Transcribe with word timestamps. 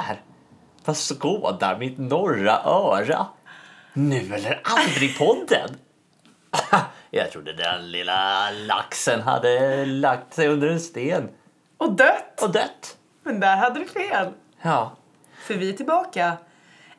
Vad 0.00 0.08
är 0.08 0.08
det 0.08 0.14
där? 0.14 0.20
Vad 0.84 0.96
skådar 0.96 1.78
mitt 1.78 1.98
norra 1.98 2.60
öra? 2.64 3.26
Nu 3.92 4.34
eller 4.34 4.60
aldrig-podden? 4.64 5.70
Jag 7.10 7.30
trodde 7.32 7.52
den 7.52 7.90
lilla 7.90 8.50
laxen 8.50 9.20
hade 9.20 9.84
lagt 9.86 10.34
sig 10.34 10.48
under 10.48 10.68
en 10.68 10.80
sten 10.80 11.28
Och 11.78 11.92
dött! 11.92 12.42
och 12.42 12.52
dött. 12.52 12.96
Men 13.22 13.40
där 13.40 13.56
hade 13.56 13.80
du 13.80 13.86
fel. 13.86 14.28
Ja, 14.62 14.96
För 15.46 15.54
vi 15.54 15.68
är 15.68 15.72
tillbaka. 15.72 16.36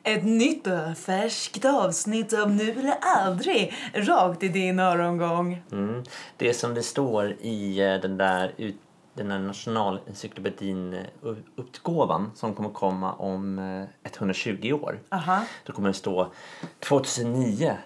Ett 0.02 0.24
nytt 0.24 0.66
och 0.66 0.98
färskt 0.98 1.64
avsnitt 1.64 2.32
av 2.32 2.50
Nu 2.50 2.70
eller 2.70 2.94
aldrig 3.00 3.74
rakt 3.94 4.42
i 4.42 4.48
din 4.48 4.78
örongång. 4.78 5.62
mm. 5.72 6.04
det 6.36 6.48
är 6.48 6.52
som 6.52 6.74
det 6.74 6.82
står 6.82 7.32
i 7.40 7.80
eh, 7.80 7.94
den 8.00 8.16
där, 8.16 8.52
ut, 8.56 8.76
den 9.14 9.28
där 9.28 9.38
nationalencyklopedin-utgåvan 9.38 12.30
som 12.34 12.54
kommer 12.54 12.70
komma 12.70 13.12
om 13.12 13.58
eh, 13.58 13.84
120 14.02 14.72
år. 14.72 14.98
Aha. 15.08 15.44
Då 15.64 15.72
kommer 15.72 15.88
det 15.88 15.94
stå 15.94 16.32
2009, 16.78 17.76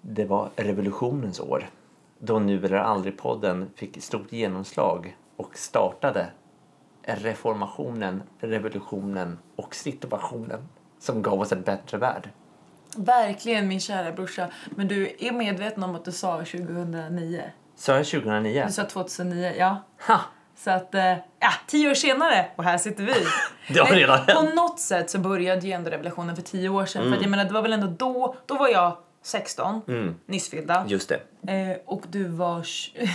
det 0.00 0.24
var 0.24 0.50
revolutionens 0.56 1.40
år. 1.40 1.70
Då 2.18 2.38
Nu 2.38 2.64
eller 2.64 2.76
aldrig-podden 2.76 3.70
fick 3.74 4.02
stort 4.02 4.32
genomslag 4.32 5.16
och 5.36 5.58
startade 5.58 6.26
reformationen, 7.02 8.22
revolutionen 8.40 9.38
och 9.56 9.74
situationen 9.74 10.68
som 10.98 11.22
gav 11.22 11.40
oss 11.40 11.52
en 11.52 11.62
bättre 11.62 11.98
värld. 11.98 12.30
Verkligen 12.96 13.68
min 13.68 13.80
kära 13.80 14.12
brorsa. 14.12 14.48
Men 14.70 14.88
du 14.88 15.16
är 15.18 15.32
medveten 15.32 15.82
om 15.82 15.94
att 15.94 16.04
du 16.04 16.12
sa 16.12 16.36
2009? 16.36 17.42
Så 17.76 17.92
är 17.92 17.98
det 17.98 18.04
2009? 18.04 18.64
Du 18.66 18.72
sa 18.72 18.84
2009, 18.84 19.54
ja. 19.58 19.82
Ha! 20.06 20.20
Så 20.58 20.70
att, 20.70 20.94
eh, 20.94 21.12
ja, 21.40 21.50
tio 21.66 21.90
år 21.90 21.94
senare 21.94 22.46
och 22.56 22.64
här 22.64 22.78
sitter 22.78 23.02
vi. 23.04 23.12
Det 23.74 23.80
har 23.80 23.86
redan 23.86 24.26
På 24.26 24.32
hänt. 24.32 24.54
något 24.54 24.80
sätt 24.80 25.10
så 25.10 25.18
började 25.18 25.66
ju 25.66 25.72
ändå 25.72 25.90
revolutionen 25.90 26.36
för 26.36 26.42
tio 26.42 26.68
år 26.68 26.86
sedan. 26.86 27.02
För 27.02 27.16
att 27.16 27.22
jag 27.22 27.30
menar, 27.30 27.44
det 27.44 27.52
var 27.52 27.62
väl 27.62 27.72
ändå 27.72 27.86
då, 27.86 28.36
då 28.46 28.54
var 28.54 28.68
jag 28.68 28.96
16, 29.26 29.82
nyss 30.26 30.50
fyllda. 30.50 30.84
Just 30.88 31.08
det, 31.08 31.20
Eh, 31.48 31.76
och 31.84 32.02
du 32.10 32.24
var, 32.28 32.66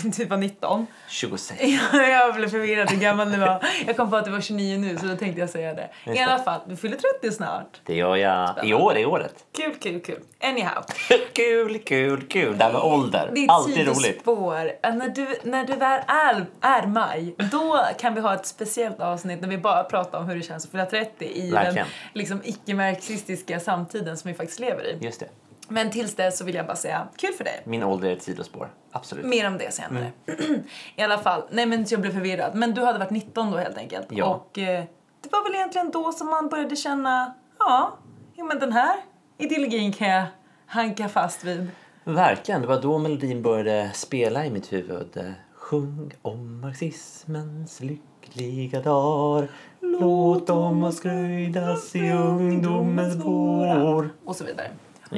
du 0.18 0.26
var 0.26 0.38
19. 0.38 0.88
26. 1.10 1.62
jag 1.94 2.36
blev 2.36 2.50
förvirrad 2.50 2.90
hur 2.92 2.98
gammal 2.98 3.32
du 3.32 3.38
var. 3.38 3.66
Jag 3.88 3.98
kom 3.98 4.10
på 4.10 4.16
att 4.18 4.26
du 4.26 4.32
var 4.32 4.42
29 4.42 4.78
nu 4.78 4.98
så 4.98 5.06
då 5.06 5.16
tänkte 5.16 5.40
jag 5.42 5.50
säga 5.50 5.74
det. 5.74 5.90
I 6.06 6.10
Just 6.10 6.22
alla 6.22 6.38
det. 6.38 6.44
fall, 6.44 6.60
du 6.68 6.76
fyller 6.76 6.98
30 7.22 7.36
snart. 7.36 7.82
Det 7.86 7.96
gör 7.96 8.16
jag 8.16 8.66
i 8.68 8.74
år, 8.74 8.98
i 8.98 9.06
året. 9.06 9.34
Kul, 9.58 9.76
kul, 9.76 10.00
kul. 10.02 10.20
Anyhow. 10.44 10.84
kul, 11.34 11.80
kul, 11.80 12.22
kul. 12.28 12.58
Det 12.58 12.64
här 12.64 12.74
med 12.74 12.82
ålder. 12.82 13.32
Ditt 13.36 13.50
Alltid 13.50 13.88
roligt. 13.88 14.28
Eh, 14.28 14.96
När 14.96 15.10
du, 15.10 15.28
när 15.44 15.66
du 15.66 15.74
väl 15.76 16.02
är, 16.08 16.46
är 16.62 16.88
maj, 16.88 17.36
då 17.52 17.80
kan 18.00 18.14
vi 18.16 18.22
ha 18.22 18.34
ett 18.34 18.46
speciellt 18.46 19.00
avsnitt 19.00 19.42
när 19.42 19.48
vi 19.50 19.58
bara 19.58 19.84
pratar 19.84 20.20
om 20.20 20.26
hur 20.30 20.36
det 20.36 20.42
känns 20.42 20.66
att 20.66 20.72
fylla 20.72 20.86
30 20.86 21.26
i 21.26 21.52
Verkligen. 21.52 21.76
den 21.76 21.86
liksom, 22.14 22.42
icke-marxistiska 22.44 23.60
samtiden 23.60 24.18
som 24.18 24.28
vi 24.32 24.38
faktiskt 24.38 24.60
lever 24.60 24.84
i. 24.88 24.98
Just 25.02 25.20
det. 25.20 25.28
Men 25.72 25.92
tills 25.92 26.16
dess 26.16 26.38
så 26.38 26.46
vill 26.46 26.56
jag 26.56 26.66
bara 26.66 26.76
säga, 26.76 27.08
kul 27.18 27.34
för 27.34 27.44
dig. 27.44 27.62
Min 27.66 27.84
ålder 27.84 28.10
är 28.10 28.14
ett 28.14 28.24
sidospår. 28.24 28.70
Absolut. 28.92 29.26
Mer 29.26 29.48
om 29.48 29.58
det 29.58 29.74
senare. 29.74 30.12
Mm. 30.28 30.64
I 30.96 31.02
alla 31.02 31.18
fall, 31.18 31.44
nej 31.52 31.66
men 31.66 31.86
jag 31.90 32.02
blev 32.02 32.12
förvirrad. 32.12 32.56
Men 32.56 32.74
du 32.74 32.82
hade 32.82 33.00
varit 33.00 33.12
19 33.12 33.52
då 33.52 33.58
helt 33.58 33.78
enkelt. 33.78 34.08
Ja. 34.10 34.26
Och 34.26 34.60
eh, 34.60 34.84
det 35.22 35.32
var 35.32 35.44
väl 35.44 35.56
egentligen 35.56 35.92
då 35.92 36.12
som 36.12 36.28
man 36.28 36.50
började 36.50 36.76
känna, 36.76 37.34
ja, 37.60 37.98
ja 38.36 38.44
men 38.44 38.60
den 38.60 38.72
här 38.72 38.96
ideologin 39.38 39.94
kan 39.94 40.08
jag 40.08 40.26
hanka 40.66 41.10
fast 41.10 41.44
vid. 41.44 41.68
Verkligen, 42.04 42.62
det 42.62 42.68
var 42.68 42.82
då 42.82 42.98
melodin 42.98 43.42
började 43.42 43.92
spela 43.94 44.46
i 44.46 44.50
mitt 44.50 44.74
huvud. 44.74 45.34
Sjung 45.56 46.12
om 46.22 46.62
marxismens 46.62 47.80
lyckliga 47.80 48.82
dagar 48.82 49.50
Låt 49.82 50.48
dem 50.48 50.84
oss 50.84 50.98
skröjdas 50.98 51.96
i 51.96 52.12
ungdomens 52.12 53.16
vår 53.16 54.10
och 54.26 54.36
så 54.36 54.44
vidare. 54.44 54.68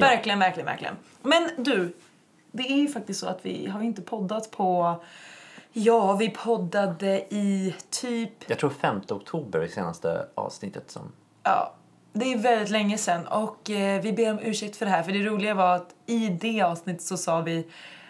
Verkligen, 0.02 0.40
verkligen, 0.40 0.66
verkligen. 0.66 0.96
Men 1.22 1.50
du, 1.58 1.94
det 2.52 2.64
är 2.64 2.78
ju 2.78 2.88
faktiskt 2.88 3.20
så 3.20 3.28
att 3.28 3.40
vi 3.42 3.68
har 3.68 3.81
inte 3.81 4.02
poddat 4.02 4.52
på... 4.52 4.96
Ja, 5.76 6.14
vi 6.14 6.30
poddade 6.30 7.34
i 7.34 7.76
typ... 7.90 8.50
Jag 8.50 8.59
tror 8.59 8.70
5 8.70 9.02
oktober 9.09 9.59
är 9.59 9.68
senaste 9.68 10.28
avsnittet 10.36 10.92
som... 10.92 11.12
Ja, 11.44 11.74
det 12.14 12.34
är 12.34 12.38
väldigt 12.38 12.70
länge 12.70 12.98
sedan 12.98 13.28
och 13.28 13.70
eh, 13.70 14.02
vi 14.02 14.14
ber 14.14 14.32
om 14.32 14.40
ursäkt 14.40 14.76
för 14.76 14.86
det 14.86 14.92
här. 14.92 15.03
För 15.03 15.12
det 15.12 15.24
roliga 15.24 15.53
var 15.53 15.76
att 15.76 15.96
i 16.06 16.30
det 16.30 16.62
avsnittet 16.62 17.02
så 17.02 17.18
sa 17.18 17.42
vi 17.42 17.68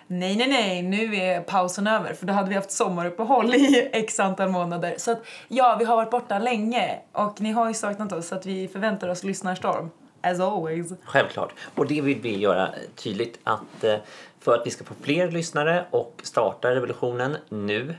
nej, 0.07 0.35
nej, 0.35 0.47
nej, 0.47 0.81
nu 0.81 1.15
är 1.15 1.41
pausen 1.41 1.87
över. 1.87 2.13
För 2.13 2.25
då 2.25 2.33
hade 2.33 2.49
vi 2.49 2.55
haft 2.55 2.71
sommaruppehåll 2.71 3.55
i 3.55 3.89
x 3.93 4.19
antal 4.19 4.49
månader. 4.49 4.95
Så 4.97 5.11
att 5.11 5.21
ja, 5.47 5.75
vi 5.79 5.85
har 5.85 5.95
varit 5.95 6.11
borta 6.11 6.39
länge 6.39 6.99
och 7.11 7.41
ni 7.41 7.51
har 7.51 7.67
ju 7.67 7.73
saknat 7.73 8.11
oss 8.11 8.27
så 8.27 8.35
att 8.35 8.45
vi 8.45 8.67
förväntar 8.67 9.07
oss 9.07 9.23
lyssnarstorm. 9.23 9.89
As 10.23 10.39
always. 10.39 10.93
Självklart. 11.03 11.53
Och 11.75 11.87
det 11.87 12.01
vill 12.01 12.21
vi 12.21 12.37
göra 12.37 12.69
tydligt 12.95 13.39
att 13.43 13.83
eh, 13.83 13.95
för 14.39 14.55
att 14.55 14.67
vi 14.67 14.71
ska 14.71 14.83
få 14.83 14.93
fler 15.01 15.31
lyssnare 15.31 15.85
och 15.89 16.21
starta 16.23 16.75
revolutionen 16.75 17.37
nu 17.49 17.95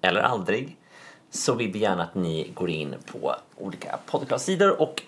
eller 0.00 0.20
aldrig 0.20 0.76
så 1.30 1.54
vill 1.54 1.72
vi 1.72 1.78
gärna 1.78 2.02
att 2.02 2.14
ni 2.14 2.50
går 2.54 2.70
in 2.70 2.94
på 3.12 3.34
olika 3.56 3.98
podcastsidor 4.06 4.80
och 4.80 5.02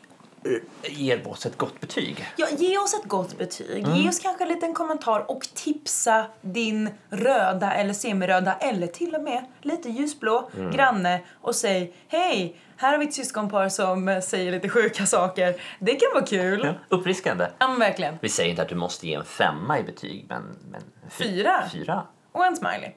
ger 0.82 1.28
oss 1.28 1.46
ett 1.46 1.56
gott 1.58 1.80
betyg. 1.80 2.26
Ja, 2.36 2.46
ge 2.58 2.78
oss 2.78 2.94
ett 2.94 3.08
gott 3.08 3.38
betyg. 3.38 3.86
Ge 3.88 4.08
oss 4.08 4.18
kanske 4.20 4.44
en 4.44 4.48
liten 4.48 4.74
kommentar 4.74 5.30
och 5.30 5.40
tipsa 5.54 6.26
din 6.40 6.90
röda 7.10 7.72
eller 7.72 7.92
semiröda 7.92 8.54
eller 8.54 8.86
till 8.86 9.14
och 9.14 9.22
med 9.22 9.44
lite 9.62 9.88
ljusblå 9.90 10.50
granne 10.72 11.20
och 11.40 11.54
säg 11.54 11.92
hej, 12.08 12.56
här 12.76 12.90
har 12.92 12.98
vi 12.98 13.06
ett 13.06 13.14
syskonpar 13.14 13.68
som 13.68 14.20
säger 14.24 14.52
lite 14.52 14.68
sjuka 14.68 15.06
saker. 15.06 15.60
Det 15.78 15.94
kan 15.94 16.08
vara 16.14 16.26
kul. 16.26 16.60
Ja, 16.64 16.66
Ja, 16.66 16.96
uppfriskande. 16.96 17.46
men 17.58 17.78
verkligen. 17.78 18.14
Vi 18.20 18.28
säger 18.28 18.50
inte 18.50 18.62
att 18.62 18.68
du 18.68 18.74
måste 18.74 19.06
ge 19.08 19.14
en 19.14 19.24
femma 19.24 19.78
i 19.78 19.82
betyg, 19.82 20.26
men... 20.28 20.42
men 20.70 20.82
fy- 21.08 21.24
Fyra. 21.24 21.62
Fyra. 21.72 22.06
Och 22.32 22.46
en 22.46 22.56
smiley. 22.56 22.90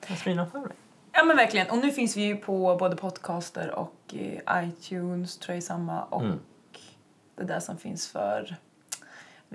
För 0.51 0.59
mig. 0.59 0.75
Ja 1.15 1.23
men 1.23 1.37
verkligen. 1.37 1.69
Och 1.69 1.77
nu 1.77 1.91
finns 1.91 2.17
vi 2.17 2.21
ju 2.21 2.35
på 2.35 2.75
både 2.79 2.95
podcaster 2.95 3.71
och 3.75 3.95
eh, 4.13 4.63
iTunes 4.67 5.37
tror 5.37 5.53
jag 5.53 5.57
är 5.57 5.61
samma 5.61 6.03
och 6.03 6.23
det 7.35 7.43
där 7.43 7.59
som 7.59 7.77
finns 7.77 8.07
för 8.07 8.55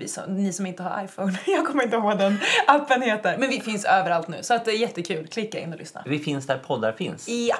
som, 0.07 0.35
ni 0.35 0.53
som 0.53 0.65
inte 0.65 0.83
har 0.83 1.03
iPhone. 1.03 1.39
Jag 1.47 1.67
kommer 1.67 1.83
inte 1.83 1.95
ihåg 1.95 2.05
vad 2.05 2.17
den 2.17 2.37
appen 2.67 3.01
heter. 3.01 3.37
Men 3.37 3.49
vi 3.49 3.61
finns 3.61 3.85
överallt 3.85 4.27
nu 4.27 4.43
så 4.43 4.53
att 4.53 4.65
det 4.65 4.71
är 4.71 4.77
jättekul. 4.77 5.27
Klicka 5.27 5.59
in 5.59 5.73
och 5.73 5.79
lyssna. 5.79 6.03
Vi 6.05 6.19
finns 6.19 6.47
där 6.47 6.57
poddar 6.57 6.91
finns. 6.91 7.27
Ja. 7.29 7.57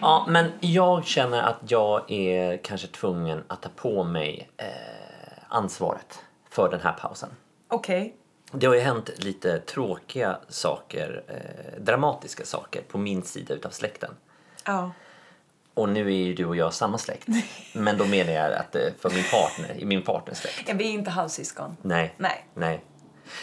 Ja, 0.00 0.26
men 0.28 0.52
jag 0.60 1.04
känner 1.04 1.42
att 1.42 1.58
jag 1.68 2.10
är 2.10 2.56
kanske 2.56 2.86
tvungen 2.86 3.44
att 3.46 3.62
ta 3.62 3.68
på 3.76 4.04
mig 4.04 4.50
eh, 4.56 4.66
ansvaret 5.48 6.18
för 6.50 6.70
den 6.70 6.80
här 6.80 6.92
pausen. 6.92 7.28
Okej. 7.68 8.16
Det 8.52 8.66
har 8.66 8.74
ju 8.74 8.80
hänt 8.80 9.10
lite 9.16 9.58
tråkiga 9.58 10.38
saker, 10.48 11.22
eh, 11.28 11.82
dramatiska 11.82 12.44
saker 12.44 12.82
på 12.82 12.98
min 12.98 13.22
sida 13.22 13.54
utav 13.54 13.70
släkten. 13.70 14.14
Ja. 14.64 14.90
Och 15.74 15.88
nu 15.88 16.06
är 16.06 16.16
ju 16.16 16.34
du 16.34 16.44
och 16.44 16.56
jag 16.56 16.74
samma 16.74 16.98
släkt. 16.98 17.28
Men 17.72 17.98
då 17.98 18.04
menar 18.04 18.32
jag 18.32 18.52
att 18.52 18.74
eh, 18.74 18.82
för 18.98 19.10
min 19.10 19.24
partner, 19.30 19.74
i 19.78 19.84
min 19.84 20.02
partners 20.02 20.38
släkt. 20.38 20.62
ja. 20.68 20.74
Vi 20.78 20.88
är 20.88 20.92
inte 20.92 21.10
halvsyskon. 21.10 21.76
Nej. 21.82 22.14
Nej. 22.16 22.44
Nej. 22.54 22.84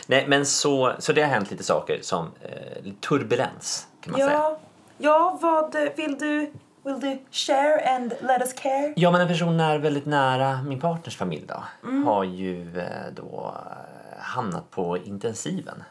Nej, 0.08 0.26
men 0.28 0.46
så, 0.46 0.94
så 1.00 1.14
det 1.14 1.22
har 1.22 1.30
hänt 1.30 1.52
lite 1.52 1.64
saker 1.64 2.00
som 2.02 2.32
eh, 2.42 2.92
turbulens 3.10 3.88
kan 4.02 4.12
man 4.12 4.22
säga. 4.22 4.32
Ja. 4.32 4.60
Ja, 4.98 5.38
vad 5.42 5.76
vill 5.96 6.18
du? 6.18 6.52
Will 6.84 7.00
du 7.00 7.20
share 7.32 7.96
and 7.96 8.14
let 8.22 8.42
us 8.42 8.54
care? 8.54 8.94
Ja, 8.96 9.12
men 9.12 9.22
en 9.22 9.28
person 9.28 9.60
är 9.60 9.78
väldigt 9.78 10.06
nära 10.06 10.62
min 10.64 10.80
partners 10.80 11.18
familj 11.18 11.46
då 11.48 11.64
har 12.06 12.24
ju 12.24 12.80
eh, 12.80 12.86
då 13.16 13.56
eh, 13.56 14.20
hamnat 14.24 14.72
på 14.72 14.98
intensiven. 14.98 15.84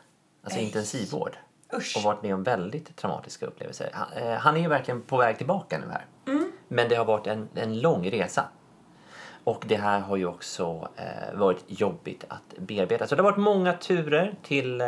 Alltså 0.45 0.57
Nej. 0.57 0.67
intensivvård. 0.67 1.37
Usch. 1.75 1.97
Och 1.97 2.03
varit 2.03 2.23
med 2.23 2.35
om 2.35 2.43
väldigt 2.43 2.97
traumatiska 2.97 3.47
upplevelser. 3.47 3.91
Han, 3.93 4.13
eh, 4.13 4.39
han 4.39 4.57
är 4.57 4.61
ju 4.61 4.69
verkligen 4.69 5.03
på 5.03 5.17
väg 5.17 5.37
tillbaka 5.39 5.79
nu 5.79 5.87
här. 5.93 6.05
Men 6.69 6.89
det 6.89 6.95
har 6.95 7.05
varit 7.05 7.27
en, 7.27 7.49
en 7.55 7.81
lång 7.81 8.11
resa. 8.11 8.45
Och 9.45 9.65
det 9.69 9.77
här 9.77 10.01
har 10.01 10.17
ju 10.17 10.27
också 10.27 10.89
eh, 10.97 11.39
varit 11.39 11.65
jobbigt 11.67 12.25
att 12.29 12.59
bearbeta. 12.59 13.07
Så 13.07 13.15
det 13.15 13.23
har 13.23 13.31
varit 13.31 13.43
många 13.45 13.73
turer 13.73 14.35
till 14.43 14.81
eh, 14.81 14.87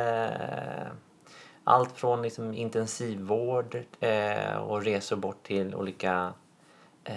allt 1.64 1.98
från 1.98 2.22
liksom 2.22 2.54
intensivvård 2.54 3.82
eh, 4.00 4.56
och 4.56 4.84
resor 4.84 5.16
bort 5.16 5.42
till 5.42 5.74
olika 5.74 6.32
eh, 7.04 7.14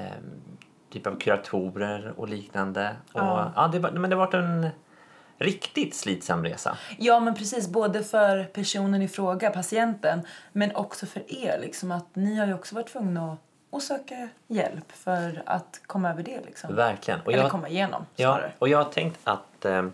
typer 0.89 1.12
av 1.12 1.15
kuratorer 1.19 2.13
och 2.17 2.29
liknande. 2.29 2.95
Och, 3.13 3.19
Ja. 3.19 3.51
ja. 3.56 3.67
det, 3.67 3.79
men 3.79 4.09
det 4.09 4.15
har 4.15 4.25
varit 4.25 4.33
en 4.33 4.69
riktigt 5.38 5.95
slitsam 5.95 6.44
resa. 6.44 6.77
Ja, 6.97 7.19
men 7.19 7.35
precis. 7.35 7.67
Både 7.67 8.03
för 8.03 8.44
personen 8.44 9.01
i 9.01 9.07
fråga, 9.07 9.50
patienten, 9.50 10.21
men 10.51 10.75
också 10.75 11.06
för 11.06 11.45
er. 11.45 11.59
Liksom, 11.62 11.91
att 11.91 12.15
ni 12.15 12.35
har 12.35 12.47
ju 12.47 12.53
också 12.53 12.75
varit 12.75 12.88
tvungna 12.88 13.33
att, 13.33 13.39
att 13.71 13.83
söka 13.83 14.29
hjälp 14.47 14.91
för 14.91 15.44
att 15.45 15.81
komma 15.88 16.09
över 16.09 16.23
det. 16.23 16.41
Liksom. 16.45 16.75
Verkligen. 16.75 17.21
Och 17.21 17.33
Eller 17.33 17.44
jag, 17.44 17.51
komma 17.51 17.69
igenom, 17.69 18.06
ja, 18.15 18.33
snarare. 18.33 18.51
och 18.59 18.69
jag 18.69 18.77
har 18.77 18.91
tänkt 18.91 19.19
att 19.23 19.65
eh, 19.65 19.85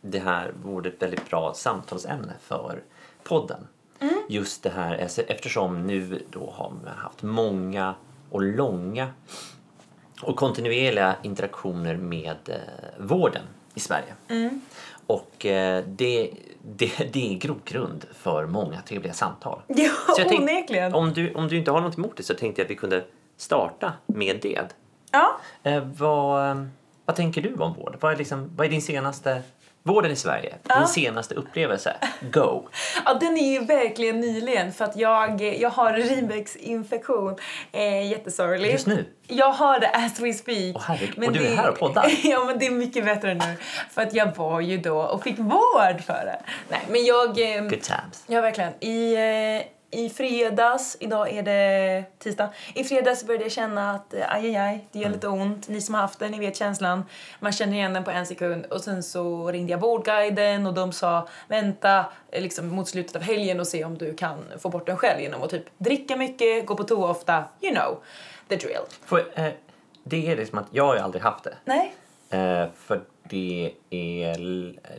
det 0.00 0.18
här 0.18 0.52
vore 0.62 0.88
ett 0.88 1.02
väldigt 1.02 1.30
bra 1.30 1.54
samtalsämne 1.54 2.32
för 2.40 2.82
podden. 3.22 3.68
Just 4.28 4.62
det 4.62 4.70
här 4.70 5.02
alltså, 5.02 5.22
eftersom 5.22 5.86
nu 5.86 6.22
då 6.30 6.50
har 6.50 6.70
man 6.70 6.96
haft 6.96 7.22
många 7.22 7.94
och 8.30 8.42
långa 8.42 9.12
och 10.22 10.36
kontinuerliga 10.36 11.16
interaktioner 11.22 11.96
med 11.96 12.36
eh, 12.46 12.56
vården 12.98 13.42
i 13.74 13.80
Sverige. 13.80 14.14
Och 15.06 15.46
eh, 15.46 15.84
det, 15.86 16.30
det, 16.62 16.90
det 17.12 17.34
är 17.34 17.38
grogrund 17.38 18.04
för 18.14 18.46
många 18.46 18.80
trevliga 18.82 19.12
samtal. 19.12 19.62
Ja, 19.68 19.90
Så 20.06 20.20
jag 20.20 20.28
tänkte, 20.28 20.36
onekligen. 20.52 20.94
om, 20.94 21.12
du, 21.12 21.34
om 21.34 21.48
du 21.48 21.56
inte 21.56 21.70
har 21.70 21.80
något 21.80 21.98
emot 21.98 22.16
det 22.16 22.22
så 22.22 22.34
tänkte 22.34 22.60
jag 22.60 22.66
att 22.66 22.70
vi 22.70 22.74
kunde 22.76 23.04
starta 23.36 23.92
med 24.06 24.38
det. 24.42 24.68
Ja. 25.10 25.36
Eh, 25.62 25.82
vad, 25.98 26.50
eh, 26.50 26.64
vad 27.04 27.16
tänker 27.16 27.42
du 27.42 27.54
om 27.54 27.74
vård? 27.74 27.96
Vad 28.00 28.12
är, 28.12 28.16
liksom, 28.16 28.50
vad 28.56 28.66
är 28.66 28.70
din 28.70 28.82
senaste... 28.82 29.42
Vården 29.84 30.10
i 30.10 30.16
Sverige, 30.16 30.54
din 30.78 30.86
senaste 30.86 31.34
upplevelse. 31.34 31.96
Go! 32.32 32.68
Ja, 33.04 33.14
den 33.14 33.36
är 33.36 33.52
ju 33.52 33.64
verkligen 33.64 34.20
nyligen 34.20 34.72
för 34.72 34.84
att 34.84 34.96
jag, 34.96 35.40
jag 35.60 35.70
har 35.70 35.98
urinvägsinfektion. 35.98 37.36
Eh, 37.72 38.10
jättesorglig. 38.10 38.72
Just 38.72 38.86
nu? 38.86 39.04
Jag 39.26 39.52
har 39.52 39.80
det 39.80 39.88
as 39.88 40.20
we 40.20 40.32
speak. 40.32 40.76
Åh, 40.76 40.82
herregud. 40.86 41.24
Och 41.24 41.32
du 41.32 41.46
är 41.46 41.56
här 41.56 41.70
och 41.70 41.78
poddar? 41.78 42.06
ja, 42.24 42.44
men 42.44 42.58
det 42.58 42.66
är 42.66 42.70
mycket 42.70 43.04
bättre 43.04 43.34
nu. 43.34 43.54
För 43.90 44.02
att 44.02 44.14
jag 44.14 44.36
var 44.36 44.60
ju 44.60 44.78
då 44.78 44.98
och 44.98 45.22
fick 45.22 45.38
vård 45.38 46.00
för 46.06 46.24
det. 46.24 46.42
Nej, 46.68 46.80
men 46.88 47.04
jag... 47.04 47.28
Eh, 47.28 47.62
Good 47.62 47.82
times. 47.82 48.24
Ja, 48.26 48.40
verkligen. 48.40 48.72
I, 48.80 49.14
eh, 49.14 49.66
I 49.94 50.10
fredags, 50.10 50.96
idag 51.00 51.32
är 51.32 51.42
det 51.42 52.04
tisdag, 52.18 52.48
i 52.74 52.84
fredags 52.84 53.24
började 53.24 53.44
jag 53.44 53.52
känna 53.52 53.90
att 53.90 54.14
eh, 54.14 54.34
aj, 54.34 54.46
aj, 54.46 54.56
aj, 54.56 54.88
det 54.92 54.98
gör 54.98 55.10
lite 55.10 55.28
ont. 55.28 55.68
Ni 55.68 55.80
som 55.80 55.94
har 55.94 56.02
haft 56.02 56.18
det, 56.18 56.28
ni 56.28 56.38
vet 56.38 56.56
känslan. 56.56 57.04
Man 57.40 57.52
känner 57.52 57.72
igen 57.72 57.92
den 57.92 58.04
på 58.04 58.10
en 58.10 58.26
sekund. 58.26 58.66
Och 58.66 58.80
sen 58.80 59.02
så 59.02 59.50
ringde 59.50 59.72
jag 59.72 59.80
Vårdguiden 59.80 60.66
och 60.66 60.74
de 60.74 60.92
sa 60.92 61.28
vänta 61.48 62.04
eh, 62.30 62.42
liksom 62.42 62.68
mot 62.68 62.88
slutet 62.88 63.16
av 63.16 63.22
helgen 63.22 63.60
och 63.60 63.66
se 63.66 63.84
om 63.84 63.98
du 63.98 64.14
kan 64.14 64.44
få 64.58 64.68
bort 64.68 64.86
den 64.86 64.96
själv 64.96 65.20
genom 65.20 65.42
att 65.42 65.50
typ 65.50 65.64
dricka 65.78 66.16
mycket, 66.16 66.66
gå 66.66 66.74
på 66.74 66.84
toa 66.84 67.10
ofta, 67.10 67.44
you 67.60 67.74
know, 67.74 68.02
the 68.48 68.56
drill. 68.56 68.84
Får, 69.04 69.18
eh, 69.34 69.52
det 70.04 70.30
är 70.30 70.36
liksom 70.36 70.58
att 70.58 70.66
jag 70.70 70.86
har 70.86 70.94
ju 70.94 71.00
aldrig 71.00 71.22
haft 71.22 71.44
det. 71.44 71.54
Nej, 71.64 71.94
Eh, 72.32 72.66
för 72.76 73.00
det 73.32 73.72
är, 73.90 74.36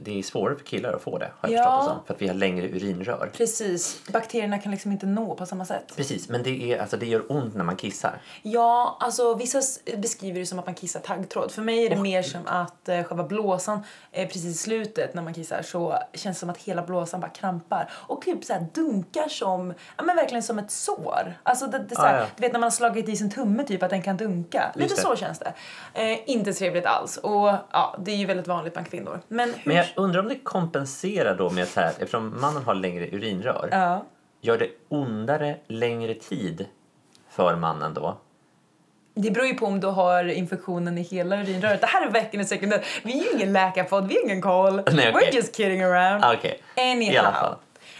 det 0.01 0.19
är 0.19 0.23
svårare 0.23 0.55
för 0.55 0.65
killar 0.65 0.93
att 0.93 1.01
få 1.01 1.17
det, 1.17 1.31
har 1.39 1.49
jag 1.49 1.59
Ja. 1.59 1.63
förstått 1.63 1.85
det 1.85 1.93
som. 1.95 2.05
För 2.07 2.13
att 2.13 2.21
vi 2.21 2.27
har 2.27 2.35
längre 2.35 2.67
urinrör. 2.67 3.29
precis. 3.37 4.01
Bakterierna 4.13 4.57
kan 4.59 4.71
liksom 4.71 4.91
inte 4.91 5.05
nå 5.05 5.35
på 5.35 5.45
samma 5.45 5.65
sätt. 5.65 5.93
Precis, 5.95 6.29
men 6.29 6.43
det, 6.43 6.73
är, 6.73 6.81
alltså, 6.81 6.97
det 6.97 7.05
gör 7.05 7.31
ont 7.31 7.55
när 7.55 7.63
man 7.63 7.75
kissar. 7.75 8.21
Ja, 8.41 8.97
alltså 8.99 9.33
vissa 9.35 9.61
beskriver 9.97 10.39
det 10.39 10.45
som 10.45 10.59
att 10.59 10.65
man 10.65 10.75
kissar 10.75 10.99
taggtråd. 10.99 11.51
För 11.51 11.61
mig 11.61 11.85
är 11.85 11.89
det 11.89 11.95
mer 12.01 12.21
som 12.23 12.41
att 12.45 12.89
eh, 12.89 13.03
själva 13.03 13.23
blåsan 13.23 13.83
eh, 14.11 14.27
precis 14.27 14.45
i 14.45 14.53
slutet 14.53 15.13
när 15.13 15.21
man 15.21 15.33
kissar 15.33 15.61
så 15.61 15.97
känns 16.13 16.37
det 16.37 16.39
som 16.39 16.49
att 16.49 16.57
hela 16.57 16.81
blåsan 16.83 17.19
bara 17.19 17.31
krampar 17.31 17.89
och 17.93 18.21
typ 18.21 18.43
så 18.45 18.53
här 18.53 18.65
dunkar 18.73 19.27
som, 19.27 19.73
ja 19.97 20.03
men 20.03 20.15
verkligen 20.15 20.43
som 20.43 20.59
ett 20.59 20.71
sår. 20.71 21.33
Alltså 21.43 21.67
det, 21.67 21.79
det 21.89 21.95
så 21.95 22.01
här, 22.01 22.13
Ah, 22.13 22.19
ja. 22.19 22.25
du 22.35 22.41
vet 22.41 22.51
när 22.53 22.59
man 22.59 22.65
har 22.65 22.71
slagit 22.71 23.09
i 23.09 23.15
sin 23.15 23.31
tumme 23.31 23.63
typ 23.63 23.83
att 23.83 23.89
den 23.89 24.01
kan 24.01 24.17
dunka. 24.17 24.71
Lite 24.75 25.01
så 25.01 25.15
känns 25.15 25.39
det. 25.39 25.53
Eh, 25.93 26.19
inte 26.29 26.53
trevligt 26.53 26.85
alls 26.85 27.17
och 27.17 27.53
ja, 27.71 27.95
det 27.99 28.11
är 28.11 28.22
ju 28.23 28.27
väldigt 28.27 28.47
vanligt 28.47 28.73
bland 28.73 28.89
kvinnor. 28.89 29.19
Men. 29.27 29.53
Men 29.63 29.75
jag 29.75 29.85
undrar 29.95 30.19
om 30.21 30.27
det 30.27 30.39
kompenserar 30.43 31.35
då 31.37 31.49
med 31.49 31.67
så 31.67 31.79
här, 31.79 31.89
eftersom 31.89 32.41
mannen 32.41 32.63
har 32.63 32.73
längre 32.75 33.07
urinrör, 33.11 33.69
Ja. 33.71 34.05
gör 34.41 34.57
det 34.57 34.67
ondare 34.89 35.57
längre 35.67 36.13
tid 36.13 36.65
för 37.29 37.55
mannen 37.55 37.93
då? 37.93 38.17
Det 39.15 39.31
beror 39.31 39.47
ju 39.47 39.53
på 39.53 39.65
om 39.65 39.79
du 39.79 39.87
har 39.87 40.23
infektionen 40.25 40.97
i 40.97 41.01
hela 41.01 41.41
urinröret. 41.41 41.81
Det 41.81 41.87
här 41.87 42.07
är 42.07 42.11
verkligen 42.11 42.45
sekundärt. 42.45 42.85
Vi 43.03 43.19
är 43.19 43.23
ju 43.23 43.29
ingen 43.37 43.53
läkarpodd, 43.53 44.07
vi 44.07 44.17
är 44.17 44.23
ingen 44.25 44.41
koll. 44.41 44.75
Nej, 44.91 45.13
We're 45.13 45.35
just 45.35 45.55
kidding 45.55 45.81
around. 45.83 46.23
Ah, 46.23 46.33
Okej, 46.33 46.59
Anyhow. 46.77 47.13
i 47.13 47.17
alla 47.17 47.31
fall. 47.31 47.55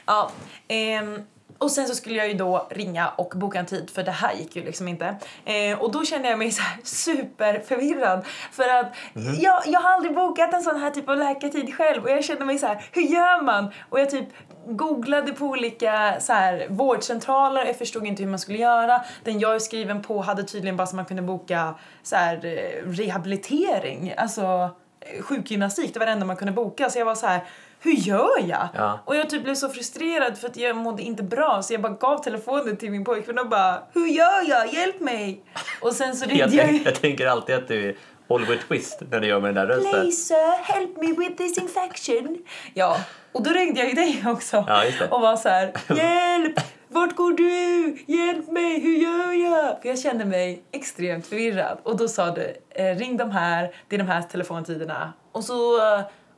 Ja, 0.06 0.32
ehm, 0.68 1.20
och 1.64 1.72
sen 1.72 1.88
så 1.88 1.96
skulle 1.96 2.16
jag 2.16 2.28
ju 2.28 2.34
då 2.34 2.68
ringa 2.70 3.10
och 3.10 3.34
boka 3.36 3.60
en 3.60 3.66
tid 3.66 3.90
för 3.90 4.04
det 4.04 4.12
här 4.12 4.34
gick 4.34 4.56
ju 4.56 4.64
liksom 4.64 4.88
inte. 4.88 5.16
Eh, 5.46 5.80
och 5.82 5.92
då 5.92 6.06
kände 6.06 6.30
jag 6.30 6.40
mig 6.40 6.52
så 6.52 6.62
superförvirrad 6.84 8.26
för 8.52 8.70
att 8.80 8.94
Mhm. 9.14 9.36
jag, 9.40 9.64
jag 9.66 9.80
har 9.80 9.92
aldrig 9.92 10.16
bokat 10.16 10.54
en 10.54 10.62
sån 10.64 10.80
här 10.80 10.90
typ 10.92 11.10
av 11.10 11.18
läkartid 11.18 11.76
själv 11.76 12.04
och 12.04 12.10
jag 12.10 12.24
kände 12.24 12.46
mig 12.46 12.58
så 12.60 12.68
här, 12.68 12.86
hur 12.92 13.02
gör 13.02 13.42
man? 13.42 13.72
Och 13.90 14.00
jag 14.00 14.10
typ 14.10 14.26
googlade 14.68 15.34
på 15.34 15.46
olika 15.46 16.16
så 16.20 16.34
här, 16.34 16.66
vårdcentraler, 16.70 17.66
jag 17.66 17.76
förstod 17.78 18.06
inte 18.08 18.24
hur 18.24 18.30
man 18.30 18.40
skulle 18.40 18.58
göra. 18.58 19.04
Den 19.24 19.40
jag 19.40 19.56
är 19.56 19.60
skriven 19.60 20.02
på 20.02 20.22
hade 20.22 20.44
tydligen 20.44 20.78
bara 20.78 20.88
så 20.88 20.96
man 20.96 21.06
kunde 21.06 21.22
boka 21.24 21.76
så 22.04 22.16
här, 22.16 22.46
eh, 22.46 22.90
rehabilitering, 22.92 24.14
alltså 24.18 24.70
eh, 25.00 25.22
sjukgymnastik, 25.22 25.94
det 25.94 26.00
var 26.00 26.06
det 26.06 26.12
enda 26.12 26.26
man 26.26 26.36
kunde 26.36 26.54
boka. 26.54 26.90
Så 26.90 27.00
jag 27.00 27.06
var 27.06 27.16
så 27.16 27.28
här, 27.28 27.44
hur 27.84 27.92
gör 27.92 28.50
jag? 28.50 28.68
Ja. 28.76 29.00
Och 29.06 29.16
jag 29.16 29.30
typ 29.30 29.44
blev 29.44 29.56
så 29.56 29.70
frustrerad 29.70 30.38
för 30.38 30.48
att 30.48 30.58
jag 30.58 30.76
mådde 30.76 31.04
inte 31.04 31.24
bra 31.24 31.62
så 31.64 31.74
jag 31.74 31.82
bara 31.82 31.94
gav 31.94 32.24
telefonen 32.24 32.78
till 32.78 32.92
min 32.92 33.04
pojkvän 33.04 33.40
och 33.40 33.50
bara 33.50 33.84
Hur 33.94 34.08
gör 34.08 34.50
jag? 34.50 34.74
Hjälp 34.74 35.00
mig! 35.00 35.44
Och 35.82 35.94
sen 35.94 36.16
så 36.16 36.26
Jag, 36.30 36.32
ringde 36.32 36.56
jag 36.58 36.68
tänk, 36.68 36.88
jag 36.88 36.96
tänker 36.96 37.28
alltid 37.28 37.56
att 37.56 37.68
du 37.68 37.90
är 37.90 37.96
Oliver 38.28 38.60
Twist 38.68 39.02
när 39.12 39.20
du 39.20 39.28
gör 39.28 39.40
med 39.40 39.56
den 39.56 39.68
där 39.68 39.76
rösten. 39.76 39.92
Please 39.92 40.18
sir, 40.18 40.74
help 40.74 40.98
me 41.02 41.08
with 41.08 41.36
this 41.36 41.58
infection. 41.58 42.38
Ja, 42.74 42.98
och 43.32 43.44
då 43.44 43.50
ringde 43.50 43.80
jag 43.80 43.90
ju 43.90 43.96
dig 43.96 44.24
också 44.28 44.66
Ja, 44.68 44.84
och 45.10 45.22
var 45.22 45.36
så 45.36 45.50
här, 45.50 45.72
hjälp! 45.96 46.60
Vart 46.88 47.16
går 47.16 47.32
du? 47.34 47.98
Hjälp 48.14 48.52
mig, 48.52 48.80
hur 48.80 48.98
gör 48.98 49.32
jag? 49.32 49.82
För 49.82 49.90
jag 49.90 50.00
kände 50.00 50.26
mig 50.26 50.64
extremt 50.72 51.28
förvirrad. 51.28 51.78
Och 51.84 51.98
då 51.98 52.08
sa 52.08 52.32
du, 52.32 52.56
eh, 52.70 52.96
ring 52.96 53.18
de 53.18 53.32
här, 53.32 53.76
det 53.88 53.96
är 53.96 54.00
de 54.00 54.08
här 54.08 54.22
telefontiderna. 54.22 55.14
Och, 55.32 55.44
så, 55.44 55.80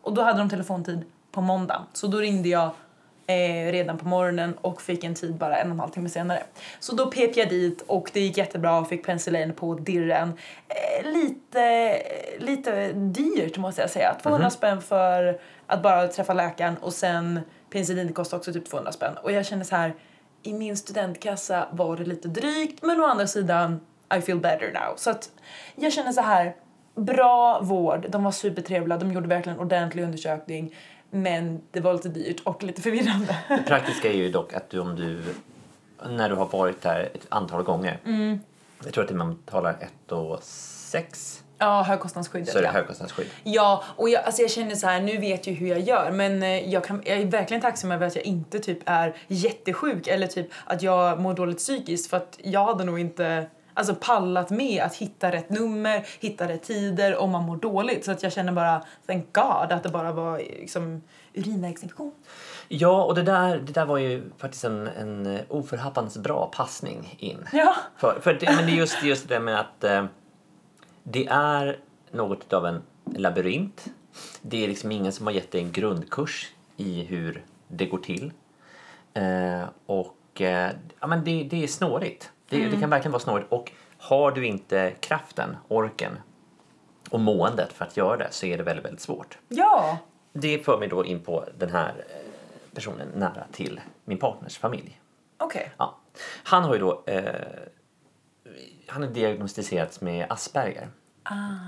och 0.01 0.13
då 0.13 0.21
hade 0.21 0.39
de 0.39 0.50
telefontid 0.50 1.06
på 1.36 1.42
måndag. 1.42 1.86
Så 1.94 2.08
då 2.08 2.18
ringde 2.18 2.50
jag 2.50 2.70
eh, 3.28 3.72
redan 3.72 3.98
på 3.98 4.08
morgonen 4.08 4.54
och 4.62 4.82
fick 4.82 5.04
en 5.04 5.16
tid 5.16 5.36
bara 5.36 5.58
en 5.58 5.68
och 5.68 5.74
en 5.74 5.80
halv 5.80 5.90
timme 5.90 6.10
senare. 6.10 6.44
Så 6.80 6.96
då 6.96 7.12
pep 7.12 7.38
jag 7.38 7.50
dit 7.50 7.82
och 7.88 8.10
det 8.14 8.20
gick 8.20 8.38
jättebra 8.38 8.80
och 8.80 8.90
fick 8.90 9.06
penicillin 9.06 9.54
på 9.54 9.74
dirren. 9.76 10.33
Eh, 10.68 11.12
lite, 11.12 11.98
lite 12.40 12.94
dyrt 12.94 13.57
måste 13.57 13.81
jag 13.81 13.90
säga. 13.90 14.16
200 14.24 14.50
spänn 14.50 14.81
för 14.81 15.40
att 15.68 15.83
bara 15.83 16.07
träffa 16.07 16.33
läkaren 16.33 16.78
och 16.78 16.94
sen 16.94 17.40
penicillin 17.69 18.14
kostar 18.14 18.38
också 18.38 18.54
typ 18.54 18.69
200 18.69 18.92
spänn. 18.92 19.14
Och 19.24 19.31
jag 19.31 19.45
känner 19.45 19.64
så 19.64 19.76
här, 19.76 19.94
i 20.44 20.54
min 20.54 20.78
studentkassa 20.78 21.68
var 21.71 21.98
det 21.98 22.04
lite 22.04 22.28
drygt 22.28 22.83
men 22.83 23.02
å 23.02 23.06
andra 23.06 23.28
sidan 23.28 23.80
I 24.18 24.21
feel 24.21 24.40
better 24.40 24.71
now. 24.74 24.95
Så 24.95 25.09
att 25.09 25.30
jag 25.76 25.94
känner 25.94 26.12
så 26.12 26.21
här, 26.21 26.56
bra 26.95 27.59
vård, 27.62 28.06
de 28.09 28.24
var 28.24 28.31
supertrevliga, 28.31 28.98
de 28.98 29.12
gjorde 29.12 29.28
verkligen 29.28 29.59
ordentlig 29.59 30.04
undersökning 30.04 30.76
men 31.09 31.62
det 31.71 31.80
var 31.80 31.94
lite 31.94 32.09
dyrt 32.09 32.42
och 32.44 32.64
lite 32.64 32.81
förvirrande. 32.81 33.38
Det 33.47 33.64
praktiska 33.68 34.09
är 34.09 34.18
ju 34.18 34.31
dock 34.31 34.54
att 34.54 34.69
du, 34.69 34.80
om 34.80 34.95
du, 34.95 35.21
när 36.09 36.30
du 36.30 36.35
har 36.35 36.45
varit 36.45 36.81
där 36.81 37.00
ett 37.14 37.26
antal 37.30 37.64
gånger, 37.64 38.00
Mm. 38.06 38.40
jag 38.83 38.94
tror 38.94 39.04
att 39.04 39.12
man 39.12 39.35
betalar 39.45 39.78
1 40.06 40.12
och 40.12 40.40
6 40.44 41.44
ja, 41.57 41.83
högkostnadsskyddet. 41.83 42.50
så 42.50 42.57
är 42.57 42.62
det 42.62 42.68
ja. 42.68 42.71
högkostnadsskydd. 42.71 43.28
Ja, 43.44 43.83
och 43.95 44.09
jag, 44.09 44.24
alltså 44.24 44.42
jag 44.42 44.52
känner 44.52 44.76
så 44.76 44.88
här, 44.88 45.02
nu 45.02 45.18
vet 45.18 45.47
jag 45.47 45.54
hur 45.54 45.68
jag 45.68 45.80
gör 45.80 46.12
men 46.12 46.44
eh, 46.44 46.69
jag, 46.74 46.83
kan, 46.83 47.02
jag 47.06 47.18
är 47.18 47.26
verkligen 47.26 47.62
tacksam 47.62 47.92
över 47.92 48.07
att 48.07 48.16
jag 48.16 48.26
inte 48.26 48.59
typ 48.59 48.80
är 48.85 49.16
jättesjuk 49.28 50.07
eller 50.07 50.28
typ 50.28 50.47
att 50.66 50.81
jag 50.81 51.19
mår 51.19 51.33
dåligt 51.33 51.57
psykiskt 51.57 52.09
för 52.09 52.18
att 52.18 52.40
jag 52.44 52.66
hade 52.66 52.83
nog 52.83 53.00
inte 53.00 53.45
alltså 53.76 53.96
pallat 53.96 54.50
med 54.50 54.84
att 54.84 54.96
hitta 54.96 55.32
rätt 55.32 55.50
nummer, 55.50 56.06
hitta 56.20 56.48
rätt 56.48 56.64
tider 56.64 57.18
om 57.18 57.32
man 57.32 57.44
mår 57.44 57.58
dåligt. 57.58 58.06
Så 58.06 58.12
att 58.12 58.24
jag 58.24 58.34
känner 58.34 58.52
bara, 58.52 58.86
thank 59.06 59.34
God, 59.34 59.72
att 59.72 59.84
det 59.84 59.90
bara 59.90 60.12
var 60.12 60.38
liksom 60.38 61.02
urinvägsinfektion. 61.34 62.12
Ja, 62.68 63.04
och 63.04 63.16
det 63.16 63.24
där, 63.24 63.58
det 63.58 63.74
där 63.74 63.86
var 63.86 63.98
ju 63.98 64.24
faktiskt 64.38 64.64
en, 64.64 64.88
en 64.88 65.40
oförhappandes 65.50 66.18
bra 66.18 66.52
passning 66.56 67.16
in. 67.20 67.48
Ja. 67.54 67.76
För, 67.98 68.20
för 68.22 68.34
det, 68.34 68.56
men 68.56 68.66
det 68.66 68.72
är 68.72 68.76
just, 68.76 69.04
just 69.04 69.30
det 69.30 69.40
med 69.40 69.60
att 69.60 69.84
eh, 69.84 70.06
det 71.04 71.28
är 71.28 71.80
något 72.12 72.54
av 72.54 72.66
en 72.66 72.82
labyrint. 73.16 73.86
Det 74.42 74.64
är 74.64 74.68
liksom 74.68 74.92
ingen 74.92 75.12
som 75.12 75.26
har 75.26 75.34
gett 75.34 75.52
dig 75.52 75.62
en 75.62 75.72
grundkurs 75.72 76.52
i 76.78 77.04
hur 77.04 77.44
det 77.68 77.86
går 77.86 77.98
till. 77.98 78.32
Eh, 79.14 79.64
och 79.86 80.42
eh, 80.42 80.72
ja, 81.00 81.08
men 81.08 81.24
det, 81.24 81.44
det 81.44 81.64
är 81.64 81.68
snårigt. 81.68 82.32
Det, 82.49 82.68
det 82.68 82.80
kan 82.80 82.90
verkligen 82.90 83.11
vara 83.11 83.21
snårigt. 83.21 83.52
Och 83.52 83.71
har 83.97 84.31
du 84.31 84.45
inte 84.45 84.94
kraften, 84.99 85.57
orken 85.68 86.18
och 87.09 87.19
måendet 87.19 87.73
för 87.73 87.85
att 87.85 87.97
göra 87.97 88.18
det 88.18 88.28
så 88.31 88.45
är 88.45 88.57
det 88.57 88.64
väldigt, 88.64 88.85
väldigt 88.85 89.02
svårt. 89.02 89.37
Ja. 89.47 89.97
Det 90.33 90.66
för 90.66 90.80
mig 90.80 90.87
då 90.87 91.06
in 91.06 91.19
på 91.19 91.45
den 91.57 91.69
här 91.69 91.90
eh, 91.90 92.73
personen 92.73 93.07
nära 93.16 93.45
till 93.52 93.81
min 94.06 94.18
partners 94.18 94.57
familj. 94.57 95.02
Okej. 95.37 95.71
Ja. 95.78 95.97
Han 96.44 96.64
har 96.64 96.73
ju 96.73 96.80
då 96.80 97.04
eh, 97.06 97.33
han 98.87 99.04
har 99.04 99.09
diagnostiserats 99.09 100.02
med 100.02 100.25
Asperger. 100.30 100.90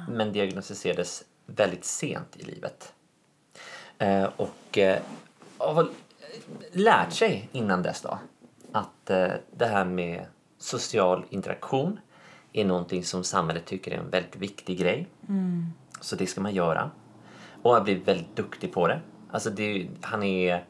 Men 0.09 0.31
diagnostiserades 0.31 1.23
väldigt 1.45 1.85
sent 1.85 2.37
i 2.37 2.43
livet. 2.43 2.93
Eh, 3.97 4.29
och 4.37 4.77
eh, 4.77 4.99
har 5.57 5.73
väl 5.73 5.89
lärt 6.71 7.13
sig 7.13 7.49
innan 7.51 7.83
dess 7.83 8.01
då 8.01 8.19
att 8.71 9.09
eh, 9.09 9.31
det 9.51 9.65
här 9.65 9.85
med 9.85 10.25
social 10.57 11.25
interaktion 11.29 11.99
är 12.53 12.65
någonting 12.65 13.03
som 13.03 13.23
samhället 13.23 13.65
tycker 13.65 13.91
är 13.91 13.97
en 13.97 14.09
väldigt 14.09 14.35
viktig 14.35 14.79
grej. 14.79 15.07
Så 16.01 16.15
det 16.15 16.27
ska 16.27 16.41
man 16.41 16.53
göra. 16.53 16.91
Och 17.61 17.73
har 17.73 17.81
blivit 17.81 18.07
väldigt 18.07 18.35
duktig 18.35 18.73
på 18.73 18.87
det. 18.87 18.99
Alltså 19.31 19.49
det, 19.49 19.87
han 20.01 20.23
är 20.23 20.65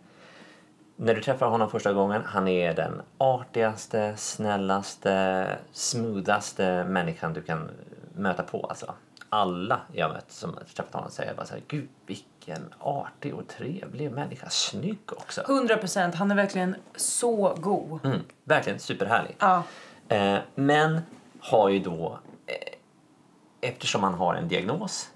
När 0.96 1.16
du 1.16 1.22
träffar 1.22 1.48
honom 1.50 1.70
första 1.70 1.94
gången, 1.94 2.22
han 2.26 2.48
är 2.48 2.74
den 2.74 3.02
artigaste, 3.18 4.14
snällaste, 4.18 5.48
smoothaste 5.72 6.84
människan 6.84 7.34
du 7.34 7.42
kan 7.42 7.72
möta 8.16 8.44
på. 8.44 8.66
Alltså. 8.70 8.94
Alla 9.30 9.82
jag 9.94 10.12
mött 10.12 10.32
som 10.32 10.60
träffat 10.76 10.94
honom 10.94 11.12
säger 11.12 11.34
bara 11.34 11.46
så 11.46 11.54
här, 11.54 11.64
gud 11.68 11.90
vilken 12.06 12.74
artig 12.80 13.36
och 13.36 13.48
trevlig 13.48 14.12
människa, 14.12 14.50
snygg 14.50 15.00
också. 15.08 15.42
100 15.42 15.78
procent. 15.78 16.16
Han 16.16 16.32
är 16.32 16.36
verkligen 16.36 16.76
så 16.96 17.56
god. 17.58 18.06
Mm, 18.06 18.20
verkligen 18.44 18.80
superhärlig. 18.80 19.36
Ja. 19.40 19.64
Eh, 20.08 20.40
men 20.56 21.02
har 21.40 21.70
ju 21.70 21.80
då, 21.80 22.20
eh, 22.46 23.70
eftersom 23.70 24.04
han 24.04 24.14
har 24.14 24.36
en 24.36 24.48
diagnos, 24.48 25.10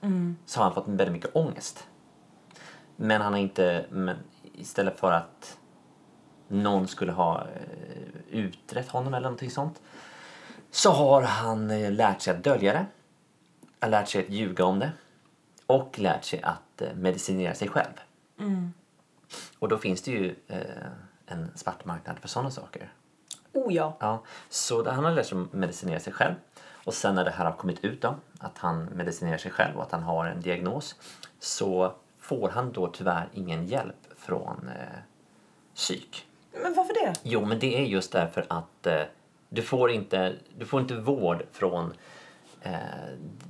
så 0.46 0.60
har 0.60 0.64
han 0.64 0.74
fått 0.74 0.88
väldigt 0.88 1.12
mycket 1.12 1.36
ångest. 1.36 1.88
Men 2.96 3.22
han 3.22 3.34
har 3.34 3.40
inte, 3.40 3.86
men 3.90 4.16
istället 4.54 5.00
för 5.00 5.12
att 5.12 5.58
någon 6.48 6.88
skulle 6.88 7.12
ha 7.12 7.42
eh, 7.42 8.38
utrett 8.38 8.90
honom 8.90 9.14
eller 9.14 9.24
någonting 9.24 9.52
sånt, 9.52 9.82
så 10.72 10.92
har 10.92 11.22
han 11.22 11.72
eh, 11.72 11.92
lärt 11.92 12.22
sig 12.22 12.34
att 12.34 12.44
dölja 12.44 12.74
det, 12.74 12.86
har 13.82 13.90
lärt 13.90 14.10
sig 14.10 14.24
att 14.24 14.30
ljuga 14.30 14.66
om 14.66 14.80
det 14.80 14.92
och 15.66 16.00
lärt 16.00 16.24
sig 16.24 16.42
att 16.42 16.82
eh, 16.82 16.94
medicinera 16.96 17.54
sig 17.54 17.68
själv. 17.68 17.94
Och 19.60 19.70
då 19.70 19.78
finns 19.78 20.02
det 20.02 20.12
ju 20.12 20.36
eh, 20.48 20.60
en 21.26 21.52
svart 21.56 21.86
marknad 21.86 22.20
för 22.20 22.28
sådana 22.28 22.52
saker. 22.52 22.94
Oh 23.54 23.74
ja. 23.74 23.98
Ja, 24.00 24.24
så 24.50 24.90
han 24.90 25.04
har 25.04 25.12
lärt 25.12 25.26
sig 25.26 25.38
att 25.42 25.54
medicinera 25.54 26.00
sig 26.00 26.14
själv. 26.14 26.36
Och 26.84 26.94
sen 26.94 27.16
när 27.16 27.26
det 27.26 27.32
här 27.32 27.46
har 27.46 27.52
kommit 27.52 27.84
ut 27.84 28.02
då, 28.02 28.16
att 28.40 28.58
han 28.58 28.86
medicinerar 28.86 29.38
sig 29.38 29.52
själv 29.52 29.78
och 29.78 29.84
att 29.84 29.92
han 29.92 30.04
har 30.04 30.26
en 30.26 30.42
diagnos, 30.42 30.96
så 31.40 31.94
får 32.20 32.50
han 32.50 32.72
då 32.72 32.88
tyvärr 32.88 33.30
ingen 33.34 33.66
hjälp 33.66 34.08
från 34.18 34.70
eh, 34.76 35.00
psyk. 35.76 36.26
Men 36.64 36.74
varför 36.74 36.94
det? 36.94 37.14
Jo, 37.24 37.46
men 37.46 37.60
det 37.60 37.78
är 37.78 37.86
just 37.86 38.12
därför 38.12 38.46
att 38.50 38.88
eh, 38.88 39.02
du, 39.50 39.62
får 39.62 39.92
inte, 39.92 40.36
du 40.58 40.66
får 40.66 40.82
inte 40.82 40.96
vård 40.96 41.44
från 41.52 41.94
eh, 42.62 42.72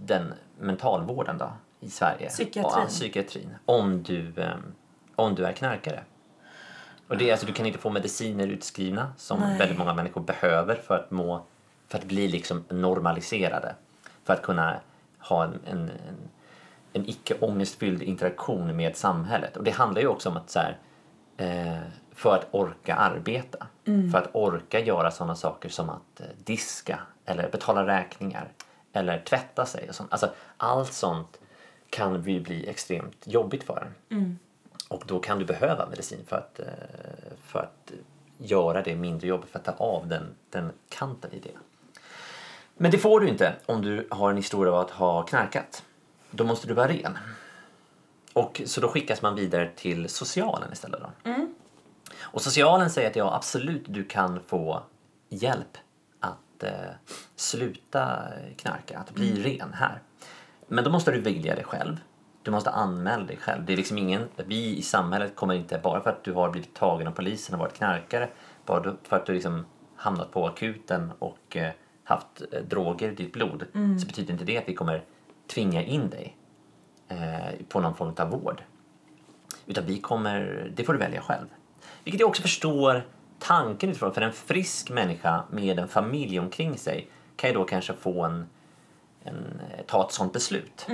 den 0.03 0.34
mentalvården 0.60 1.38
då, 1.38 1.51
i 1.80 1.89
Sverige. 1.89 2.30
Psykiatrin. 2.30 2.84
Och, 2.84 2.88
psykiatrin. 2.88 3.56
Om 3.65 4.03
du, 4.03 4.34
eh, 4.38 4.56
om 5.15 5.36
du 5.36 5.46
är 5.46 5.51
knarkare. 5.51 6.03
Och 7.08 7.18
det 7.18 7.27
är 7.27 7.32
alltså, 7.32 7.48
du 7.48 7.53
kan 7.53 7.65
inte 7.65 7.80
få 7.80 7.89
mediciner 7.89 8.48
utskrivna 8.48 9.13
som 9.18 9.39
Nej. 9.39 9.58
väldigt 9.58 9.77
många 9.77 9.94
människor 9.94 10.22
behöver 10.22 10.75
för 10.75 10.96
att, 10.96 11.12
må, 11.12 11.46
för 11.88 11.98
att 11.98 12.06
bli 12.06 12.27
liksom 12.27 12.63
normaliserade. 12.70 13.75
För 14.24 14.34
att 14.34 14.41
kunna 14.41 14.80
ha 15.20 15.44
en, 15.44 15.60
en, 15.65 15.80
en, 15.80 16.30
en 16.94 17.10
icke 17.10 17.36
ångestfylld 17.39 18.01
interaktion 18.01 18.75
med 18.75 18.96
samhället. 18.96 19.58
Och 19.58 19.63
det 19.63 19.72
handlar 19.72 20.01
ju 20.01 20.08
också 20.08 20.30
om 20.30 20.38
att 20.38 20.50
så 20.50 20.60
här, 20.60 20.77
eh, 21.38 21.80
för 22.12 22.36
att 22.36 22.48
orka 22.51 22.96
arbeta. 22.96 23.68
För 24.12 24.18
att 24.18 24.30
orka 24.34 24.80
göra 24.80 25.12
sådana 25.12 25.36
saker 25.36 25.70
som 25.70 25.89
att 25.89 26.20
eh, 26.20 26.25
diska 26.44 27.00
eller 27.25 27.50
betala 27.50 27.88
räkningar 27.88 28.48
eller 28.93 29.19
tvätta 29.19 29.65
sig. 29.65 29.89
Och 29.89 29.95
sånt. 29.95 30.12
Alltså, 30.12 30.31
allt 30.57 30.93
sånt 30.93 31.39
kan 31.89 32.24
ju 32.24 32.39
bli 32.39 32.69
extremt 32.69 33.27
jobbigt 33.27 33.63
för 33.63 33.91
en. 34.10 34.17
Och 34.88 35.03
då 35.07 35.19
kan 35.19 35.39
du 35.39 35.45
behöva 35.45 35.89
medicin 35.89 36.19
för 36.27 36.36
att, 36.36 36.60
eh, 36.60 36.65
för 37.45 37.60
att 37.60 37.91
göra 38.38 38.81
det 38.81 38.95
mindre 38.95 39.27
jobbigt, 39.27 39.50
för 39.50 39.60
att 39.60 39.65
ta 39.65 39.71
av 39.71 40.07
den, 40.07 40.36
den 40.50 40.71
kanten 40.89 41.33
i 41.33 41.39
det. 41.39 41.57
Men 42.77 42.91
det 42.91 42.98
får 42.98 43.19
du 43.19 43.27
inte 43.27 43.55
om 43.65 43.81
du 43.81 44.07
har 44.12 44.29
en 44.29 44.38
historia 44.38 44.74
av 44.74 44.79
att 44.79 44.91
ha 44.91 45.24
knarkat. 45.24 45.83
Då 46.31 46.43
måste 46.43 46.67
du 46.67 46.74
vara 46.74 46.88
ren. 46.88 47.17
Och 48.33 48.62
så 48.65 48.81
då 48.81 48.88
skickas 48.88 49.21
man 49.21 49.36
vidare 49.36 49.71
till 49.75 50.10
socialen 50.10 50.74
istället 50.74 51.00
då. 51.01 51.31
Och 52.19 52.41
socialen 52.41 52.89
säger 52.89 53.10
att 53.10 53.15
ja, 53.15 53.36
absolut, 53.36 53.83
du 53.88 54.03
kan 54.03 54.39
få 54.43 54.83
hjälp 55.29 55.77
att 56.63 56.74
eh, 56.74 57.13
sluta 57.36 58.24
knarka, 58.58 59.00
att 59.00 59.12
bli 59.12 59.44
ren 59.44 59.74
här. 59.74 60.01
Men 60.68 60.84
då 60.84 60.89
måste 60.89 61.12
du 61.12 61.22
vilja 61.22 61.56
det 61.56 61.63
själv. 61.63 61.98
Du 62.44 62.51
måste 62.51 62.70
anmäla 62.70 63.24
dig 63.24 63.38
själv. 63.38 63.65
Det 63.65 63.74
är 63.74 63.77
liksom 63.77 63.98
ingen, 63.98 64.27
vi 64.36 64.77
i 64.77 64.82
samhället 64.82 65.36
kommer 65.36 65.53
inte, 65.53 65.80
bara 65.84 66.01
för 66.01 66.10
att 66.10 66.24
du 66.24 66.34
har 66.34 66.50
blivit 66.50 66.74
tagen 66.74 67.08
av 67.08 67.12
polisen 67.12 67.56
och 67.56 67.60
varit 67.60 67.74
knarkare, 67.74 68.30
bara 68.65 68.96
för 69.03 69.15
att 69.18 69.25
du 69.25 69.34
liksom 69.34 69.65
hamnat 69.96 70.32
på 70.32 70.48
akuten 70.48 71.12
och 71.20 71.58
eh, 71.58 71.72
haft 72.03 72.41
eh, 72.51 72.62
droger 72.62 73.12
i 73.12 73.15
ditt 73.15 73.34
blod, 73.34 73.65
så 73.74 74.08
betyder 74.08 74.34
inte 74.34 74.46
det 74.46 74.58
att 74.58 74.70
vi 74.70 74.75
kommer 74.75 75.03
tvinga 75.48 75.84
in 75.84 76.10
dig 76.10 76.38
eh, 77.08 77.65
på 77.70 77.80
någon 77.80 77.96
form 77.96 78.13
av 78.18 78.30
vård. 78.30 78.62
Utan 79.65 79.86
vi 79.86 80.00
kommer, 80.00 80.72
det 80.75 80.84
får 80.84 80.94
du 80.94 81.00
välja 81.00 81.22
själv. 81.22 81.48
Vilket 82.03 82.20
jag 82.20 82.30
också 82.30 82.41
förstår 82.41 83.03
tanken 83.41 83.89
utifrån. 83.89 84.13
För 84.13 84.21
en 84.21 84.33
frisk 84.33 84.89
människa 84.89 85.43
med 85.50 85.79
en 85.79 85.88
familj 85.88 86.39
omkring 86.39 86.77
sig 86.77 87.07
kan 87.36 87.50
ju 87.50 87.53
då 87.53 87.63
kanske 87.65 87.93
få 87.93 88.24
en, 88.25 88.45
en, 89.24 89.62
ta 89.88 90.05
ett 90.05 90.12
sånt 90.13 90.33
beslut. 90.33 90.86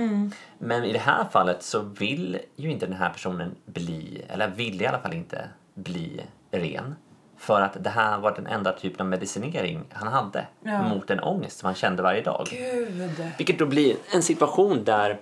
Men 0.58 0.84
i 0.84 0.92
det 0.92 0.98
här 0.98 1.24
fallet 1.24 1.62
så 1.62 1.80
vill 1.82 2.38
ju 2.56 2.70
inte 2.70 2.86
den 2.86 2.96
här 2.96 3.10
personen 3.10 3.54
bli, 3.64 4.24
eller 4.28 4.48
vill 4.48 4.82
i 4.82 4.86
alla 4.86 4.98
fall 4.98 5.14
inte 5.14 5.48
bli 5.74 6.20
ren. 6.50 6.94
För 7.36 7.60
att 7.60 7.84
det 7.84 7.90
här 7.90 8.18
var 8.18 8.34
den 8.34 8.46
enda 8.46 8.72
typen 8.72 9.00
av 9.00 9.06
medicinering 9.06 9.84
han 9.92 10.08
hade 10.08 10.46
Ja. 10.62 10.82
mot 10.82 11.10
en 11.10 11.20
ångest 11.20 11.58
som 11.58 11.66
han 11.66 11.74
kände 11.74 12.02
varje 12.02 12.22
dag. 12.22 12.46
Gud. 12.50 13.10
Vilket 13.38 13.58
då 13.58 13.66
blir 13.66 13.96
en 14.14 14.22
situation 14.22 14.84
där 14.84 15.20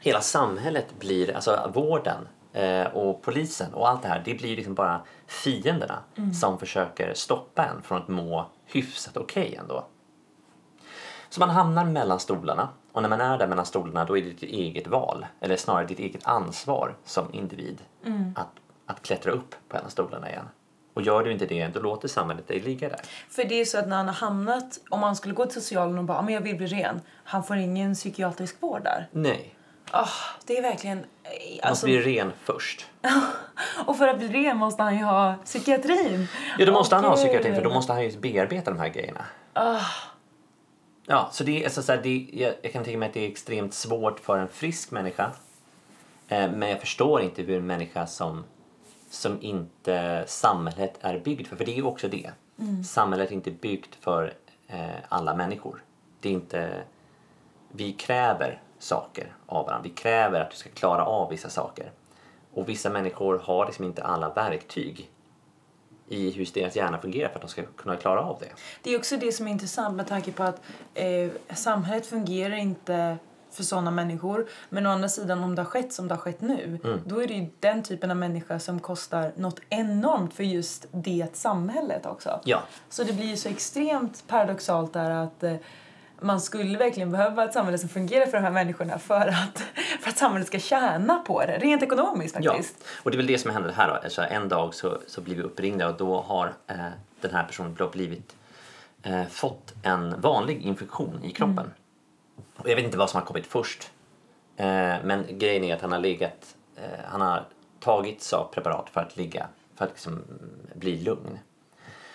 hela 0.00 0.20
samhället 0.20 0.86
blir, 0.98 1.34
alltså 1.34 1.70
vården 1.74 2.16
eh, 2.20 2.41
och 2.92 3.22
polisen 3.22 3.74
och 3.74 3.88
allt 3.88 4.02
det 4.02 4.08
här, 4.08 4.22
det 4.24 4.34
blir 4.34 4.56
liksom 4.56 4.74
bara 4.74 5.00
fienderna 5.26 5.98
som 6.40 6.58
försöker 6.58 7.14
stoppa 7.14 7.64
en 7.64 7.82
från 7.82 8.02
att 8.02 8.08
må 8.08 8.46
hyfsat 8.66 9.16
okej 9.16 9.56
ändå. 9.60 9.86
Så 11.28 11.40
man 11.40 11.50
hamnar 11.50 11.84
mellan 11.84 12.20
stolarna 12.20 12.68
och 12.92 13.02
när 13.02 13.08
man 13.08 13.20
är 13.20 13.38
där 13.38 13.46
mellan 13.46 13.66
stolarna 13.66 14.04
då 14.04 14.18
är 14.18 14.22
det 14.22 14.30
ditt 14.30 14.42
eget 14.42 14.86
val, 14.86 15.26
eller 15.40 15.56
snarare 15.56 15.86
ditt 15.86 15.98
eget 15.98 16.26
ansvar 16.26 16.96
som 17.04 17.34
individ 17.34 17.82
att, 18.36 18.48
att 18.86 19.02
klättra 19.02 19.32
upp 19.32 19.54
på 19.68 19.76
en 19.76 19.84
av 19.84 19.88
stolarna 19.88 20.30
igen. 20.30 20.48
Och 20.94 21.02
gör 21.02 21.24
du 21.24 21.32
inte 21.32 21.46
det, 21.46 21.68
då 21.68 21.80
låter 21.80 22.08
samhället 22.08 22.48
dig 22.48 22.60
ligga 22.60 22.88
där. 22.88 23.00
För 23.28 23.44
det 23.44 23.60
är 23.60 23.64
så 23.64 23.78
att 23.78 23.88
när 23.88 23.96
han 23.96 24.06
har 24.06 24.14
hamnat, 24.14 24.80
om 24.90 25.02
han 25.02 25.16
skulle 25.16 25.34
gå 25.34 25.46
till 25.46 25.62
socialen 25.62 25.98
och 25.98 26.04
bara, 26.04 26.18
"Ja, 26.18 26.22
men 26.22 26.34
jag 26.34 26.40
vill 26.40 26.56
bli 26.56 26.66
ren, 26.66 27.00
han 27.24 27.44
får 27.44 27.56
ingen 27.56 27.94
psykiatrisk 27.94 28.56
vård 28.62 28.82
där. 28.82 29.08
Nej, 29.12 29.54
Ah, 29.92 30.08
det 30.46 30.58
är 30.58 30.62
verkligen... 30.62 30.98
eh, 30.98 31.04
Alltså, 31.62 31.68
måste 31.68 31.86
bli 31.86 32.00
ren 32.18 32.32
först. 32.44 32.86
och 33.86 33.96
för 33.98 34.08
att 34.08 34.18
bli 34.18 34.28
ren 34.28 34.56
måste 34.56 34.82
han 34.82 34.96
ju 34.98 35.04
ha 35.04 35.34
psykiatrin. 35.44 36.28
Ja, 36.58 36.66
då 36.66 36.72
måste 36.72 36.94
han 36.94 37.04
ha 37.04 37.16
psykiatrin 37.16 37.54
för 37.54 37.62
då 37.62 37.70
måste 37.70 37.92
han 37.92 38.02
ju 38.04 38.18
bearbeta 38.18 38.70
de 38.70 38.80
här 38.80 38.88
grejerna. 38.88 39.24
Ah, 39.52 39.80
Ja, 41.06 41.28
så 41.32 41.44
det 41.44 41.60
är 41.60 41.64
alltså 41.64 41.82
så 41.82 41.92
här, 41.92 42.00
det, 42.02 42.28
jag, 42.32 42.54
jag 42.62 42.72
kan 42.72 42.84
tänka 42.84 42.98
mig 42.98 43.08
att 43.08 43.14
det 43.14 43.20
är 43.26 43.28
extremt 43.30 43.74
svårt 43.74 44.20
för 44.20 44.38
en 44.38 44.48
frisk 44.48 44.90
människa. 44.90 45.30
Eh, 46.28 46.50
men 46.50 46.68
jag 46.68 46.80
förstår 46.80 47.20
inte 47.22 47.42
hur 47.42 47.56
en 47.58 47.66
människa 47.66 48.06
som, 48.06 48.44
som 49.10 49.38
inte 49.42 50.24
samhället 50.26 50.94
är 51.00 51.18
byggd 51.18 51.46
för, 51.46 51.56
för 51.56 51.64
det 51.64 51.72
är 51.72 51.76
ju 51.76 51.82
också 51.82 52.08
det. 52.08 52.30
Samhället 52.86 53.30
är 53.30 53.34
inte 53.34 53.50
byggt 53.50 53.94
för 54.00 54.34
eh, 54.68 54.78
alla 55.08 55.34
människor. 55.34 55.82
Det 56.20 56.28
är 56.28 56.32
inte, 56.32 56.82
vi 57.72 57.92
kräver 57.92 58.60
saker 58.82 59.32
av 59.46 59.66
varandra. 59.66 59.82
Vi 59.88 59.94
kräver 59.94 60.40
att 60.40 60.50
du 60.50 60.56
ska 60.56 60.70
klara 60.70 61.04
av 61.06 61.30
vissa 61.30 61.48
saker. 61.48 61.90
Och 62.54 62.68
vissa 62.68 62.90
människor 62.90 63.38
har 63.38 63.66
liksom 63.66 63.84
inte 63.84 64.02
alla 64.02 64.28
verktyg 64.28 65.10
i 66.08 66.30
hur 66.30 66.48
deras 66.54 66.76
hjärna 66.76 66.98
fungerar 66.98 67.28
för 67.28 67.34
att 67.34 67.40
de 67.42 67.48
ska 67.48 67.62
kunna 67.76 67.96
klara 67.96 68.20
av 68.22 68.36
det. 68.40 68.48
Det 68.82 68.90
är 68.94 68.98
också 68.98 69.16
det 69.16 69.32
som 69.32 69.46
är 69.46 69.50
intressant 69.52 69.96
med 69.96 70.06
tanke 70.06 70.32
på 70.32 70.42
att 70.42 70.60
eh, 70.94 71.30
samhället 71.54 72.06
fungerar 72.06 72.56
inte 72.56 73.16
för 73.50 73.62
sådana 73.62 73.90
människor. 73.90 74.46
Men 74.68 74.86
å 74.86 74.90
andra 74.90 75.08
sidan 75.08 75.44
om 75.44 75.54
det 75.54 75.62
har 75.62 75.66
skett 75.70 75.92
som 75.92 76.08
det 76.08 76.14
har 76.14 76.20
skett 76.20 76.40
nu, 76.40 76.78
Mm. 76.84 77.00
då 77.06 77.22
är 77.22 77.26
det 77.28 77.34
ju 77.34 77.46
den 77.60 77.82
typen 77.82 78.10
av 78.10 78.16
människa 78.16 78.58
som 78.58 78.80
kostar 78.80 79.32
något 79.36 79.60
enormt 79.68 80.34
för 80.34 80.44
just 80.44 80.86
det 80.92 81.26
samhället 81.36 82.06
också. 82.06 82.40
Ja, 82.44 82.62
Så 82.88 83.04
det 83.04 83.12
blir 83.12 83.26
ju 83.26 83.36
så 83.36 83.48
extremt 83.48 84.24
paradoxalt 84.28 84.92
där 84.92 85.10
att 85.10 85.42
eh, 85.42 85.54
man 86.22 86.40
skulle 86.40 86.78
verkligen 86.78 87.10
behöva 87.10 87.44
ett 87.44 87.52
samhälle 87.52 87.78
som 87.78 87.88
fungerar 87.88 88.26
för 88.26 88.32
de 88.32 88.42
här 88.42 88.50
människorna 88.50 88.98
för 88.98 89.26
att, 89.26 89.58
för 90.00 90.10
att 90.10 90.18
samhället 90.18 90.46
ska 90.46 90.58
tjäna 90.58 91.18
på 91.18 91.40
det, 91.40 91.58
rent 91.58 91.82
ekonomiskt 91.82 92.36
Ja, 92.40 92.52
faktiskt. 92.52 92.84
och 93.02 93.10
det 93.10 93.14
är 93.14 93.16
väl 93.16 93.26
det 93.26 93.38
som 93.38 93.50
händer 93.50 93.72
här 93.72 93.88
då. 93.88 93.94
Alltså, 93.94 94.22
en 94.22 94.48
dag 94.48 94.74
så, 94.74 94.98
så 95.06 95.20
blir 95.20 95.36
vi 95.36 95.42
uppringda 95.42 95.88
och 95.88 95.96
då 95.96 96.20
har 96.20 96.54
eh, 96.66 96.76
den 97.20 97.30
här 97.30 97.44
personen 97.44 97.76
blivit, 97.92 98.36
eh, 99.02 99.24
fått 99.26 99.74
en 99.82 100.20
vanlig 100.20 100.62
infektion 100.62 101.24
i 101.24 101.30
kroppen. 101.30 101.70
Och 102.56 102.68
jag 102.68 102.76
vet 102.76 102.84
inte 102.84 102.98
vad 102.98 103.10
som 103.10 103.20
har 103.20 103.26
kommit 103.26 103.46
först. 103.46 103.90
Eh, 104.56 104.66
men 105.04 105.24
grejen 105.30 105.64
är 105.64 105.74
att 105.74 105.80
han 105.82 105.92
har 105.92 105.98
legat, 105.98 106.56
eh, 106.76 107.04
han 107.04 107.20
har 107.20 107.44
tagit 107.80 108.32
preparat 108.52 108.90
för 108.90 109.00
att 109.00 109.16
ligga, 109.16 109.46
för 109.76 109.84
att 109.84 109.90
liksom 109.90 110.12
mm, 110.12 110.50
bli 110.74 110.96
lugn. 110.96 111.38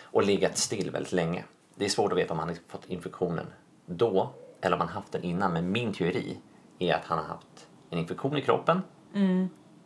Och 0.01 0.23
legat 0.23 0.57
still 0.57 0.91
väldigt 0.91 1.11
länge. 1.11 1.43
Det 1.75 1.85
är 1.85 1.89
svårt 1.89 2.11
att 2.11 2.17
veta 2.17 2.33
om 2.33 2.39
han 2.39 2.47
har 2.47 2.57
fått 2.67 2.85
infektionen 2.85 3.45
då 3.87 4.29
eller 4.61 4.75
om 4.75 4.79
han 4.79 4.89
haft 4.89 5.11
den 5.11 5.23
innan. 5.23 5.53
Men 5.53 5.71
min 5.71 5.93
teori 5.93 6.37
är 6.79 6.95
att 6.95 7.05
han 7.05 7.17
har 7.17 7.25
haft 7.25 7.67
en 7.89 7.99
infektion 7.99 8.37
i 8.37 8.41
kroppen 8.41 8.81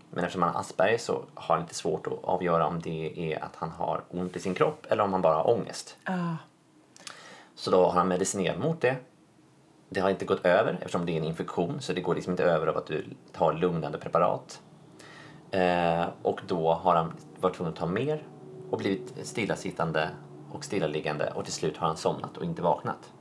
Men 0.09 0.23
eftersom 0.23 0.41
han 0.41 0.53
har 0.53 0.59
Asperger 0.59 0.97
så 0.97 1.23
har 1.33 1.55
han 1.55 1.63
lite 1.63 1.75
svårt 1.75 2.07
att 2.07 2.23
avgöra 2.23 2.67
om 2.67 2.81
det 2.81 3.33
är 3.33 3.43
att 3.43 3.55
han 3.55 3.69
har 3.69 4.03
ont 4.09 4.35
i 4.35 4.39
sin 4.39 4.53
kropp 4.53 4.85
eller 4.89 5.03
om 5.03 5.11
han 5.13 5.21
bara 5.21 5.35
har 5.35 5.49
ångest. 5.49 5.97
Ja. 6.05 6.37
Så 7.55 7.71
då 7.71 7.83
har 7.83 7.91
han 7.91 8.07
medicinerat 8.07 8.59
mot 8.59 8.81
det. 8.81 8.95
Det 9.89 9.99
har 9.99 10.09
inte 10.09 10.25
gått 10.25 10.45
över 10.45 10.73
eftersom 10.73 11.05
det 11.05 11.11
är 11.11 11.17
en 11.17 11.23
infektion 11.23 11.81
så 11.81 11.93
det 11.93 12.01
går 12.01 12.15
liksom 12.15 12.31
inte 12.31 12.43
över 12.43 12.67
av 12.67 12.77
att 12.77 12.85
du 12.85 13.05
tar 13.31 13.53
lugnande 13.53 13.97
preparat. 13.97 14.61
Eh, 15.51 16.05
och 16.21 16.41
då 16.47 16.73
har 16.73 16.95
han 16.95 17.13
varit 17.39 17.55
tvungen 17.55 17.73
att 17.73 17.79
ta 17.79 17.85
mer 17.85 18.23
och 18.69 18.77
blivit 18.77 19.27
stillasittande 19.27 20.09
och 20.51 20.65
stillaliggande 20.65 21.31
och 21.35 21.43
till 21.43 21.53
slut 21.53 21.77
har 21.77 21.87
han 21.87 21.97
somnat 21.97 22.37
och 22.37 22.43
inte 22.43 22.61
vaknat. 22.61 23.11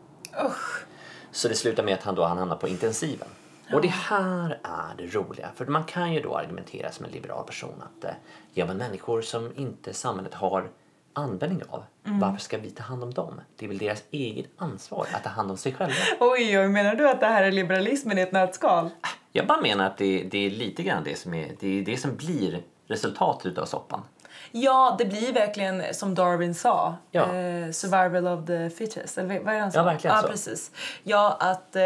Usch. 0.44 0.84
Så 1.32 1.48
det 1.48 1.54
slutar 1.54 1.82
med 1.82 1.94
att 1.94 2.02
han 2.02 2.14
då 2.14 2.24
han 2.24 2.38
hamnar 2.38 2.56
på 2.56 2.68
intensiven. 2.68 3.28
Och 3.72 3.82
det 3.82 3.88
här 3.88 4.58
är 4.62 4.94
det 4.96 5.06
roliga. 5.06 5.50
För 5.54 5.66
man 5.66 5.84
kan 5.84 6.12
ju 6.12 6.20
då 6.20 6.36
argumentera 6.36 6.92
som 6.92 7.04
en 7.04 7.10
liberal 7.10 7.44
person 7.46 7.82
att 7.82 8.04
eh, 8.04 8.10
ja, 8.52 8.66
men 8.66 8.76
människor 8.76 9.22
som 9.22 9.52
inte 9.56 9.92
samhället 9.92 10.34
har 10.34 10.68
användning 11.12 11.62
av, 11.68 11.84
varför 12.02 12.40
ska 12.40 12.58
vi 12.58 12.70
ta 12.70 12.82
hand 12.82 13.02
om 13.02 13.14
dem? 13.14 13.40
Det 13.56 13.64
är 13.64 13.68
väl 13.68 13.78
deras 13.78 14.02
eget 14.10 14.46
ansvar 14.56 15.06
att 15.12 15.22
ta 15.24 15.28
hand 15.28 15.50
om 15.50 15.56
sig 15.56 15.72
själva. 15.72 15.94
Oj, 16.20 16.58
oj, 16.58 16.68
menar 16.68 16.94
du 16.94 17.08
att 17.08 17.20
det 17.20 17.26
här 17.26 17.42
är 17.42 17.52
liberalismen 17.52 18.18
i 18.18 18.20
ett 18.20 18.32
nötskal? 18.32 18.90
Jag 19.32 19.46
bara 19.46 19.60
menar 19.60 19.86
att 19.86 19.96
det, 19.96 20.22
det 20.22 20.46
är 20.46 20.50
lite 20.50 20.82
grann 20.82 21.04
det 21.04 21.18
som, 21.18 21.34
är, 21.34 21.52
det 21.60 21.80
är 21.80 21.82
det 21.84 21.96
som 21.96 22.16
blir 22.16 22.62
resultatet 22.86 23.58
av 23.58 23.66
soppan. 23.66 24.02
Ja, 24.50 24.96
det 24.98 25.04
blir 25.04 25.32
verkligen 25.32 25.94
som 25.94 26.14
Darwin 26.14 26.54
sa. 26.54 26.96
Ja. 27.10 27.22
Eh, 27.22 27.70
survival 27.70 28.26
of 28.26 28.46
the 28.46 28.70
fittest. 28.70 29.18
Eller 29.18 29.40
vad 29.40 29.48
är 29.48 29.54
det 29.54 29.60
han 29.60 29.72
sa? 29.72 29.78
Ja, 29.78 29.84
verkligen 29.84 30.16
ja, 30.16 30.22
så. 30.22 30.28
precis. 30.28 30.70
Ja, 31.02 31.36
att 31.40 31.76
eh, 31.76 31.82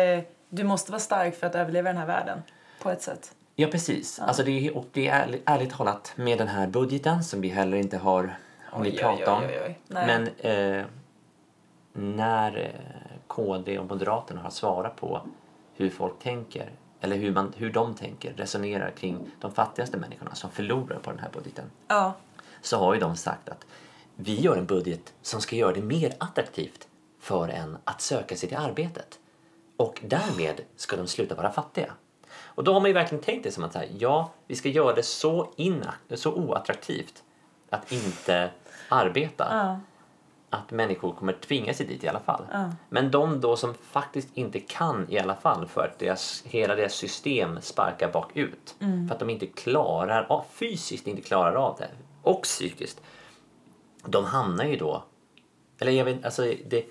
du 0.48 0.64
måste 0.64 0.92
vara 0.92 1.00
stark 1.00 1.36
för 1.36 1.46
att 1.46 1.54
överleva 1.54 1.88
den 1.88 1.96
här 1.96 2.06
världen. 2.06 2.42
På 2.82 2.90
ett 2.90 3.02
sätt. 3.02 3.34
Ja, 3.56 3.68
precis. 3.68 4.20
Alltså 4.20 4.42
det 4.42 4.66
är, 4.66 4.76
och 4.76 4.86
det 4.92 5.08
är 5.08 5.20
ärligt, 5.20 5.42
ärligt 5.46 5.70
talat 5.70 6.12
med 6.16 6.38
den 6.38 6.48
här 6.48 6.66
budgeten 6.66 7.24
som 7.24 7.40
vi 7.40 7.48
heller 7.48 7.76
inte 7.76 7.98
har 7.98 8.36
hunnit 8.72 9.00
prata 9.00 9.32
om. 9.32 9.42
Men 9.88 10.28
eh, 10.38 10.84
när 11.92 12.58
eh, 12.58 13.18
KD 13.26 13.78
och 13.78 13.86
Moderaterna 13.86 14.40
har 14.40 14.50
svarat 14.50 14.96
på 14.96 15.20
hur 15.74 15.90
folk 15.90 16.18
tänker 16.18 16.70
eller 17.00 17.16
hur, 17.16 17.32
man, 17.32 17.52
hur 17.56 17.70
de 17.70 17.94
tänker, 17.94 18.32
resonerar 18.32 18.90
kring 18.90 19.30
de 19.40 19.52
fattigaste 19.52 19.96
människorna 19.96 20.34
som 20.34 20.50
förlorar 20.50 20.98
på 20.98 21.10
den 21.10 21.18
här 21.18 21.28
budgeten 21.32 21.64
Ja. 21.88 22.14
Så 22.64 22.78
har 22.78 22.94
ju 22.94 23.00
de 23.00 23.16
sagt 23.16 23.48
att 23.48 23.66
vi 24.16 24.40
gör 24.40 24.56
en 24.56 24.66
budget 24.66 25.14
som 25.22 25.40
ska 25.40 25.56
göra 25.56 25.72
det 25.72 25.82
mer 25.82 26.14
attraktivt 26.18 26.88
för 27.20 27.48
en 27.48 27.76
att 27.84 28.00
söka 28.00 28.36
sig 28.36 28.48
till 28.48 28.58
arbetet. 28.58 29.18
Och 29.76 30.00
därmed 30.04 30.60
ska 30.76 30.96
de 30.96 31.06
sluta 31.06 31.34
vara 31.34 31.52
fattiga. 31.52 31.92
Och 32.34 32.64
då 32.64 32.72
har 32.72 32.80
man 32.80 32.90
ju 32.90 32.94
verkligen 32.94 33.24
tänkt 33.24 33.44
det 33.44 33.50
som 33.50 33.64
att 33.64 33.72
så 33.72 33.78
här, 33.78 33.88
ja, 33.98 34.30
vi 34.46 34.54
ska 34.54 34.68
göra 34.68 34.94
det 34.94 35.02
så, 35.02 35.52
så 36.14 36.32
oattraktivt 36.32 37.22
att 37.70 37.92
inte 37.92 38.50
arbeta 38.88 39.46
Ja. 39.50 39.80
att 40.58 40.70
människor 40.70 41.12
kommer 41.12 41.32
tvinga 41.32 41.74
sig 41.74 41.86
dit 41.86 42.04
i 42.04 42.08
alla 42.08 42.20
fall. 42.20 42.46
Ja. 42.52 42.70
Men 42.88 43.10
de 43.10 43.40
då 43.40 43.56
som 43.56 43.74
faktiskt 43.74 44.28
inte 44.34 44.60
kan 44.60 45.06
i 45.10 45.18
alla 45.18 45.34
fall 45.34 45.66
för 45.66 45.86
att 45.86 45.98
deras, 45.98 46.42
hela 46.46 46.74
deras 46.74 46.94
system 46.94 47.60
sparkar 47.60 48.12
bakut. 48.12 48.74
Mm. 48.80 49.08
För 49.08 49.14
att 49.14 49.20
de 49.20 49.30
inte 49.30 49.46
klarar 49.46 50.26
av, 50.28 50.44
fysiskt 50.50 51.06
inte 51.06 51.22
klarar 51.22 51.54
av 51.54 51.76
det. 51.78 51.88
Och 52.24 52.42
psykiskt. 52.42 53.00
De 54.06 54.24
hamnar 54.24 54.64
ju 54.64 54.76
då, 54.76 55.04
eller 55.78 55.92
jag 55.92 56.04
vet 56.04 56.24
alltså 56.24 56.54
det... 56.66 56.84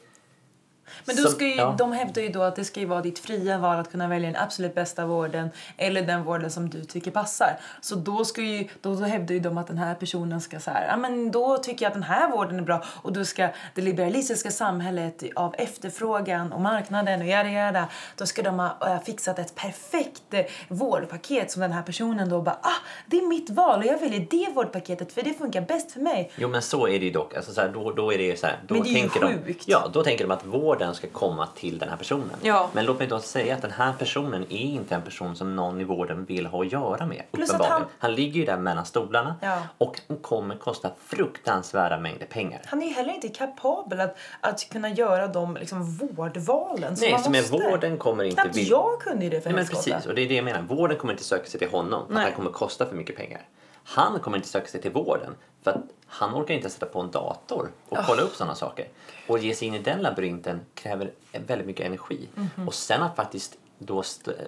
Men 1.06 1.16
då 1.16 1.24
ska 1.24 1.46
ju, 1.46 1.56
ja. 1.56 1.76
de 1.78 1.92
hävdar 1.92 2.22
ju 2.22 2.30
då 2.30 2.42
att 2.42 2.56
det 2.56 2.66
ska 2.66 2.88
vara 2.88 3.02
ditt 3.02 3.20
fria 3.20 3.58
val 3.58 3.80
att 3.80 3.92
kunna 3.92 4.08
välja 4.08 4.32
den 4.32 4.42
absolut 4.42 4.76
bästa 4.76 5.06
vården 5.06 5.50
eller 5.78 6.02
den 6.02 6.24
vården 6.24 6.52
som 6.52 6.70
du 6.70 6.84
tycker 6.84 7.12
passar. 7.12 7.60
Så 7.82 7.96
då, 7.96 8.26
ska 8.26 8.42
ju, 8.42 8.68
då, 8.82 8.96
då 8.96 9.04
hävdar 9.04 9.34
ju 9.34 9.40
de 9.40 9.58
att 9.58 9.68
den 9.68 9.78
här 9.78 9.96
personen 9.96 10.42
ska 10.42 10.60
så 10.60 10.72
här, 10.72 10.88
ja 10.88 10.98
men 10.98 11.32
då 11.32 11.58
tycker 11.58 11.86
jag 11.86 11.90
att 11.90 11.94
den 11.94 12.04
här 12.04 12.32
vården 12.32 12.60
är 12.60 12.64
bra 12.64 12.84
och 12.88 13.14
då 13.14 13.26
ska 13.26 13.50
det 13.76 13.82
liberalistiska 13.82 14.52
samhället 14.52 15.24
av 15.36 15.56
efterfrågan 15.58 16.54
och 16.54 16.62
marknaden 16.62 17.22
och 17.22 17.28
jada 17.28 17.50
jada, 17.50 17.88
då 18.18 18.26
ska 18.26 18.42
de 18.42 18.60
ha 18.60 18.78
äh, 18.82 19.04
fixat 19.04 19.40
ett 19.40 19.56
perfekt 19.56 20.34
eh, 20.34 20.46
vårdpaket 20.68 21.52
som 21.52 21.62
den 21.62 21.72
här 21.72 21.84
personen 21.84 22.30
då 22.30 22.42
bara, 22.42 22.60
ah 22.62 22.84
det 23.06 23.18
är 23.18 23.28
mitt 23.28 23.50
val 23.50 23.80
och 23.80 23.86
jag 23.86 24.00
väljer 24.00 24.28
det 24.30 24.54
vårdpaketet 24.54 25.14
för 25.14 25.22
det 25.22 25.34
funkar 25.34 25.62
bäst 25.62 25.92
för 25.92 26.00
mig. 26.00 26.32
Jo 26.36 26.50
men 26.50 26.62
så 26.62 26.88
är 26.88 27.00
det 27.00 27.06
ju 27.06 27.12
dock. 27.12 27.36
Alltså, 27.36 27.54
så 27.54 27.62
här, 27.62 27.70
då, 27.70 27.92
då 27.92 28.14
är 28.14 28.18
det 28.18 28.24
ju 28.24 28.38
så 28.38 28.48
här, 28.48 28.60
då 28.68 28.74
Men 28.74 28.84
det 28.84 28.90
är 28.90 28.92
ju 28.92 29.00
tänker 29.00 29.20
de, 29.20 29.34
sjukt. 29.34 29.64
Ja, 29.68 29.90
då 29.94 30.04
tänker 30.04 30.26
de 30.28 30.32
att 30.32 30.46
vården 30.74 30.96
ska 30.96 31.08
komma 31.08 31.48
till 31.56 31.78
den 31.80 31.90
här 31.90 31.98
personen. 31.98 32.30
Ja. 32.42 32.70
Men 32.74 32.86
låt 32.86 33.00
mig 33.00 33.08
då 33.08 33.20
säga 33.20 33.56
att 33.56 33.62
den 33.62 33.72
här 33.72 33.94
personen 33.94 34.44
är 34.44 34.58
inte 34.58 34.96
en 34.96 35.02
person 35.02 35.36
som 35.36 35.56
någon 35.56 35.82
i 35.82 35.84
vården 35.84 36.26
vill 36.26 36.46
ha 36.46 36.62
att 36.62 36.72
göra 36.72 37.06
med. 37.06 37.24
Plus 37.32 37.50
att 37.50 37.56
uppenbarligen. 37.56 37.82
han- 37.82 37.90
han 38.00 38.16
ligger 38.16 38.40
ju 38.40 38.46
där 38.46 38.58
mellan 38.58 38.86
stolarna 38.86 39.36
Ja. 39.42 39.58
och 39.78 40.02
kommer 40.22 40.56
kosta 40.56 40.90
fruktansvärda 41.06 41.98
mängder 42.00 42.26
pengar. 42.26 42.62
Han 42.66 42.82
är 42.82 42.88
ju 42.88 42.94
heller 42.94 43.14
inte 43.14 43.28
kapabel 43.30 44.00
att, 44.00 44.18
att 44.42 44.70
kunna 44.70 44.90
göra 44.90 45.28
de 45.28 45.56
liksom, 45.58 45.98
vårdvalen 45.98 46.96
som 46.96 47.04
Nej, 47.06 47.12
man 47.12 47.24
som 47.24 47.32
måste. 47.34 47.56
är 47.56 47.72
vården 47.72 47.98
kommer 47.98 48.24
inte 48.24 48.42
Knappt 48.42 48.58
vilja... 48.58 48.70
jag 48.70 49.00
kunde 49.02 49.24
ju 49.24 49.30
det 49.30 49.42
för 49.42 49.50
Nej, 49.50 49.56
men 49.56 49.66
precis, 49.68 50.06
och 50.06 50.16
det 50.16 50.22
är 50.22 50.28
det 50.30 50.36
jag 50.36 50.46
menar. 50.46 50.62
Vården 50.62 50.98
kommer 50.98 51.14
inte 51.14 51.24
söka 51.24 51.46
sig 51.50 51.60
till 51.60 51.70
honom 51.70 52.08
för 52.08 52.16
att 52.16 52.22
han 52.24 52.32
kommer 52.34 52.52
kosta 52.52 52.86
för 52.86 52.96
mycket 52.96 53.16
pengar. 53.16 53.42
Han 53.86 54.20
kommer 54.20 54.38
inte 54.38 54.50
söka 54.50 54.68
sig 54.68 54.82
till 54.82 54.92
vården 54.92 55.36
för 55.64 55.72
att 55.72 55.82
han 56.08 56.36
orkar 56.36 56.54
inte 56.54 56.70
sätta 56.70 56.86
på 56.86 57.00
en 57.00 57.12
dator 57.12 57.72
och 57.90 57.98
kolla 58.08 58.22
upp 58.22 58.36
sådana 58.36 58.56
saker. 58.56 58.88
Och 59.28 59.40
ge 59.40 59.56
sig 59.56 59.68
in 59.68 59.74
i 59.74 59.80
den 59.80 60.02
labyrinten 60.02 60.62
kräver 60.74 61.12
väldigt 61.32 61.68
mycket 61.68 61.86
energi. 61.86 62.30
Mhm. 62.36 62.68
Och 62.68 62.74
sen 62.74 63.02
att 63.02 63.16
faktiskt 63.16 63.58
då 63.78 64.04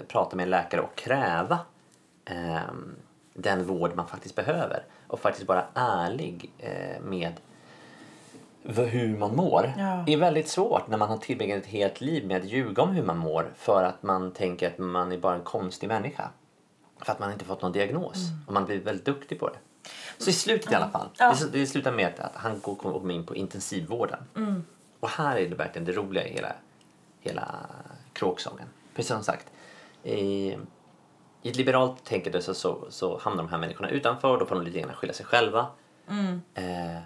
prata 0.07 0.35
med 0.35 0.43
en 0.43 0.49
läkare 0.49 0.81
och 0.81 0.95
kräva 0.95 1.59
ehm, 2.25 2.95
den 3.33 3.65
vård 3.65 3.95
man 3.95 4.07
faktiskt 4.07 4.35
behöver 4.35 4.83
och 5.07 5.19
faktiskt 5.19 5.47
vara 5.47 5.65
ärlig 5.73 6.51
eh, 6.57 7.01
med 7.01 7.33
hur 8.63 9.17
man 9.17 9.35
mår 9.35 9.73
Ja. 9.77 10.03
är 10.07 10.17
väldigt 10.17 10.47
svårt 10.47 10.87
när 10.87 10.97
man 10.97 11.09
har 11.09 11.17
tillbringat 11.17 11.57
ett 11.63 11.65
helt 11.65 12.01
liv 12.01 12.27
med 12.27 12.37
att 12.37 12.45
ljuga 12.47 12.83
om 12.83 12.89
hur 12.91 13.03
man 13.03 13.17
mår 13.17 13.53
för 13.55 13.83
att 13.83 14.03
man 14.03 14.31
tänker 14.31 14.67
att 14.67 14.77
man 14.77 15.11
är 15.11 15.17
bara 15.17 15.35
en 15.35 15.43
konstig 15.43 15.87
människa. 15.87 16.29
För 16.99 17.11
att 17.11 17.19
man 17.19 17.31
inte 17.31 17.45
fått 17.45 17.61
någon 17.61 17.71
diagnos 17.71 18.17
och 18.47 18.53
man 18.53 18.65
blir 18.65 18.79
väldigt 18.79 19.05
duktig 19.05 19.39
på 19.39 19.47
det. 19.47 19.57
Så 20.17 20.29
i 20.29 20.33
slutet 20.33 20.71
i 20.71 20.75
alla 20.75 20.89
fall, 20.89 21.09
Ja. 21.17 21.35
det, 21.51 21.59
det 21.59 21.67
slutar 21.67 21.91
med 21.91 22.19
att, 22.19 22.35
han 22.35 22.59
går 22.59 22.75
kommer 22.75 23.11
in 23.11 23.25
på 23.25 23.35
intensivvården. 23.35 24.19
Och 24.99 25.09
här 25.09 25.35
är 25.37 25.49
det 25.49 25.55
verkligen 25.55 25.85
det 25.85 25.91
roliga 25.91 26.27
i 26.27 26.33
hela, 26.33 26.53
hela 27.19 27.65
kråksången. 28.13 28.67
Precis 28.95 29.11
som 29.11 29.23
sagt, 29.23 29.51
i, 30.03 30.57
i 31.41 31.49
ett 31.49 31.55
liberalt 31.55 32.03
tänkande 32.03 32.41
så, 32.41 32.53
så, 32.53 32.85
så 32.89 33.17
hamnar 33.19 33.43
de 33.43 33.49
här 33.49 33.57
människorna 33.57 33.89
utanför 33.89 34.37
då 34.39 34.45
får 34.45 34.55
de 34.55 34.63
lite 34.65 34.79
grann 34.79 34.93
skylla 34.93 35.13
sig 35.13 35.25
själva. 35.25 35.67
Eh, 36.53 36.99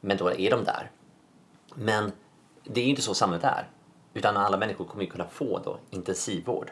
men 0.00 0.16
då 0.16 0.32
är 0.32 0.50
de 0.50 0.64
där. 0.64 0.90
Men 1.74 2.12
det 2.64 2.80
är 2.80 2.84
ju 2.84 2.90
inte 2.90 3.02
så 3.02 3.14
samhället 3.14 3.44
är. 3.44 3.68
Utan 4.14 4.36
alla 4.36 4.56
människor 4.56 4.84
kommer 4.84 5.04
ju 5.04 5.10
kunna 5.10 5.26
få 5.26 5.58
då 5.64 5.78
intensivvård. 5.90 6.70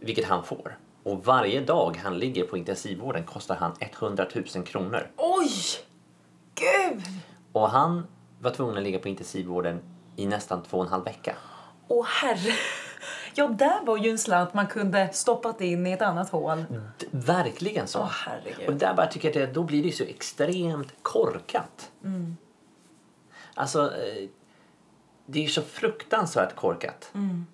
Vilket 0.00 0.24
han 0.24 0.44
får. 0.44 0.78
Och 1.04 1.24
varje 1.24 1.60
dag 1.60 1.96
han 2.02 2.18
ligger 2.18 2.44
på 2.44 2.56
intensivvården 2.56 3.24
kostar 3.24 3.56
han 3.56 3.72
100 3.80 4.26
000 4.54 4.64
kronor. 4.64 5.10
Oj! 5.16 5.50
Gud! 6.54 7.02
Och 7.52 7.70
han 7.70 8.06
var 8.40 8.50
tvungen 8.50 8.76
att 8.76 8.82
ligga 8.82 8.98
på 8.98 9.08
intensivvården 9.08 9.80
i 10.16 10.26
nästan 10.26 10.62
två 10.62 10.76
och 10.78 10.84
en 10.84 10.90
halv 10.90 11.04
vecka. 11.04 11.36
Åh 11.88 12.06
herre. 12.06 12.52
Ja, 13.34 13.48
där 13.48 13.84
var 13.84 13.96
ju 13.96 14.10
en 14.10 14.18
slant 14.18 14.54
man 14.54 14.66
kunde 14.66 15.08
stoppat 15.12 15.60
in 15.60 15.86
i 15.86 15.92
ett 15.92 16.02
annat 16.02 16.30
hål. 16.30 16.64
D- 16.98 17.06
verkligen 17.10 17.86
så. 17.86 17.98
Åh, 18.00 18.10
herregud. 18.10 18.68
och 18.68 18.74
där 18.74 18.94
bara 18.94 19.06
tycker 19.06 19.40
jag 19.40 19.48
att 19.48 19.54
då 19.54 19.62
blir 19.62 19.82
det 19.82 19.88
ju 19.88 19.94
så 19.94 20.04
extremt 20.04 20.94
korkat. 21.02 21.90
Mm. 22.04 22.36
Alltså, 23.54 23.82
eh, 23.82 24.28
det 25.26 25.38
är 25.38 25.42
ju 25.42 25.48
så 25.48 25.62
fruktansvärt 25.62 26.56
korkat. 26.56 27.10
Mm. 27.14 27.46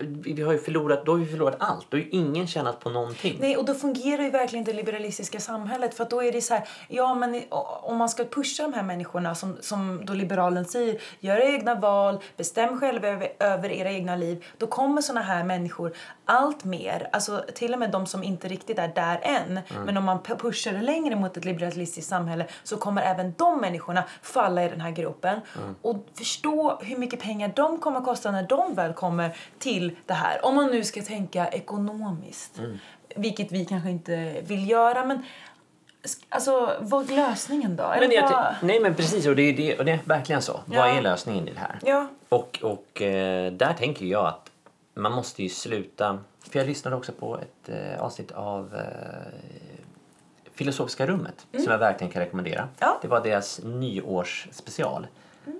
Vi 0.00 0.42
har 0.42 0.52
ju 0.52 0.58
förlorat, 0.58 1.06
då 1.06 1.12
har 1.12 1.18
vi 1.18 1.26
förlorat 1.26 1.56
allt. 1.58 1.86
Då 1.90 1.96
har 1.96 2.02
ju 2.02 2.08
ingen 2.10 2.46
tjänat 2.46 2.80
på 2.80 2.90
någonting. 2.90 3.36
Nej, 3.40 3.56
och 3.56 3.64
då 3.64 3.74
fungerar 3.74 4.22
ju 4.22 4.30
verkligen 4.30 4.64
det 4.64 4.72
liberalistiska 4.72 5.40
samhället. 5.40 5.94
För 5.94 6.04
då 6.10 6.22
är 6.22 6.32
det 6.32 6.40
så 6.40 6.54
här, 6.54 6.68
ja 6.88 7.14
men 7.14 7.42
om 7.82 7.96
man 7.96 8.08
ska 8.08 8.24
pusha 8.24 8.62
de 8.62 8.72
här 8.72 8.82
människorna 8.82 9.34
som, 9.34 9.56
som 9.60 10.00
då 10.04 10.12
liberalen 10.12 10.64
säger, 10.64 11.00
gör 11.20 11.36
egna 11.54 11.74
val, 11.74 12.18
bestäm 12.36 12.80
själva 12.80 13.08
över, 13.08 13.28
över 13.38 13.70
era 13.70 13.90
egna 13.90 14.16
liv. 14.16 14.44
Då 14.58 14.66
kommer 14.66 15.02
såna 15.02 15.20
här 15.20 15.44
människor 15.44 15.92
allt 16.24 16.64
mer, 16.64 17.08
alltså 17.12 17.44
till 17.54 17.72
och 17.72 17.78
med 17.78 17.90
de 17.90 18.06
som 18.06 18.22
inte 18.22 18.48
riktigt 18.48 18.78
är 18.78 18.88
där 18.88 19.20
än. 19.22 19.60
Men 19.84 19.96
om 19.96 20.04
man 20.04 20.18
pu- 20.18 20.38
pushar 20.38 20.72
det 20.72 20.82
längre 20.82 21.16
mot 21.16 21.36
ett 21.36 21.44
liberalistiskt 21.44 22.10
samhälle 22.10 22.46
så 22.64 22.76
kommer 22.76 23.02
även 23.02 23.34
de 23.38 23.60
människorna 23.60 24.04
falla 24.22 24.64
i 24.64 24.68
den 24.68 24.80
här 24.80 24.90
gruppen. 24.90 25.40
Och 25.82 26.06
förstå 26.14 26.78
hur 26.82 26.96
mycket 26.96 27.20
pengar 27.20 27.52
de 27.56 27.78
kommer 27.78 28.00
kosta 28.00 28.30
när 28.30 28.42
de 28.42 28.74
väl 28.74 28.92
kommer 28.92 29.36
till 29.58 29.87
det 30.06 30.14
här. 30.14 30.44
Om 30.44 30.54
man 30.54 30.70
nu 30.70 30.84
ska 30.84 31.02
tänka 31.02 31.48
ekonomiskt. 31.48 32.60
Vilket 33.16 33.52
vi 33.52 33.64
kanske 33.64 33.90
inte 33.90 34.40
vill 34.42 34.70
göra. 34.70 35.04
Men 35.04 35.22
alltså, 36.28 36.76
vad 36.80 37.10
är 37.10 37.16
lösningen 37.16 37.76
då? 37.76 37.94
Men 38.00 38.10
jag, 38.10 38.54
nej 38.62 38.80
men 38.80 38.94
precis, 38.94 39.26
och 39.26 39.36
det 39.36 39.42
är, 39.42 39.52
det, 39.52 39.78
och 39.78 39.84
det 39.84 39.92
är 39.92 40.00
verkligen 40.04 40.42
så. 40.42 40.60
Ja. 40.66 40.80
Vad 40.80 40.96
är 40.96 41.02
lösningen 41.02 41.48
i 41.48 41.52
det 41.52 41.60
här? 41.60 41.78
Ja. 41.82 42.08
Och, 42.28 42.58
och 42.62 43.02
eh, 43.02 43.52
där 43.52 43.72
tänker 43.72 44.06
jag 44.06 44.26
att 44.26 44.50
man 44.94 45.12
måste 45.12 45.42
ju 45.42 45.48
sluta... 45.48 46.18
För 46.50 46.58
jag 46.58 46.66
lyssnade 46.66 46.96
också 46.96 47.12
på 47.12 47.38
ett 47.38 47.68
eh, 47.68 48.02
avsnitt 48.02 48.32
av 48.32 48.74
eh, 48.74 48.82
Filosofiska 50.54 51.06
rummet, 51.06 51.46
som 51.52 51.72
jag 51.72 51.78
verkligen 51.78 52.12
kan 52.12 52.22
rekommendera. 52.22 52.58
Mm. 52.58 52.74
Ja. 52.78 52.98
Det 53.02 53.08
var 53.08 53.20
deras 53.20 53.60
nyårsspecial. 53.64 55.06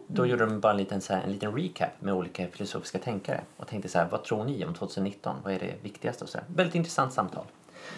Då 0.06 0.26
gjorde 0.26 0.46
de 0.46 0.60
bara 0.60 0.72
en 0.72 0.78
liten, 0.78 1.00
så 1.00 1.14
här, 1.14 1.22
en 1.22 1.32
liten 1.32 1.56
recap 1.56 1.90
med 2.00 2.14
olika 2.14 2.46
filosofiska 2.48 2.98
tänkare 2.98 3.40
och 3.56 3.66
tänkte 3.66 3.88
så 3.88 3.98
här, 3.98 4.08
vad 4.10 4.24
tror 4.24 4.44
ni 4.44 4.64
om 4.64 4.74
2019? 4.74 5.36
Vad 5.44 5.52
är 5.52 5.58
det 5.58 5.74
viktigaste? 5.82 6.24
Och 6.24 6.30
så 6.30 6.38
här. 6.38 6.46
Väldigt 6.54 6.74
intressant 6.74 7.12
samtal. 7.12 7.44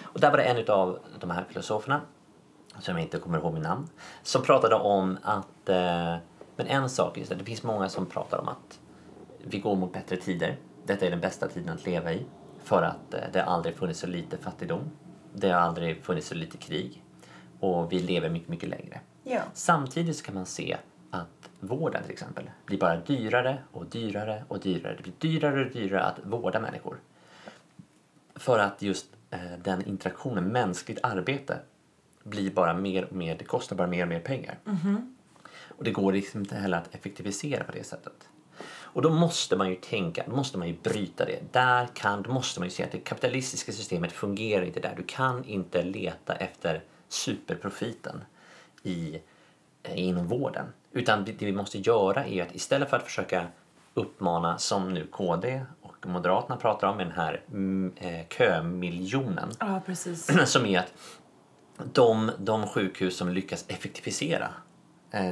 Och 0.02 0.20
där 0.20 0.30
var 0.30 0.36
det 0.36 0.42
en 0.42 0.68
av 0.68 0.98
de 1.20 1.30
här 1.30 1.44
filosoferna, 1.48 2.00
som 2.78 2.94
jag 2.94 3.02
inte 3.02 3.18
kommer 3.18 3.38
ihåg 3.38 3.54
min 3.54 3.62
namn, 3.62 3.88
som 4.22 4.42
pratade 4.42 4.74
om 4.74 5.18
att, 5.22 5.68
eh, 5.68 6.16
men 6.56 6.66
en 6.66 6.90
sak 6.90 7.18
är 7.18 7.24
så 7.24 7.32
här, 7.32 7.38
det 7.38 7.44
finns 7.44 7.62
många 7.62 7.88
som 7.88 8.06
pratar 8.06 8.38
om 8.38 8.48
att 8.48 8.80
vi 9.38 9.58
går 9.58 9.76
mot 9.76 9.92
bättre 9.92 10.16
tider. 10.16 10.56
Detta 10.86 11.06
är 11.06 11.10
den 11.10 11.20
bästa 11.20 11.48
tiden 11.48 11.74
att 11.74 11.86
leva 11.86 12.12
i. 12.12 12.26
För 12.62 12.82
att 12.82 13.14
eh, 13.14 13.20
det 13.32 13.40
har 13.40 13.54
aldrig 13.54 13.76
funnits 13.76 14.00
så 14.00 14.06
lite 14.06 14.36
fattigdom. 14.36 14.90
Det 15.34 15.50
har 15.50 15.60
aldrig 15.60 16.04
funnits 16.04 16.28
så 16.28 16.34
lite 16.34 16.56
krig. 16.56 17.04
Och 17.60 17.92
vi 17.92 17.98
lever 17.98 18.30
mycket, 18.30 18.48
mycket 18.48 18.68
längre. 18.68 19.00
Ja. 19.22 19.40
Samtidigt 19.54 20.16
så 20.16 20.24
kan 20.24 20.34
man 20.34 20.46
se 20.46 20.76
att 21.10 21.50
vården 21.60 22.02
till 22.02 22.12
exempel 22.12 22.50
blir 22.66 22.78
bara 22.78 22.96
dyrare 22.96 23.58
och 23.72 23.86
dyrare 23.86 24.44
och 24.48 24.60
dyrare. 24.60 24.96
Det 24.96 25.02
blir 25.02 25.12
dyrare 25.18 25.64
och 25.66 25.72
dyrare 25.72 26.02
att 26.02 26.18
vårda 26.24 26.60
människor. 26.60 26.96
För 28.34 28.58
att 28.58 28.82
just 28.82 29.06
eh, 29.30 29.40
den 29.64 29.88
interaktionen, 29.88 30.44
mänskligt 30.44 30.98
arbete, 31.02 31.58
blir 32.22 32.50
bara 32.50 32.74
mer 32.74 33.04
och 33.04 33.12
mer, 33.12 33.38
det 33.38 33.44
kostar 33.44 33.76
bara 33.76 33.86
mer 33.86 34.02
och 34.02 34.08
mer 34.08 34.20
pengar. 34.20 34.58
Och 35.68 35.84
det 35.84 35.90
går 35.90 36.12
liksom 36.12 36.40
inte 36.40 36.54
heller 36.54 36.78
att 36.78 36.94
effektivisera 36.94 37.64
på 37.64 37.72
det 37.72 37.84
sättet. 37.84 38.28
Och 38.92 39.02
då 39.02 39.10
måste 39.10 39.56
man 39.56 39.70
ju 39.70 39.76
tänka, 39.76 40.24
då 40.26 40.36
måste 40.36 40.58
man 40.58 40.68
ju 40.68 40.76
bryta 40.82 41.24
det. 41.24 41.52
Där 41.52 41.86
kan, 41.86 42.22
då 42.22 42.32
måste 42.32 42.60
man 42.60 42.66
ju 42.66 42.70
se 42.70 42.84
att 42.84 42.92
det 42.92 42.98
kapitalistiska 42.98 43.72
systemet 43.72 44.12
fungerar 44.12 44.64
inte 44.64 44.80
där. 44.80 44.94
Du 44.96 45.02
kan 45.02 45.44
inte 45.44 45.82
leta 45.82 46.34
efter 46.34 46.82
superprofiten 47.08 48.24
i, 48.82 49.20
eh, 49.82 49.98
inom 49.98 50.26
vården. 50.26 50.66
Utan 50.92 51.24
det 51.24 51.42
vi 51.42 51.52
måste 51.52 51.78
göra 51.78 52.26
är 52.26 52.42
att 52.42 52.54
istället 52.54 52.90
för 52.90 52.96
att 52.96 53.02
försöka 53.02 53.46
uppmana, 53.94 54.58
som 54.58 54.94
nu 54.94 55.06
KD 55.06 55.64
och 55.82 56.06
Moderaterna 56.06 56.56
pratar 56.56 56.88
om, 56.88 56.96
med 56.96 57.06
den 57.06 57.14
här 57.14 57.42
mm, 57.48 57.92
eh, 57.96 58.26
kömiljonen 58.28 59.50
Ja, 59.58 59.82
precis. 59.86 60.30
som 60.50 60.66
är 60.66 60.78
att 60.78 60.92
de, 61.92 62.30
de 62.38 62.66
sjukhus 62.66 63.16
som 63.16 63.28
lyckas 63.28 63.64
effektivisera 63.68 64.48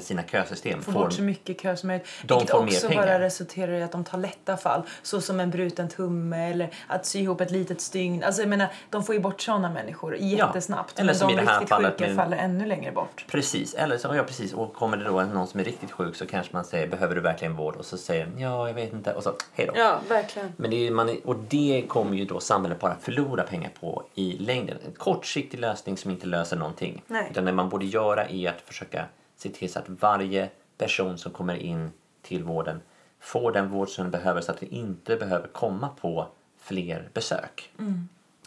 sina 0.03 0.23
kösystem 0.23 0.83
Få 0.83 0.93
får, 0.93 1.01
bort 1.01 1.13
så 1.13 1.23
mycket 1.23 1.61
kö 1.61 1.77
som 1.77 1.87
möjligt. 1.87 2.07
De 2.25 2.39
Vilket 2.39 2.51
får 2.57 2.63
också 2.63 2.89
bara 2.89 3.21
resulterar 3.21 3.73
i 3.73 3.83
att 3.83 3.93
de 3.93 4.05
tar 4.05 4.19
lätta 4.19 4.57
fall. 4.57 4.83
Så 5.03 5.21
som 5.21 5.41
en 5.41 5.51
bruten 5.51 5.89
tumme 5.89 6.51
eller 6.51 6.71
att 6.87 7.07
sy 7.07 7.19
ihop 7.21 7.41
ett 7.41 7.51
litet 7.51 7.81
stygn. 7.81 8.25
Alltså 8.25 8.43
jag 8.43 8.49
menar, 8.49 8.69
de 8.91 9.03
får 9.05 9.15
ju 9.15 9.21
bort 9.21 9.41
sådana 9.41 9.71
människor 9.71 10.17
jättesnabbt. 10.17 10.99
Eller 10.99 11.07
men 11.07 11.15
som 11.15 11.29
de 11.29 11.35
i 11.35 11.37
det 11.37 11.43
här 11.51 11.55
riktigt 11.61 11.69
fallet 11.69 11.93
sjuka 11.93 12.07
med- 12.07 12.17
faller 12.17 12.37
ännu 12.37 12.67
längre 12.67 12.93
bort. 12.93 13.25
Precis, 13.31 13.75
eller 13.75 13.99
så, 13.99 14.15
ja 14.15 14.23
precis, 14.23 14.53
och 14.53 14.75
kommer 14.75 14.97
det 14.97 15.05
då 15.05 15.23
någon 15.23 15.47
som 15.47 15.61
är 15.61 15.65
riktigt 15.65 15.93
sjuk 15.93 16.17
så 16.17 16.27
kanske 16.27 16.53
man 16.57 16.65
säger 16.65 16.89
behöver 16.89 17.15
du 17.15 17.21
verkligen 17.21 17.57
vård? 17.57 17.77
Och 17.77 17.85
så 17.85 17.97
säger 17.97 18.29
ja, 18.37 18.67
jag 18.69 18.75
vet 18.75 18.93
inte 18.93 19.15
och 19.15 19.23
så 19.23 19.35
hej 19.53 19.67
då. 19.67 19.73
Ja, 19.77 20.01
verkligen. 20.09 20.53
Men 20.57 20.71
det 20.71 20.87
är, 20.87 20.91
man, 20.91 21.17
och 21.25 21.37
det 21.49 21.85
kommer 21.89 22.17
ju 22.17 22.25
då 22.25 22.41
samhället 22.41 22.81
bara 22.81 22.97
förlora 23.01 23.43
pengar 23.43 23.71
på 23.81 24.03
i 24.15 24.37
längden. 24.39 24.79
En 24.87 24.93
kortsiktig 24.93 25.59
lösning 25.61 25.97
som 25.97 26.11
inte 26.11 26.27
löser 26.27 26.57
någonting. 26.57 27.03
Nej. 27.07 27.29
Utan 27.31 27.45
det 27.45 27.53
man 27.53 27.69
borde 27.69 27.87
göra 27.87 28.27
är 28.27 28.49
att 28.49 28.61
försöka 28.61 29.05
se 29.39 29.49
till 29.49 29.73
så 29.73 29.79
att 29.79 29.89
varje 29.89 30.51
person 30.79 31.19
som 31.19 31.33
kommer 31.33 31.55
in 31.55 31.93
till 32.23 32.45
vården 32.45 32.81
får 33.21 33.53
den 33.53 33.69
vård 33.69 33.89
som 33.89 34.05
den 34.05 34.11
behöver 34.11 34.41
så 34.41 34.53
att 34.53 34.63
vi 34.63 34.67
inte 34.67 35.17
behöver 35.17 35.49
komma 35.49 35.89
på 35.89 36.27
fler 36.59 37.09
besök. 37.15 37.73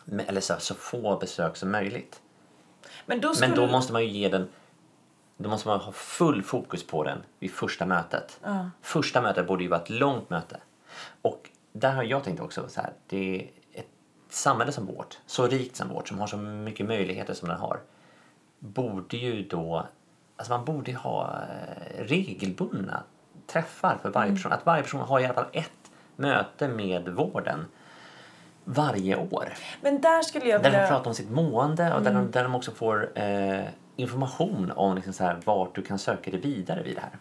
Men- 0.05 0.19
Eller 0.27 0.41
så, 0.41 0.53
så 0.59 0.75
få 0.75 1.17
besök 1.17 1.55
som 1.57 1.71
möjligt. 1.71 2.21
Men 3.05 3.21
då, 3.21 3.33
skulle... 3.33 3.47
Men 3.47 3.57
då 3.57 3.67
måste 3.67 3.93
man 3.93 4.03
ju 4.03 4.09
ge 4.09 4.29
den 4.29 4.47
då 5.37 5.49
måste 5.49 5.67
man 5.67 5.79
ha 5.79 5.91
full 5.91 6.43
fokus 6.43 6.87
på 6.87 7.03
den 7.03 7.17
vid 7.39 7.51
första 7.51 7.85
mötet. 7.85 8.39
Första 8.81 9.21
mötet 9.21 9.47
borde 9.47 9.63
ju 9.63 9.69
vara 9.69 9.81
ett 9.81 9.89
långt 9.89 10.29
möte. 10.29 10.59
Och 11.21 11.49
där 11.73 11.91
har 11.93 12.03
jag 12.03 12.23
tänkt 12.23 12.39
också 12.41 12.69
så 12.69 12.81
här, 12.81 12.93
det 13.07 13.35
är 13.41 13.49
ett 13.79 13.87
samhälle 14.29 14.71
som 14.71 14.85
vårt, 14.85 15.19
så 15.25 15.47
rikt 15.47 15.75
som 15.75 15.89
vårt, 15.89 16.07
som 16.07 16.19
har 16.19 16.27
så 16.27 16.37
mycket 16.37 16.85
möjligheter 16.85 17.33
som 17.33 17.47
den 17.49 17.57
har, 17.57 17.79
borde 18.59 19.17
ju 19.17 19.43
då, 19.47 19.87
alltså 20.41 20.53
man 20.53 20.65
borde 20.65 20.93
ha 20.93 21.41
eh, 21.49 22.03
regelbundna 22.03 23.03
träffar 23.47 23.97
för 24.01 24.09
varje 24.09 24.31
person. 24.31 24.51
Att 24.51 24.65
varje 24.65 24.83
person 24.83 25.01
har 25.01 25.19
i 25.19 25.25
alla 25.25 25.33
fall 25.33 25.45
ett 25.53 25.91
möte 26.15 26.67
med 26.67 27.09
vården 27.09 27.65
varje 28.63 29.15
år. 29.15 29.53
Men 29.81 30.01
där 30.01 30.21
skulle 30.21 30.45
jag 30.45 30.63
Där 30.63 30.69
vilja... 30.69 30.81
de 30.81 30.87
pratar 30.87 31.09
om 31.09 31.15
sitt 31.15 31.29
mående 31.29 31.93
och 31.93 32.01
där, 32.01 32.13
de, 32.13 32.31
där 32.31 32.43
de 32.43 32.55
också 32.55 32.71
får 32.71 33.19
eh, 33.19 33.61
information 33.95 34.71
om 34.75 34.95
liksom 34.95 35.13
så 35.13 35.23
här, 35.23 35.37
vart 35.45 35.75
du 35.75 35.81
kan 35.81 35.99
söka 35.99 36.31
dig 36.31 36.39
vidare 36.39 36.83
vid 36.83 36.95
det 36.95 37.01
här. 37.01 37.11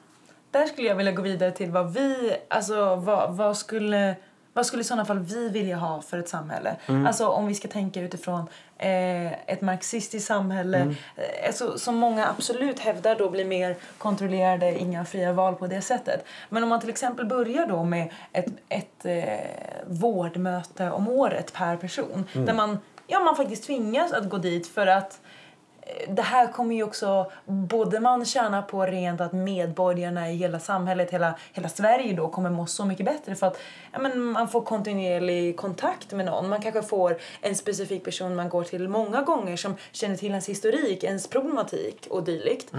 Där 0.50 0.66
skulle 0.66 0.88
jag 0.88 0.94
vilja 0.94 1.12
gå 1.12 1.22
vidare 1.22 1.50
till 1.50 1.70
vad 1.70 1.92
vi, 1.94 2.36
alltså 2.48 2.96
vad, 2.96 3.36
vad 3.36 3.56
skulle 3.56 4.16
vad 4.52 4.66
skulle 4.66 4.80
i 4.80 4.84
sådana 4.84 5.04
fall 5.04 5.18
vi 5.18 5.48
vilja 5.48 5.76
ha 5.76 6.02
för 6.02 6.18
ett 6.18 6.28
samhälle? 6.28 6.76
Alltså 7.06 7.28
om 7.28 7.46
vi 7.46 7.54
ska 7.54 7.68
tänka 7.68 8.00
utifrån 8.00 8.46
eh, 8.80 9.32
ett 9.32 9.60
marxistiskt 9.60 10.26
samhälle. 10.26 10.94
Eh, 11.16 11.46
alltså, 11.46 11.78
som 11.78 11.96
många 11.96 12.26
absolut 12.26 12.78
hävdar 12.78 13.16
då 13.16 13.30
blir 13.30 13.44
mer 13.44 13.76
kontrollerade, 13.98 14.78
inga 14.78 15.04
fria 15.04 15.32
val 15.32 15.54
på 15.54 15.66
det 15.66 15.80
sättet. 15.80 16.24
Men 16.48 16.62
om 16.62 16.68
man 16.68 16.80
till 16.80 16.90
exempel 16.90 17.26
börjar 17.26 17.66
då 17.66 17.84
med 17.84 18.12
ett, 18.32 18.46
ett 18.68 19.04
eh, 19.04 19.24
vårdmöte 19.86 20.90
om 20.90 21.08
året 21.08 21.52
per 21.52 21.76
person 21.76 22.26
där 22.32 22.54
man, 22.54 22.78
ja, 23.06 23.20
man 23.20 23.36
faktiskt 23.36 23.64
tvingas 23.64 24.12
att 24.12 24.28
gå 24.28 24.38
dit 24.38 24.66
för 24.66 24.86
att 24.86 25.20
det 26.08 26.22
här 26.22 26.52
kommer 26.52 26.74
ju 26.74 26.82
också 26.82 27.30
både 27.44 28.00
man 28.00 28.24
tjänar 28.24 28.62
på 28.62 28.86
rent 28.86 29.20
att 29.20 29.32
medborgarna 29.32 30.30
i 30.30 30.36
hela 30.36 30.58
samhället, 30.58 31.10
hela, 31.10 31.34
hela 31.52 31.68
Sverige 31.68 32.14
då 32.14 32.28
kommer 32.28 32.50
må 32.50 32.66
så 32.66 32.84
mycket 32.84 33.06
bättre 33.06 33.34
för 33.34 33.46
att 33.46 33.58
ja, 33.92 33.98
men 33.98 34.24
man 34.24 34.48
får 34.48 34.60
kontinuerlig 34.60 35.56
kontakt 35.56 36.12
med 36.12 36.26
någon. 36.26 36.48
Man 36.48 36.62
kanske 36.62 36.82
får 36.82 37.18
en 37.40 37.54
specifik 37.54 38.04
person 38.04 38.36
man 38.36 38.48
går 38.48 38.64
till 38.64 38.88
många 38.88 39.22
gånger 39.22 39.56
som 39.56 39.76
känner 39.92 40.16
till 40.16 40.28
ens 40.28 40.48
historik, 40.48 41.04
ens 41.04 41.28
problematik 41.28 42.06
och 42.10 42.24
dylikt. 42.24 42.72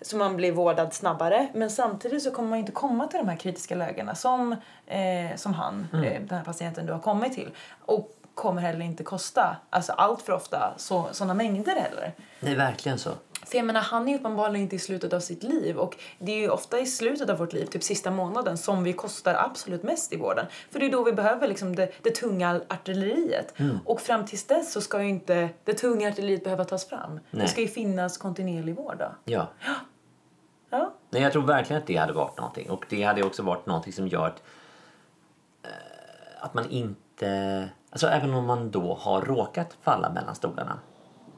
Så 0.00 0.16
man 0.16 0.36
blir 0.36 0.52
vårdad 0.52 0.94
snabbare. 0.94 1.48
Men 1.54 1.70
samtidigt 1.70 2.22
så 2.22 2.30
kommer 2.30 2.48
man 2.48 2.58
inte 2.58 2.72
komma 2.72 3.06
till 3.06 3.18
de 3.18 3.28
här 3.28 3.36
kritiska 3.36 3.74
lägena 3.74 4.14
som, 4.14 4.52
eh, 4.86 5.36
som 5.36 5.54
han, 5.54 5.88
eh, 5.92 6.00
den 6.00 6.38
här 6.38 6.44
patienten 6.44 6.86
du 6.86 6.92
har 6.92 7.00
kommit 7.00 7.34
till. 7.34 7.50
Och 7.80 8.23
kommer 8.34 8.62
heller 8.62 8.84
inte 8.84 9.04
kosta, 9.04 9.56
alltså 9.70 9.92
allt 9.92 10.22
för 10.22 10.32
ofta, 10.32 10.74
så, 10.76 11.08
såna 11.12 11.34
mängder 11.34 11.76
heller. 11.76 12.12
Det 12.40 12.50
är 12.50 12.56
verkligen 12.56 12.98
så. 12.98 13.10
För 13.46 13.56
jag 13.56 13.66
menar, 13.66 13.80
han 13.80 14.08
är 14.08 14.14
uppenbarligen 14.14 14.62
inte 14.62 14.76
i 14.76 14.78
slutet 14.78 15.12
av 15.12 15.20
sitt 15.20 15.42
liv 15.42 15.76
och 15.76 15.96
det 16.18 16.32
är 16.32 16.38
ju 16.38 16.48
ofta 16.48 16.78
i 16.78 16.86
slutet 16.86 17.30
av 17.30 17.38
vårt 17.38 17.52
liv, 17.52 17.66
typ 17.66 17.82
sista 17.82 18.10
månaden, 18.10 18.58
som 18.58 18.84
vi 18.84 18.92
kostar 18.92 19.34
absolut 19.34 19.82
mest 19.82 20.12
i 20.12 20.16
vården. 20.16 20.46
För 20.70 20.80
det 20.80 20.86
är 20.86 20.92
då 20.92 21.04
vi 21.04 21.12
behöver 21.12 21.48
liksom 21.48 21.76
det, 21.76 21.92
det 22.02 22.10
tunga 22.10 22.60
artilleriet. 22.68 23.54
Och 23.84 24.00
fram 24.00 24.26
tills 24.26 24.44
dess 24.46 24.72
så 24.72 24.80
ska 24.80 25.02
ju 25.02 25.08
inte 25.08 25.48
det 25.64 25.74
tunga 25.74 26.08
artilleriet 26.08 26.44
behöva 26.44 26.64
tas 26.64 26.88
fram. 26.88 27.12
Nej. 27.12 27.42
Det 27.42 27.48
ska 27.48 27.60
ju 27.60 27.68
finnas 27.68 28.18
kontinuerlig 28.18 28.76
vård 28.76 28.96
då. 28.98 29.14
Ja. 29.24 29.48
Ja. 30.70 30.94
Nej, 31.10 31.22
jag 31.22 31.32
tror 31.32 31.42
verkligen 31.42 31.82
att 31.82 31.86
det 31.86 31.96
hade 31.96 32.12
varit 32.12 32.38
någonting. 32.38 32.70
Och 32.70 32.84
det 32.88 33.02
hade 33.02 33.22
också 33.22 33.42
varit 33.42 33.66
någonting 33.66 33.92
som 33.92 34.08
gör 34.08 34.26
att, 34.26 34.42
eh, 35.62 36.44
att 36.44 36.54
man 36.54 36.70
inte... 36.70 37.68
Alltså 37.94 38.06
även 38.06 38.34
om 38.34 38.46
man 38.46 38.70
då 38.70 38.94
har 38.94 39.22
råkat 39.22 39.76
falla 39.82 40.10
mellan 40.10 40.34
stolarna. 40.34 40.78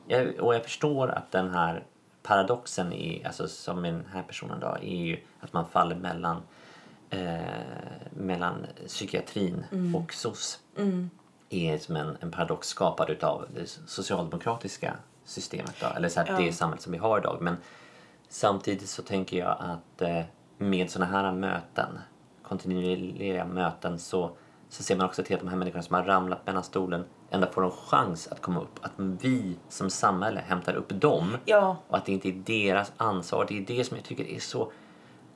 Jag, 0.06 0.40
och 0.40 0.54
jag 0.54 0.62
förstår 0.62 1.08
att 1.08 1.32
den 1.32 1.50
här 1.50 1.84
paradoxen 2.22 2.92
är, 2.92 3.26
alltså 3.26 3.48
som 3.48 3.82
den 3.82 4.06
här 4.12 4.22
personen 4.22 4.60
då, 4.60 4.66
är 4.66 4.96
ju 4.96 5.20
att 5.40 5.52
man 5.52 5.66
faller 5.66 5.96
mellan, 5.96 6.42
eh, 7.10 7.40
mellan 8.10 8.66
psykiatrin 8.86 9.64
och 9.94 10.12
SOS. 10.12 10.58
är 11.50 11.78
som 11.78 11.96
en, 11.96 12.16
en 12.20 12.30
paradox 12.30 12.68
skapad 12.68 13.10
utav 13.10 13.46
det 13.54 13.66
socialdemokratiska 13.86 14.96
systemet 15.24 15.74
då, 15.80 15.86
eller 15.86 16.08
så 16.08 16.20
här, 16.20 16.38
det 16.38 16.52
samhället 16.52 16.82
som 16.82 16.92
vi 16.92 16.98
har 16.98 17.18
idag. 17.18 17.38
Men 17.40 17.56
samtidigt 18.28 18.88
så 18.88 19.02
tänker 19.02 19.38
jag 19.38 19.56
att 19.58 20.02
eh, 20.02 20.24
med 20.58 20.90
sådana 20.90 21.12
här 21.12 21.32
möten, 21.32 21.98
kontinuerliga 22.42 23.44
möten, 23.44 23.98
så, 23.98 24.30
så 24.68 24.82
ser 24.82 24.96
man 24.96 25.06
också 25.06 25.22
till 25.22 25.34
att 25.34 25.40
de 25.40 25.48
här 25.48 25.56
människorna 25.56 25.82
som 25.82 25.94
har 25.94 26.02
ramlat 26.02 26.46
mellan 26.46 26.64
stolen 26.64 27.04
ändå 27.30 27.46
får 27.46 27.64
en 27.64 27.70
chans 27.70 28.28
att 28.28 28.42
komma 28.42 28.60
upp. 28.60 28.78
Att 28.82 28.92
vi 28.96 29.56
som 29.68 29.90
samhälle 29.90 30.40
hämtar 30.46 30.74
upp 30.74 30.88
dem 30.88 31.36
Ja. 31.44 31.76
och 31.88 31.96
att 31.96 32.06
det 32.06 32.12
inte 32.12 32.28
är 32.28 32.32
deras 32.32 32.92
ansvar. 32.96 33.46
Det 33.48 33.56
är 33.58 33.76
det 33.76 33.84
som 33.84 33.96
jag 33.96 34.04
tycker 34.06 34.24
är 34.24 34.38
så 34.40 34.72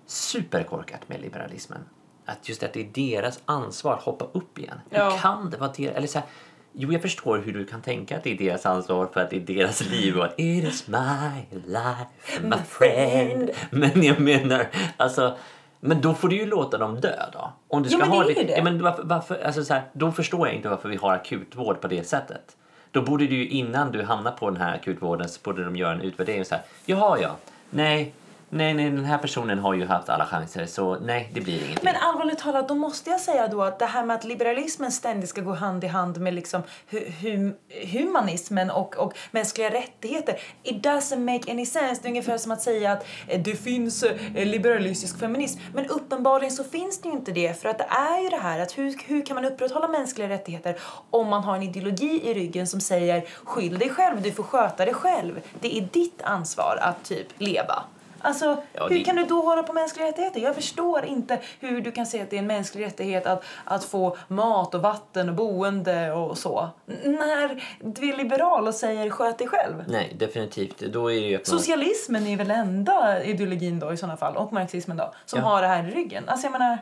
superkorkat 0.07 1.09
med 1.09 1.21
liberalismen. 1.21 1.81
Att 2.25 2.49
just 2.49 2.63
att 2.63 2.73
det 2.73 2.81
är 2.81 2.91
deras 2.95 3.41
ansvar 3.45 3.95
att 3.95 4.03
hoppa 4.03 4.25
upp 4.33 4.59
igen. 4.59 4.81
Ja. 4.91 5.11
Hur 5.11 5.19
kan 5.19 5.51
det 5.51 5.57
vara 5.57 5.73
deras... 5.77 5.97
Eller 5.97 6.07
så 6.07 6.19
här, 6.19 6.29
jo, 6.73 6.93
jag 6.93 7.03
förstår 7.03 7.39
hur 7.39 7.53
du 7.53 7.67
kan 7.67 7.83
tänka 7.83 8.17
att 8.17 8.25
det 8.25 8.33
är 8.33 8.39
deras 8.39 8.67
ansvar 8.67 9.07
för 9.13 9.21
att 9.21 9.31
det 9.31 9.37
är 9.37 9.41
deras 9.41 9.91
liv 9.91 10.17
och 10.19 10.25
att 10.25 10.35
it 10.41 10.65
is 10.65 10.89
my 10.89 11.59
life, 11.65 12.07
my 12.43 12.57
friend. 12.69 13.51
Men 13.71 14.03
jag 14.03 14.21
menar, 14.21 14.67
alltså... 14.97 15.37
Men 15.81 16.01
då 16.01 16.15
får 16.15 16.29
du 16.29 16.37
ju 16.37 16.47
låta 16.47 16.79
dem 16.79 17.01
dö 17.01 17.17
då. 17.33 17.53
Om 17.69 17.83
du 17.83 17.89
ska 17.89 17.99
men 17.99 18.11
det 18.11 18.17
ha 18.17 18.25
är 18.25 18.29
ju 18.29 18.35
det. 18.35 18.57
Ja, 18.57 18.63
men 18.63 18.83
varför, 18.83 19.03
varför, 19.03 19.45
alltså 19.45 19.65
så 19.65 19.75
här, 19.75 19.83
då 19.93 20.13
förstår 20.13 20.47
jag 20.47 20.57
inte 20.57 20.69
varför 20.69 20.89
vi 20.89 20.97
har 20.97 21.13
akutvård 21.13 21.81
på 21.81 21.89
det 21.89 22.09
sättet. 22.09 22.57
Då 22.91 23.03
borde 23.03 23.27
du 23.27 23.37
ju 23.37 23.49
innan 23.49 23.93
du 23.93 24.03
hamnar 24.03 24.33
på 24.33 24.51
den 24.51 24.61
här 24.61 24.75
akutvården 24.75 25.29
så 25.29 25.41
borde 25.43 25.65
de 25.65 25.77
göra 25.77 25.93
en 25.93 26.01
utvärdering 26.01 26.45
så 26.45 26.55
här. 26.55 26.65
Jaha 26.85 27.19
ja, 27.21 27.37
nej, 27.71 28.13
nej, 28.51 28.75
nej, 28.75 28.91
den 28.91 29.05
här 29.05 29.19
personen 29.19 29.59
har 29.59 29.75
ju 29.75 29.87
haft 29.87 30.09
alla 30.09 30.27
chanser 30.27 30.67
så 30.67 30.99
nej, 31.01 31.31
det 31.35 31.41
blir 31.41 31.55
ingenting. 31.55 31.79
Men 31.83 31.97
allvarligt 31.97 32.39
talat, 32.39 32.69
då 32.69 32.75
måste 32.75 33.11
jag 33.11 33.21
säga 33.21 33.49
då 33.49 33.63
att 33.63 33.79
det 33.79 33.87
här 33.87 34.05
med 34.05 34.17
att 34.17 34.25
liberalismen 34.25 34.93
ständigt 34.93 35.31
ska 35.31 35.41
gå 35.41 35.55
hand 35.55 35.85
i 35.85 35.87
hand 35.87 36.21
med 36.21 36.35
liksom 36.35 36.63
hu 36.91 37.13
hum 37.23 37.55
humanismen 37.93 38.71
och, 38.71 38.97
och 38.97 39.13
mänskliga 39.31 39.71
rättigheter. 39.71 40.41
It 40.63 40.85
doesn't 40.85 41.19
make 41.19 41.53
any 41.53 41.67
sense. 41.67 42.03
Det 42.03 42.09
är 42.09 42.11
ungefär 42.11 42.39
som 42.39 42.53
att 42.53 42.63
säga 42.63 42.93
att 42.93 43.07
eh, 43.27 43.41
det 43.41 43.55
finns 43.55 44.03
eh, 44.03 44.47
liberalistisk 44.47 45.19
feminism. 45.19 45.61
Men 45.75 45.87
uppenbarligen 45.87 46.53
så 46.53 46.65
finns 46.65 47.01
det 47.01 47.09
ju 47.09 47.15
inte 47.15 47.33
det. 47.33 47.61
För 47.63 47.69
att 47.69 47.79
det 47.79 47.87
är 47.91 48.23
ju 48.23 48.29
det 48.29 48.37
här 48.37 48.61
att 48.61 48.79
hur, 48.79 48.97
hur 49.07 49.27
kan 49.27 49.35
man 49.35 49.45
upprätthålla 49.45 49.89
mänskliga 49.89 50.29
rättigheter 50.29 50.77
om 51.11 51.29
man 51.29 51.45
har 51.45 51.57
en 51.57 51.63
ideologi 51.63 52.31
i 52.31 52.35
ryggen 52.35 52.67
som 52.67 52.81
säger 52.81 53.25
skyll 53.45 53.79
dig 53.79 53.91
själv, 53.91 54.23
du 54.23 54.33
får 54.33 54.43
sköta 54.43 54.85
dig 54.85 54.95
själv. 54.95 55.41
Det 55.61 55.79
är 55.79 55.89
ditt 55.93 56.23
ansvar 56.23 56.79
att 56.81 57.05
typ 57.05 57.27
leva. 57.39 57.83
Alltså, 58.21 58.63
Ja, 58.73 58.89
hur 58.89 58.99
det- 58.99 59.05
kan 59.05 59.17
du 59.17 59.25
då 59.25 59.41
hålla 59.43 59.63
på 59.63 59.73
mänskliga 59.73 60.07
rättigheter? 60.09 60.41
Jag 60.41 60.55
förstår 60.55 61.05
inte 61.05 61.39
hur 61.61 61.81
du 61.81 61.93
kan 61.93 62.07
säga 62.07 62.23
att 62.23 62.31
det 62.31 62.37
är 62.37 62.39
en 62.39 62.47
mänsklig 62.47 62.85
rättighet 62.87 63.27
att, 63.27 63.45
att 63.65 63.85
få 63.85 64.17
mat 64.29 64.75
och 64.75 64.83
vatten 64.83 65.29
och 65.29 65.35
boende 65.35 66.13
och 66.13 66.39
så. 66.39 66.69
När 66.87 67.63
du 67.81 68.09
är 68.13 68.17
liberal 68.17 68.69
och 68.69 68.75
säger 68.75 69.11
sköt 69.11 69.39
dig 69.39 69.49
själv. 69.49 69.85
Nej, 69.89 70.17
definitivt. 70.19 70.79
Då 70.79 71.13
är 71.13 71.39
det 71.39 71.47
Socialismen 71.47 72.27
är 72.27 72.37
väl 72.37 72.51
enda 72.51 73.23
ideologin 73.25 73.79
då 73.79 73.93
i 73.93 73.97
sådana 73.97 74.17
fall, 74.17 74.37
och 74.37 74.53
marxismen 74.53 74.97
då, 74.97 75.13
som 75.25 75.39
Ja. 75.39 75.45
har 75.47 75.63
det 75.63 75.69
här 75.69 75.89
i 75.89 75.91
ryggen. 75.91 76.25
Alltså 76.29 76.47
jag 76.47 76.53
menar, 76.53 76.79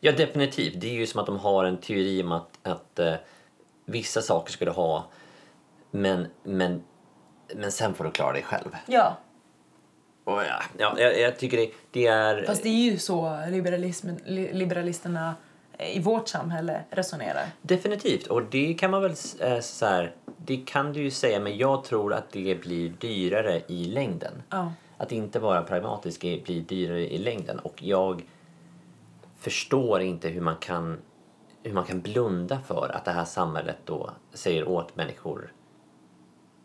Ja, 0.00 0.12
definitivt. 0.12 0.80
Det 0.80 0.86
är 0.88 0.92
ju 0.94 1.06
som 1.06 1.20
att 1.20 1.26
de 1.26 1.38
har 1.38 1.64
en 1.64 1.76
teori 1.76 2.22
om 2.22 2.32
att, 2.32 2.48
att 2.62 2.98
eh, 2.98 3.14
vissa 3.84 4.22
saker 4.22 4.52
ska 4.52 4.64
du 4.64 4.70
ha, 4.70 5.04
men, 5.90 6.26
men, 6.42 6.82
men 7.54 7.72
sen 7.72 7.94
får 7.94 8.04
du 8.04 8.10
klara 8.10 8.32
dig 8.32 8.42
själv. 8.42 8.76
ja. 8.86 9.16
Och 10.26 10.42
ja, 10.42 10.62
ja, 10.78 11.00
jag, 11.00 11.20
jag 11.20 11.38
tycker 11.38 11.56
det, 11.56 11.70
det 11.90 12.06
är... 12.06 12.44
Fast 12.46 12.62
det 12.62 12.68
är 12.68 12.90
ju 12.90 12.98
så 12.98 13.38
liberalismen, 13.50 14.20
li- 14.24 14.52
liberalisterna 14.52 15.34
i 15.78 16.00
vårt 16.00 16.28
samhälle 16.28 16.80
resonerar. 16.90 17.46
Definitivt, 17.62 18.26
och 18.26 18.42
det 18.42 18.74
kan 18.74 18.90
man 18.90 19.02
väl 19.02 19.14
äh, 19.40 19.60
så 19.60 19.86
här, 19.86 20.14
det 20.36 20.56
kan 20.56 20.92
du 20.92 21.02
ju 21.02 21.10
säga, 21.10 21.40
men 21.40 21.56
jag 21.56 21.84
tror 21.84 22.14
att 22.14 22.30
det 22.32 22.60
blir 22.60 22.88
dyrare 22.88 23.62
i 23.68 23.84
längden. 23.84 24.42
Ja. 24.50 24.72
Att 24.96 25.12
inte 25.12 25.38
vara 25.38 25.62
pragmatisk 25.62 26.20
blir 26.20 26.62
dyrare 26.62 27.12
i 27.12 27.18
längden 27.18 27.58
och 27.58 27.82
jag 27.82 28.24
förstår 29.38 30.00
inte 30.00 30.28
hur 30.28 30.40
man 30.40 30.56
kan 30.56 30.98
hur 31.62 31.72
man 31.72 31.84
kan 31.84 32.00
blunda 32.00 32.58
för 32.66 32.90
att 32.94 33.04
det 33.04 33.10
här 33.10 33.24
samhället 33.24 33.76
då 33.84 34.10
säger 34.32 34.68
åt 34.68 34.96
människor 34.96 35.52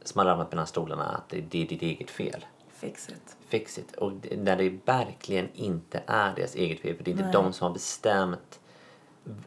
som 0.03 0.19
har 0.19 0.25
ramlat 0.25 0.51
mellan 0.51 0.67
stolarna 0.67 1.03
att 1.03 1.29
det, 1.29 1.41
det 1.41 1.61
är 1.61 1.67
ditt 1.67 1.81
eget 1.81 2.09
fel. 2.09 2.45
Fix 2.81 3.09
it. 3.09 3.35
Fix 3.49 3.77
it. 3.77 3.91
Och 3.95 4.11
det- 4.13 4.37
när 4.37 4.55
det 4.55 4.77
verkligen 4.85 5.49
inte 5.53 6.03
är 6.07 6.35
deras 6.35 6.55
eget 6.55 6.79
fel 6.79 6.95
för 6.97 7.03
det 7.03 7.09
är 7.09 7.13
inte 7.13 7.23
Nej. 7.23 7.33
de 7.33 7.53
som 7.53 7.65
har 7.67 7.73
bestämt 7.73 8.59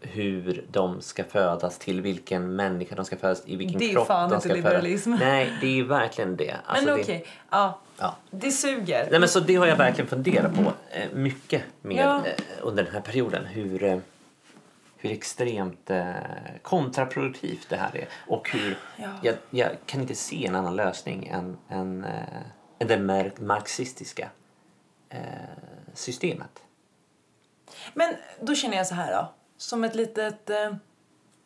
hur 0.01 0.67
de 0.71 1.01
ska 1.01 1.25
födas, 1.25 1.79
till 1.79 2.01
vilken 2.01 2.57
människa 2.57 2.95
de 2.95 3.05
ska 3.05 3.17
födas, 3.17 3.43
i 3.47 3.57
vilken 3.57 3.79
Det 3.79 3.85
är 3.85 3.93
kropp 3.93 4.07
fan 4.07 4.29
de 4.31 4.35
inte 4.35 4.49
ska 4.49 4.57
liberalism. 4.57 5.13
födas. 5.13 5.21
Nej, 5.29 5.53
det 5.61 5.79
är 5.81 5.85
verkligen 5.85 6.37
det. 6.37 6.57
Alltså 6.67 6.85
Men 6.87 7.01
okej, 7.01 7.27
ja. 7.51 7.79
Ja. 7.99 8.17
Det 8.31 8.51
suger. 8.51 9.09
Nej, 9.11 9.21
men 9.21 9.29
så 9.29 9.41
det 9.41 9.55
har 9.55 9.67
jag 9.67 9.77
verkligen 9.77 10.09
funderat 10.09 10.55
på 10.55 10.61
eh, 10.91 11.09
mycket 11.13 11.63
med 11.83 11.97
Ja. 11.97 12.17
eh, 12.27 12.33
under 12.63 12.83
den 12.85 12.93
här 12.93 13.01
perioden. 13.01 13.47
Hur, 13.47 13.83
eh, 13.83 13.99
hur 14.97 15.11
extremt 15.11 15.91
kontraproduktivt 16.63 17.67
det 17.69 17.77
här 17.77 17.97
är. 17.97 18.09
Och 18.27 18.51
hur 18.51 18.77
Ja. 18.97 19.09
jag, 19.23 19.35
jag 19.51 19.71
kan 19.87 20.01
inte 20.01 20.15
se 20.15 20.47
en 20.47 20.55
annan 20.55 20.77
lösning 20.77 21.27
än, 21.27 21.57
än 21.69 22.07
det 22.85 22.97
mar- 22.97 23.41
marxistiska 23.41 24.29
eh, 25.09 25.19
systemet. 25.95 26.63
Men 27.95 28.15
då 28.41 28.55
känner 28.55 28.77
jag 28.77 28.87
så 28.87 28.95
här 28.95 29.13
då. 29.13 29.33
Som 29.57 29.85
ett 29.85 29.95
litet... 29.95 30.51
Eh, 30.51 30.75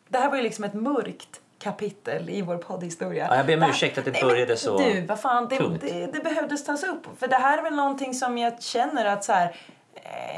det 0.09 0.17
här 0.17 0.29
var 0.29 0.37
ju 0.37 0.43
liksom 0.43 0.63
ett 0.63 0.73
mörkt 0.73 1.41
kapitel 1.59 2.29
i 2.29 2.41
vår 2.41 2.57
poddhistoria. 2.57 3.27
Ja, 3.29 3.35
jag 3.35 3.45
ber 3.45 3.63
om 3.63 3.69
ursäkt 3.69 3.97
att 3.97 4.05
det 4.05 4.11
Nej, 4.11 4.23
började 4.23 4.57
så 4.57 4.77
Du, 4.77 5.01
vad 5.05 5.19
fan, 5.19 5.47
det, 5.47 5.77
det, 5.81 6.05
det 6.05 6.23
behövdes 6.23 6.65
tas 6.65 6.83
upp. 6.83 7.07
För 7.19 7.27
det 7.27 7.35
här 7.35 7.57
är 7.57 7.61
väl 7.61 7.75
någonting 7.75 8.13
som 8.13 8.37
jag 8.37 8.63
känner 8.63 9.05
att 9.05 9.23
så 9.23 9.33
här, 9.33 9.55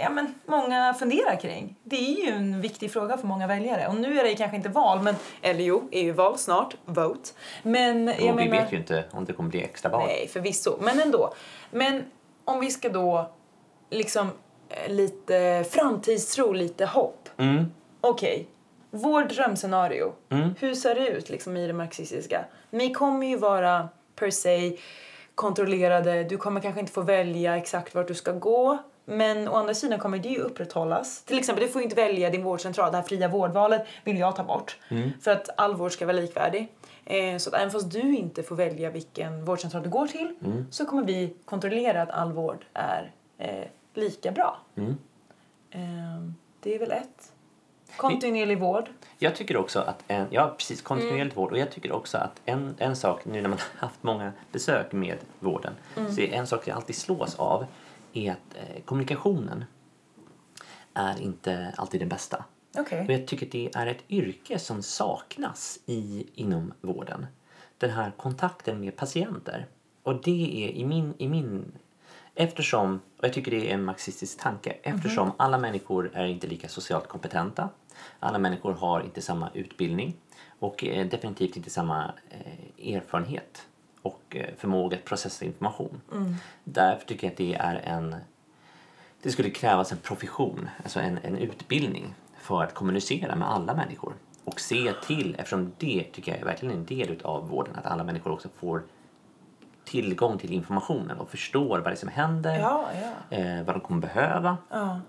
ja, 0.02 0.10
men 0.10 0.34
många 0.46 0.94
funderar 0.94 1.40
kring. 1.40 1.76
Det 1.84 1.96
är 1.96 2.26
ju 2.26 2.32
en 2.32 2.62
viktig 2.62 2.92
fråga 2.92 3.18
för 3.18 3.28
många 3.28 3.48
väljare. 3.48 3.88
Och 3.88 3.96
nu 3.96 4.20
är 4.20 4.24
det 4.24 4.36
kanske 4.36 4.58
inte 4.58 4.70
val, 4.70 5.02
men, 5.02 5.16
eller 5.42 5.64
jo, 5.64 5.88
EU-val 5.92 6.38
snart, 6.38 6.76
vote. 6.86 7.30
Men 7.64 8.08
jag 8.08 8.16
Och 8.16 8.40
vi 8.40 8.50
menar, 8.50 8.64
vet 8.64 8.74
ju 8.74 8.78
inte 8.78 9.04
om 9.12 9.26
det 9.26 9.34
kommer 9.34 9.50
bli 9.50 9.64
extra 9.64 9.92
val. 9.92 10.08
Nej, 10.08 10.28
förvisso. 10.28 10.78
Men 10.82 11.00
ändå. 11.00 11.34
Men 11.72 12.04
om 12.46 12.60
vi 12.60 12.72
ska 12.72 12.90
då 12.90 13.32
liksom 13.90 14.30
eh, 14.70 14.94
lite 14.94 15.66
framtidstro, 15.70 16.52
lite 16.52 16.86
hopp. 16.86 17.30
Mm. 17.38 17.72
Okej, 18.02 18.48
vår 18.92 19.24
drömscenario. 19.24 20.14
Mm. 20.30 20.56
Hur 20.60 20.76
ser 20.76 20.96
det 20.96 21.08
ut 21.08 21.30
liksom 21.30 21.58
i 21.58 21.68
det 21.68 21.74
marxistiska? 21.74 22.46
Ni 22.70 22.94
kommer 22.94 23.28
ju 23.28 23.38
vara 23.38 23.90
per 24.16 24.30
se 24.30 24.78
kontrollerade. 25.36 26.24
Du 26.24 26.38
kommer 26.38 26.62
kanske 26.62 26.80
inte 26.80 26.92
få 26.92 27.02
välja 27.02 27.58
exakt 27.58 27.96
vart 27.96 28.08
du 28.08 28.16
ska 28.16 28.32
gå. 28.32 28.78
Men 29.12 29.48
å 29.48 29.56
andra 29.56 29.74
sidan 29.74 30.00
kommer 30.00 30.18
det 30.18 30.30
ju 30.30 30.40
upprätthållas. 30.40 31.24
Till 31.24 31.38
exempel, 31.38 31.66
du 31.66 31.72
får 31.72 31.82
ju 31.82 31.84
inte 31.84 31.96
välja 31.96 32.30
din 32.30 32.44
vårdcentral. 32.44 32.92
Det 32.92 32.98
här 32.98 33.04
fria 33.04 33.28
vårdvalet 33.28 33.88
vill 34.04 34.18
jag 34.18 34.36
ta 34.36 34.44
bort. 34.44 34.78
För 35.22 35.32
att 35.32 35.50
all 35.58 35.76
vård 35.76 35.92
ska 35.92 36.06
vara 36.06 36.18
likvärdig. 36.18 36.68
Eh, 37.06 37.38
så 37.38 37.50
att 37.50 37.56
även 37.56 37.72
fast 37.72 37.92
du 37.92 38.16
inte 38.16 38.44
får 38.44 38.56
välja 38.56 38.90
vilken 38.90 39.46
vårdcentral 39.46 39.84
du 39.84 39.90
går 39.90 40.08
till 40.08 40.36
så 40.72 40.86
kommer 40.86 41.04
vi 41.04 41.34
kontrollera 41.46 42.02
att 42.02 42.10
all 42.10 42.32
vård 42.32 42.66
är 42.74 43.12
eh, 43.38 43.68
lika 43.94 44.32
bra. 44.32 44.58
Mm. 44.76 44.98
Eh, 45.72 46.32
det 46.60 46.76
är 46.76 46.80
väl 46.80 46.92
ett. 46.92 47.32
Kontinuerlig 47.98 48.60
vård. 48.60 48.90
Jag 49.18 49.36
tycker 49.36 49.58
också 49.58 49.80
att 49.80 50.04
en, 50.08 50.28
ja 50.30 50.54
precis, 50.58 50.82
kontinuerligt 50.82 51.38
vård 51.38 51.52
och 51.52 51.58
jag 51.58 51.72
tycker 51.72 51.92
också 51.92 52.18
att 52.18 52.42
en, 52.46 52.76
en 52.78 52.96
sak 52.96 53.26
nu 53.26 53.42
när 53.42 53.50
man 53.50 53.60
har 53.78 53.88
haft 53.88 54.04
många 54.04 54.32
besök 54.52 54.92
med 54.92 55.18
vården 55.40 55.74
så 55.96 56.22
är 56.22 56.34
en 56.34 56.48
sak 56.48 56.68
jag 56.68 56.76
alltid 56.76 56.96
slås 56.96 57.36
av 57.36 57.66
är 58.14 58.32
att 58.32 58.56
eh, 58.56 58.82
kommunikationen 58.86 59.66
är 60.94 61.22
inte 61.22 61.74
alltid 61.78 62.02
den 62.02 62.10
bästa. 62.10 62.46
Okej. 62.78 63.06
Och 63.06 63.14
jag 63.14 63.28
tycker 63.28 63.46
att 63.46 63.52
det 63.52 63.76
är 63.76 63.88
ett 63.88 64.04
yrke 64.10 64.60
som 64.60 64.84
saknas 64.84 65.80
i, 65.86 66.28
inom 66.34 66.74
vården. 66.82 67.26
Den 67.78 67.90
här 67.90 68.12
kontakten 68.18 68.80
med 68.80 68.96
patienter. 68.96 69.68
Och 70.04 70.22
det 70.22 70.66
är 70.66 70.72
i 70.72 70.86
min, 70.86 71.14
i 71.18 71.28
min 71.28 71.72
Eftersom, 72.36 73.00
och 73.18 73.26
jag 73.26 73.34
tycker 73.34 73.52
det 73.52 73.70
är 73.70 73.74
en 73.74 73.84
marxistisk 73.84 74.40
tanke, 74.40 74.76
eftersom 74.84 75.32
alla 75.38 75.58
människor 75.58 76.12
är 76.14 76.26
inte 76.26 76.48
lika 76.48 76.70
socialt 76.70 77.08
kompetenta. 77.08 77.70
Alla 78.20 78.38
människor 78.38 78.74
har 78.74 79.02
inte 79.02 79.22
samma 79.22 79.50
utbildning 79.54 80.16
och 80.60 80.84
eh, 80.84 81.08
definitivt 81.08 81.58
inte 81.58 81.70
samma 81.70 82.14
eh, 82.30 82.96
erfarenhet 82.96 83.68
och 84.02 84.22
eh, 84.36 84.46
förmåga 84.58 84.98
att 84.98 85.06
processa 85.06 85.46
information. 85.46 86.02
Därför 86.64 87.06
tycker 87.08 87.28
jag 87.28 87.32
att 87.32 87.38
det 87.38 87.54
är 87.56 87.76
en 87.76 88.16
det 89.24 89.32
skulle 89.32 89.50
krävas 89.50 89.92
en 89.92 89.98
profession, 89.98 90.70
alltså 90.84 91.00
en, 91.00 91.20
en 91.24 91.38
utbildning 91.38 92.14
för 92.38 92.64
att 92.64 92.74
kommunicera 92.74 93.36
med 93.36 93.52
alla 93.52 93.74
människor 93.76 94.14
och 94.46 94.60
se 94.60 94.94
till, 95.04 95.36
eftersom 95.40 95.72
det 95.78 96.04
tycker 96.14 96.32
jag 96.32 96.42
är 96.42 96.46
verkligen 96.46 96.76
en 96.76 96.86
del 96.86 97.22
av 97.24 97.50
vården, 97.50 97.76
att 97.76 97.86
alla 97.86 98.04
människor 98.04 98.32
också 98.32 98.50
får 98.56 98.84
tillgång 99.86 100.38
till 100.38 100.54
informationen 100.54 101.18
och 101.20 101.30
förstår 101.30 101.80
vad 101.80 101.84
det 101.84 101.92
är 101.92 101.96
som 101.96 102.10
händer, 102.10 102.60
Ja, 102.60 102.90
ja. 103.30 103.38
eh, 103.38 103.64
vad 103.64 103.76
de 103.76 103.80
kommer 103.80 104.02
behöva. 104.02 104.58
ja. 104.70 105.00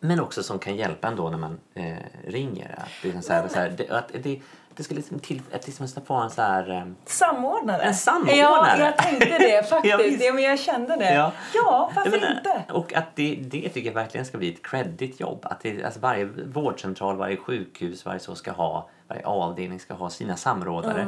Men 0.00 0.20
också 0.20 0.42
som 0.42 0.58
kan 0.58 0.76
hjälpa 0.76 1.08
ändå 1.08 1.30
när 1.30 1.38
man 1.38 1.58
eh, 1.74 1.96
ringer. 2.26 2.74
Att 2.78 2.88
det, 3.02 3.10
är 3.10 3.20
så 3.20 3.32
här, 3.32 3.48
så 3.48 3.58
här, 3.58 3.70
det, 3.70 3.90
att 3.90 4.10
det, 4.22 4.40
det 4.78 4.84
skulle 4.84 4.98
liksom 4.98 5.18
till, 5.18 5.42
att 5.52 5.66
liksom 5.66 5.88
få 6.06 6.14
en 6.14 6.30
så 6.30 6.42
här... 6.42 6.70
Eh, 6.70 6.84
Samordnare. 7.04 7.82
En 7.82 7.94
samordnare. 7.94 8.36
Ja, 8.36 8.78
jag 8.78 8.96
tänkte 8.98 9.38
det 9.38 9.68
faktiskt. 9.68 10.24
ja, 10.24 10.32
men 10.32 10.44
jag 10.44 10.58
kände 10.58 10.96
det. 10.96 11.14
Ja. 11.14 11.32
Ja, 11.54 11.90
varför 11.96 12.10
menar, 12.10 12.36
inte? 12.36 12.72
Och 12.72 12.94
att 12.94 13.16
det, 13.16 13.34
det 13.42 13.68
tycker 13.68 13.88
jag 13.88 13.94
verkligen 13.94 14.26
ska 14.26 14.38
bli 14.38 14.52
ett 14.54 14.62
credit 14.62 15.20
jobb. 15.20 15.38
Att 15.42 15.60
det, 15.60 15.84
alltså 15.84 16.00
varje 16.00 16.24
vårdcentral, 16.24 17.16
varje 17.16 17.36
sjukhus, 17.36 18.04
varje 18.04 18.20
så 18.20 18.34
ska 18.34 18.50
ha, 18.52 18.88
varje 19.08 19.26
avdelning 19.26 19.80
ska 19.80 19.94
ha 19.94 20.10
sina 20.10 20.36
samrådare 20.36 21.06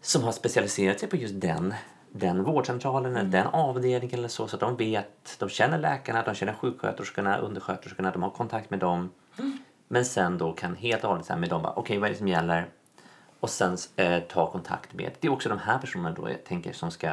som 0.00 0.22
har 0.22 0.32
specialiserat 0.32 1.00
sig 1.00 1.08
på 1.08 1.16
just 1.16 1.40
den 1.40 1.74
den 2.12 2.44
vårdcentralen 2.44 3.10
Mm. 3.10 3.20
eller 3.20 3.30
den 3.30 3.46
avdelningen 3.46 4.18
eller 4.18 4.28
så 4.28 4.48
så 4.48 4.56
att 4.56 4.60
de 4.60 4.76
vet, 4.76 5.36
de 5.38 5.48
känner 5.48 5.78
läkarna, 5.78 6.22
de 6.22 6.34
känner 6.34 6.52
sjuksköterskorna, 6.52 7.38
undersköterskorna, 7.38 8.10
de 8.10 8.22
har 8.22 8.30
kontakt 8.30 8.70
med 8.70 8.78
dem. 8.78 9.10
Mm. 9.38 9.58
Men 9.88 10.04
sen 10.04 10.38
då 10.38 10.52
kan 10.52 10.76
helt 10.76 11.04
och 11.04 11.10
hållet 11.10 11.38
med 11.38 11.48
dem 11.50 11.62
bara, 11.62 11.72
okej 11.72 11.98
vad 11.98 12.08
är 12.08 12.12
det 12.12 12.18
som 12.18 12.28
gäller? 12.28 12.66
Och 13.46 13.50
sen 13.50 13.76
eh, 13.96 14.22
ta 14.22 14.50
kontakt 14.50 14.94
med, 14.94 15.10
det 15.20 15.28
är 15.28 15.32
också 15.32 15.48
de 15.48 15.58
här 15.58 15.78
personerna 15.78 16.10
då 16.10 16.30
jag 16.30 16.44
tänker 16.44 16.72
som 16.72 16.90
ska 16.90 17.10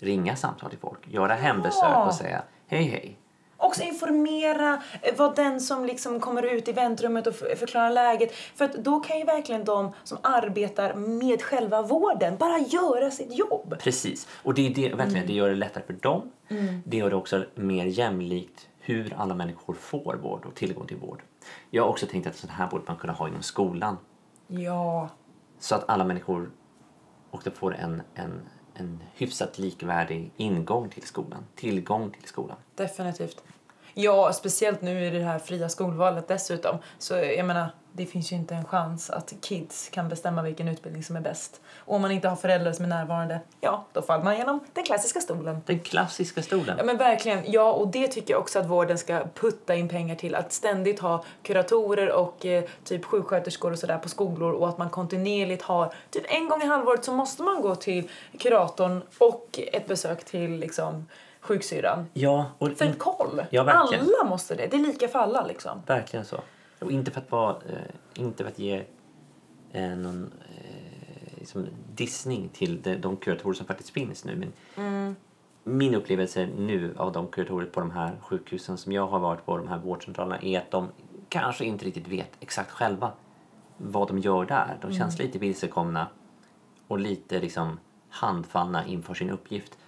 ringa 0.00 0.36
samtal 0.36 0.70
till 0.70 0.78
folk, 0.78 1.08
göra 1.08 1.34
hembesök 1.34 2.06
och 2.06 2.14
säga 2.14 2.42
hej 2.66 2.82
hej. 2.84 3.18
också 3.56 3.82
informera, 3.82 4.82
eh, 5.02 5.16
vara 5.16 5.32
den 5.32 5.60
som 5.60 5.84
liksom 5.84 6.20
kommer 6.20 6.42
ut 6.42 6.68
i 6.68 6.72
väntrummet 6.72 7.26
och 7.26 7.34
förklarar 7.34 7.90
läget. 7.90 8.32
För 8.32 8.64
att 8.64 8.72
då 8.72 9.00
kan 9.00 9.18
ju 9.18 9.24
verkligen 9.24 9.64
de 9.64 9.92
som 10.04 10.18
arbetar 10.22 10.94
med 10.94 11.42
själva 11.42 11.82
vården 11.82 12.36
bara 12.36 12.58
göra 12.58 13.10
sitt 13.10 13.38
jobb. 13.38 13.74
Precis. 13.80 14.28
Och 14.42 14.54
det, 14.54 14.66
är 14.66 14.74
det, 14.74 14.94
verkligen, 14.94 15.26
det 15.26 15.32
gör 15.32 15.48
det 15.48 15.54
lättare 15.54 15.84
för 15.86 15.92
dem. 15.92 16.32
Det 16.84 16.96
gör 16.96 17.10
det 17.10 17.16
också 17.16 17.44
mer 17.54 17.84
jämlikt 17.84 18.68
hur 18.80 19.14
alla 19.18 19.34
människor 19.34 19.74
får 19.74 20.14
vård 20.14 20.44
och 20.44 20.54
tillgång 20.54 20.86
till 20.86 20.96
vård. 20.96 21.22
Jag 21.70 21.82
har 21.82 21.90
också 21.90 22.06
tänkt 22.06 22.26
att 22.26 22.36
sånt 22.36 22.52
här 22.52 22.66
borde 22.66 22.84
man 22.86 22.96
kunna 22.96 23.12
ha 23.12 23.28
inom 23.28 23.42
skolan. 23.42 23.96
Ja. 24.46 25.08
Så 25.62 25.74
att 25.74 25.88
alla 25.88 26.04
människor 26.04 26.50
också 27.30 27.50
får 27.50 27.74
en, 27.74 28.02
en, 28.14 28.48
en 28.74 29.02
hyfsat 29.14 29.58
likvärdig 29.58 30.32
ingång 30.36 30.88
till 30.88 31.02
skolan. 31.02 31.44
Tillgång 31.54 32.10
till 32.10 32.28
skolan. 32.28 32.56
Definitivt. 32.74 33.44
Ja, 33.94 34.32
speciellt 34.32 34.82
nu 34.82 35.06
i 35.06 35.10
det 35.10 35.24
här 35.24 35.38
fria 35.38 35.68
skolvalet 35.68 36.28
dessutom. 36.28 36.78
Så 36.98 37.14
jag 37.14 37.46
menar, 37.46 37.74
det 37.92 38.06
finns 38.06 38.32
ju 38.32 38.36
inte 38.36 38.54
en 38.54 38.64
chans 38.64 39.10
att 39.10 39.32
kids 39.40 39.88
kan 39.88 40.08
bestämma 40.08 40.42
vilken 40.42 40.68
utbildning 40.68 41.04
som 41.04 41.16
är 41.16 41.20
bäst. 41.20 41.60
Och 41.76 41.94
om 41.94 42.02
man 42.02 42.10
inte 42.10 42.28
har 42.28 42.36
föräldrar 42.36 42.72
som 42.72 42.84
är 42.84 42.88
närvarande, 42.88 43.40
ja, 43.60 43.84
då 43.92 44.02
faller 44.02 44.24
man 44.24 44.36
genom 44.36 44.60
den 44.72 44.84
klassiska 44.84 45.20
stolen. 45.20 45.62
Den 45.66 45.80
klassiska 45.80 46.42
stolen. 46.42 46.74
Ja 46.78 46.84
men 46.84 46.96
verkligen, 46.96 47.52
ja 47.52 47.72
och 47.72 47.88
det 47.88 48.08
tycker 48.08 48.34
jag 48.34 48.40
också 48.40 48.58
att 48.58 48.66
vården 48.66 48.98
ska 48.98 49.24
putta 49.34 49.74
in 49.74 49.88
pengar 49.88 50.14
till. 50.14 50.34
Att 50.34 50.52
ständigt 50.52 51.00
ha 51.00 51.24
kuratorer 51.42 52.12
och 52.12 52.46
eh, 52.46 52.64
typ 52.84 53.04
sjuksköterskor 53.04 53.72
och 53.72 53.78
sådär 53.78 53.98
på 53.98 54.08
skolor 54.08 54.52
och 54.52 54.68
att 54.68 54.78
man 54.78 54.90
kontinuerligt 54.90 55.62
har, 55.62 55.94
typ 56.10 56.24
en 56.28 56.48
gång 56.48 56.62
i 56.62 56.66
halvåret 56.66 57.04
så 57.04 57.12
måste 57.12 57.42
man 57.42 57.62
gå 57.62 57.74
till 57.74 58.10
kuratorn 58.38 59.02
och 59.18 59.60
ett 59.72 59.86
besök 59.86 60.24
till 60.24 60.50
liksom 60.50 61.06
sjuksyrran. 61.40 62.06
Ja, 62.12 62.46
och 62.58 62.68
För 62.76 62.92
koll. 62.92 63.42
Ja, 63.50 63.62
verkligen. 63.62 64.04
alla 64.04 64.30
måste 64.30 64.54
det. 64.54 64.66
Det 64.66 64.76
är 64.76 64.80
lika 64.80 65.08
för 65.08 65.18
alla 65.18 65.46
liksom. 65.46 65.82
verkligen 65.86 66.24
så. 66.24 66.40
Och 66.82 66.92
inte 66.92 67.10
för 67.10 67.20
att, 67.20 67.30
vara, 67.30 67.56
eh, 67.68 68.22
inte 68.22 68.44
för 68.44 68.50
att 68.50 68.58
ge 68.58 68.84
eh, 69.72 69.96
någon 69.96 70.32
eh, 70.54 71.38
liksom 71.38 71.66
dissning 71.94 72.48
till 72.48 72.82
de, 72.82 72.96
de 72.96 73.16
kuratorer 73.16 73.54
som 73.54 73.66
faktiskt 73.66 73.90
finns 73.90 74.24
nu. 74.24 74.36
Men 74.36 75.16
Min 75.64 75.94
upplevelse 75.94 76.48
nu 76.58 76.94
av 76.96 77.12
de 77.12 77.26
kuratorer 77.26 77.66
på 77.66 77.80
de 77.80 77.90
här 77.90 78.16
sjukhusen 78.20 78.78
som 78.78 78.92
jag 78.92 79.06
har 79.06 79.18
varit 79.18 79.46
på, 79.46 79.56
de 79.56 79.68
här 79.68 79.78
vårdcentralerna, 79.78 80.38
är 80.42 80.58
att 80.58 80.70
de 80.70 80.88
kanske 81.28 81.64
inte 81.64 81.84
riktigt 81.84 82.08
vet 82.08 82.30
exakt 82.40 82.70
själva 82.70 83.12
vad 83.76 84.08
de 84.08 84.18
gör 84.18 84.44
där. 84.44 84.78
De 84.80 84.92
känns 84.92 85.18
lite 85.18 85.38
vilsekomna 85.38 86.06
och 86.88 86.98
lite 86.98 87.40
liksom 87.40 87.78
handfallna 88.08 88.86
inför 88.86 89.14
sin 89.14 89.30
uppgift. 89.30 89.78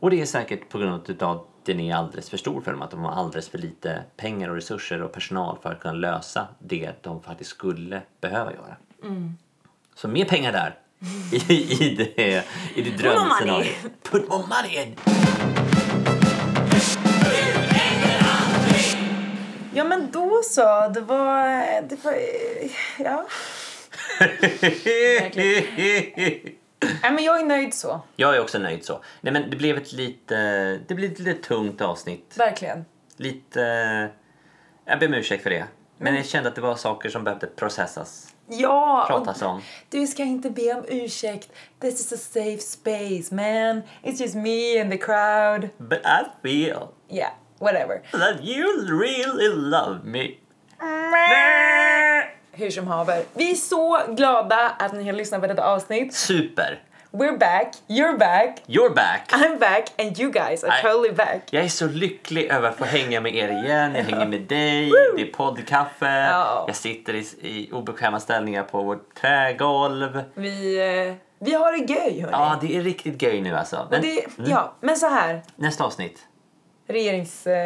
Och 0.00 0.10
det 0.10 0.20
är 0.20 0.26
säkert 0.26 0.68
på 0.68 0.78
grund 0.78 1.22
av 1.22 1.46
att 1.66 1.76
den 1.76 1.80
är 1.80 1.94
alldeles 1.94 2.30
för 2.30 2.36
stor 2.36 2.60
för 2.60 2.72
dem, 2.72 2.82
att 2.82 2.90
de 2.90 3.04
har 3.04 3.12
alldeles 3.12 3.48
för 3.48 3.58
lite 3.58 4.02
pengar 4.16 4.48
och 4.48 4.54
resurser 4.54 5.02
och 5.02 5.12
personal 5.12 5.58
för 5.62 5.72
att 5.72 5.80
kunna 5.80 5.94
lösa 5.94 6.48
det 6.58 6.92
de 7.02 7.22
faktiskt 7.22 7.50
skulle 7.50 8.02
behöva 8.20 8.52
göra. 8.52 8.76
Så 9.94 10.08
mer 10.08 10.24
pengar 10.24 10.52
där 10.52 10.78
i, 11.48 11.84
i 11.84 11.94
det, 11.94 12.44
i 12.74 12.82
det 12.82 12.90
drömscenariot. 12.90 14.02
Put 14.02 14.28
more 14.28 14.42
money 14.46 14.82
in! 14.82 14.96
Ja 19.74 19.84
men 19.84 20.10
då 20.12 20.40
så, 20.44 20.88
det 20.94 21.00
var, 21.00 21.82
det 21.88 22.04
var, 22.04 22.14
ja. 22.98 23.26
Nej 27.02 27.12
men 27.12 27.24
jag 27.24 27.40
är 27.40 27.44
nöjd 27.44 27.74
så, 27.74 28.00
Jag 28.16 28.36
är 28.36 28.40
också 28.40 28.58
nöjd 28.58 28.84
så. 28.84 29.00
Nej 29.20 29.32
men 29.32 29.50
det 29.50 29.56
blev 29.56 29.76
ett 29.76 29.92
lite, 29.92 30.36
det 30.88 30.94
blev 30.94 31.12
ett 31.12 31.18
lite 31.18 31.42
tungt 31.48 31.80
avsnitt. 31.80 32.34
verkligen. 32.38 32.84
Lite, 33.16 33.60
jag 34.84 34.98
ber 34.98 35.06
om 35.06 35.14
ursäkt 35.14 35.42
för 35.42 35.50
det. 35.50 35.64
Men 35.98 36.14
jag 36.16 36.26
kände 36.26 36.48
att 36.48 36.54
det 36.54 36.60
var 36.60 36.74
saker 36.76 37.08
som 37.08 37.24
behövde 37.24 37.46
processas, 37.46 38.34
Ja, 38.48 39.04
pratas 39.08 39.42
om. 39.42 39.62
du 39.90 40.06
ska 40.06 40.22
inte 40.22 40.50
be 40.50 40.74
om 40.74 40.84
ursäkt. 40.88 41.48
This 41.80 42.00
is 42.00 42.12
a 42.12 42.16
safe 42.16 42.58
space 42.58 43.34
man. 43.34 43.82
It's 44.02 44.20
just 44.22 44.34
me 44.34 44.80
and 44.80 44.90
the 44.90 44.98
crowd. 44.98 45.68
But 45.78 45.98
I 45.98 46.24
feel 46.42 46.88
Yeah, 47.10 47.30
whatever. 47.58 48.02
that 48.12 48.40
you 48.44 48.66
really 49.00 49.48
love 49.48 49.98
me. 50.04 50.30
Hur 52.58 52.70
som 52.70 52.86
haver. 52.86 53.22
Vi 53.34 53.50
är 53.50 53.54
så 53.54 53.98
glada 54.08 54.70
att 54.78 54.92
ni 54.92 55.04
har 55.06 55.12
lyssnat 55.12 55.40
på 55.40 55.46
detta 55.46 55.64
avsnitt. 55.64 56.14
Super! 56.14 56.82
We're 57.10 57.38
back, 57.38 57.74
you're 57.86 58.18
back, 58.18 58.62
You're 58.66 58.94
back! 58.94 59.32
I'm 59.32 59.58
back 59.58 59.92
and 59.98 60.18
you 60.20 60.30
guys 60.32 60.64
are 60.64 60.70
Nej. 60.72 60.82
totally 60.82 61.12
back. 61.14 61.42
Jag 61.50 61.64
är 61.64 61.68
så 61.68 61.86
lycklig 61.86 62.44
över 62.50 62.68
att 62.68 62.76
få 62.76 62.84
hänga 62.84 63.20
med 63.20 63.34
er 63.34 63.48
igen. 63.48 63.94
Jag 63.94 64.02
hänger 64.02 64.26
med 64.26 64.40
dig, 64.40 64.90
det 65.16 65.22
är 65.22 65.32
poddkaffe, 65.32 66.06
Ja. 66.30 66.64
jag 66.66 66.76
sitter 66.76 67.14
i, 67.14 67.18
i 67.40 67.68
obekväma 67.72 68.20
ställningar 68.20 68.62
på 68.62 68.82
vårt 68.82 69.14
trägolv. 69.14 70.22
Vi, 70.34 70.78
eh, 71.08 71.14
vi 71.38 71.54
har 71.54 71.72
det 71.72 71.92
göj 71.92 72.20
hörni. 72.20 72.32
Ja, 72.32 72.58
det 72.60 72.76
är 72.76 72.82
riktigt 72.82 73.22
göj 73.22 73.40
nu 73.40 73.56
alltså. 73.56 73.88
Men 73.90 74.02
det, 74.02 74.26
ja, 74.46 74.72
men 74.80 74.96
så 74.96 75.08
här. 75.08 75.42
nästa 75.56 75.84
avsnitt. 75.84 76.18
regerings... 76.88 77.46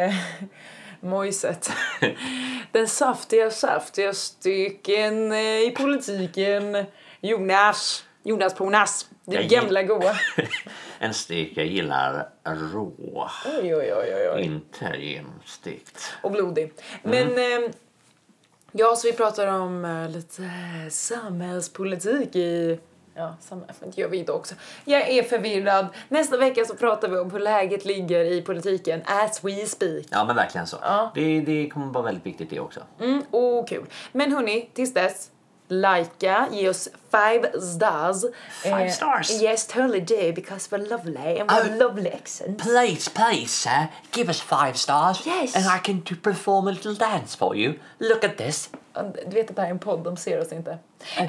Eh, 1.01 1.09
mojset. 1.09 1.71
Den 2.71 2.87
saftiga, 2.87 3.51
saftiga 3.51 4.13
stycken 4.13 5.31
eh, 5.31 5.39
i 5.39 5.73
politiken. 5.77 6.85
Jonas. 7.21 8.05
Jonas 8.23 8.55
Ponas. 8.55 9.09
Det 9.25 9.43
gamla 9.43 9.83
goa. 9.83 10.15
en 10.99 11.13
stek 11.13 11.57
jag 11.57 11.65
gillar 11.65 12.29
rå, 12.45 12.91
Oj, 13.45 13.75
oj, 13.75 13.93
oj, 13.93 14.29
oj, 14.33 14.41
inte 14.41 14.97
genomstekt. 14.97 16.13
Och 16.21 16.31
blodig. 16.31 16.73
Men... 17.03 17.37
Eh, 17.37 17.71
ja, 18.71 18.95
så 18.95 19.07
vi 19.07 19.13
pratar 19.13 19.47
om 19.47 19.85
eh, 19.85 20.09
lite 20.09 20.51
samhällspolitik 20.89 22.35
i... 22.35 22.79
Ja, 23.21 23.35
sam- 23.41 23.63
men 23.79 23.91
det 23.91 23.97
gör 24.01 24.07
vi 24.09 24.17
inte 24.17 24.31
också. 24.31 24.55
Jag 24.85 25.09
är 25.09 25.23
förvirrad. 25.23 25.87
Nästa 26.09 26.37
vecka 26.37 26.65
så 26.65 26.75
pratar 26.75 27.07
vi 27.07 27.17
om 27.17 27.31
hur 27.31 27.39
läget 27.39 27.85
ligger 27.85 28.19
i 28.25 28.41
politiken 28.41 29.01
as 29.05 29.43
we 29.43 29.65
speak. 29.65 30.05
Ja, 30.09 30.23
men 30.25 30.35
verkligen 30.35 30.67
så. 30.67 30.77
Ja. 30.81 31.11
Det, 31.15 31.41
det 31.41 31.69
kommer 31.69 31.85
vara 31.93 32.03
väldigt 32.03 32.25
viktigt 32.25 32.49
det 32.49 32.59
också. 32.59 32.79
Mm, 32.99 33.23
oh, 33.31 33.65
kul. 33.65 33.85
Men 34.11 34.31
hörni, 34.31 34.69
tills 34.73 34.93
dess. 34.93 35.29
Likea, 35.67 36.47
ge 36.51 36.69
oss 36.69 36.89
five 37.11 37.51
stars. 37.61 38.23
Five 38.63 38.89
stars? 38.91 39.41
Yes, 39.41 39.67
totally 39.67 39.99
do 39.99 40.33
because 40.35 40.69
we're 40.75 40.89
lovely 40.89 41.39
and 41.39 41.51
we're 41.51 41.73
Oh. 41.73 41.77
lovely 41.77 42.09
accents. 42.09 42.63
Please, 42.63 43.09
please, 43.11 43.47
sir, 43.47 43.87
give 44.11 44.27
us 44.29 44.41
five 44.41 44.73
stars. 44.77 45.25
Yes. 45.27 45.55
And 45.55 45.65
I 45.65 45.79
can 45.83 46.01
perform 46.21 46.67
a 46.67 46.71
little 46.71 46.95
dance 46.95 47.37
for 47.37 47.55
you. 47.55 47.73
Look 47.97 48.23
at 48.23 48.37
this. 48.37 48.69
Du 49.27 49.35
vet 49.35 49.49
att 49.49 49.55
det 49.55 49.61
här 49.61 49.69
är 49.69 49.71
en 49.73 49.79
podd, 49.79 50.03
de 50.03 50.17
ser 50.17 50.41
oss 50.41 50.51
inte. 50.51 50.77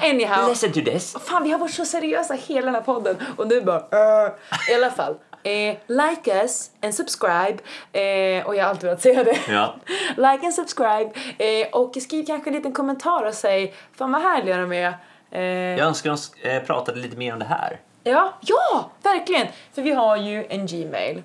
Anyhow. 0.01 0.49
Listen 0.49 0.71
to 0.73 0.81
this. 0.81 1.15
Fan, 1.25 1.43
vi 1.43 1.51
har 1.51 1.59
varit 1.59 1.73
så 1.73 1.85
seriösa 1.85 2.33
hela 2.33 2.65
den 2.65 2.75
här 2.75 2.81
podden 2.81 3.15
och 3.37 3.47
nu 3.47 3.61
bara 3.61 3.79
uh. 3.79 4.31
I 4.71 4.75
alla 4.75 4.91
fall. 4.91 5.15
Eh, 5.43 5.75
like 5.87 6.41
us 6.41 6.71
and 6.83 6.95
subscribe. 6.95 7.57
Eh, 7.91 8.45
och 8.47 8.55
jag 8.55 8.63
har 8.63 8.69
alltid 8.69 8.83
velat 8.83 9.01
säga 9.01 9.23
det. 9.23 9.37
Ja. 9.49 9.75
like 10.17 10.45
and 10.45 10.53
subscribe. 10.53 11.11
Eh, 11.37 11.67
och 11.71 11.95
skriv 12.01 12.25
kanske 12.25 12.49
en 12.49 12.55
liten 12.55 12.71
kommentar 12.73 13.25
och 13.25 13.33
säg 13.33 13.73
Fan 13.97 14.11
vad 14.11 14.21
härliga 14.21 14.57
de 14.57 14.73
är. 14.73 14.97
Eh, 15.31 15.41
Jag 15.41 15.79
önskar 15.87 16.17
de 16.43 16.49
eh, 16.49 16.63
pratade 16.63 16.99
lite 16.99 17.17
mer 17.17 17.33
om 17.33 17.39
det 17.39 17.45
här. 17.45 17.79
Ja, 18.03 18.33
ja, 18.41 18.91
verkligen! 19.03 19.47
För 19.73 19.81
vi 19.81 19.91
har 19.91 20.17
ju 20.17 20.45
en 20.49 20.65
Gmail. 20.67 21.23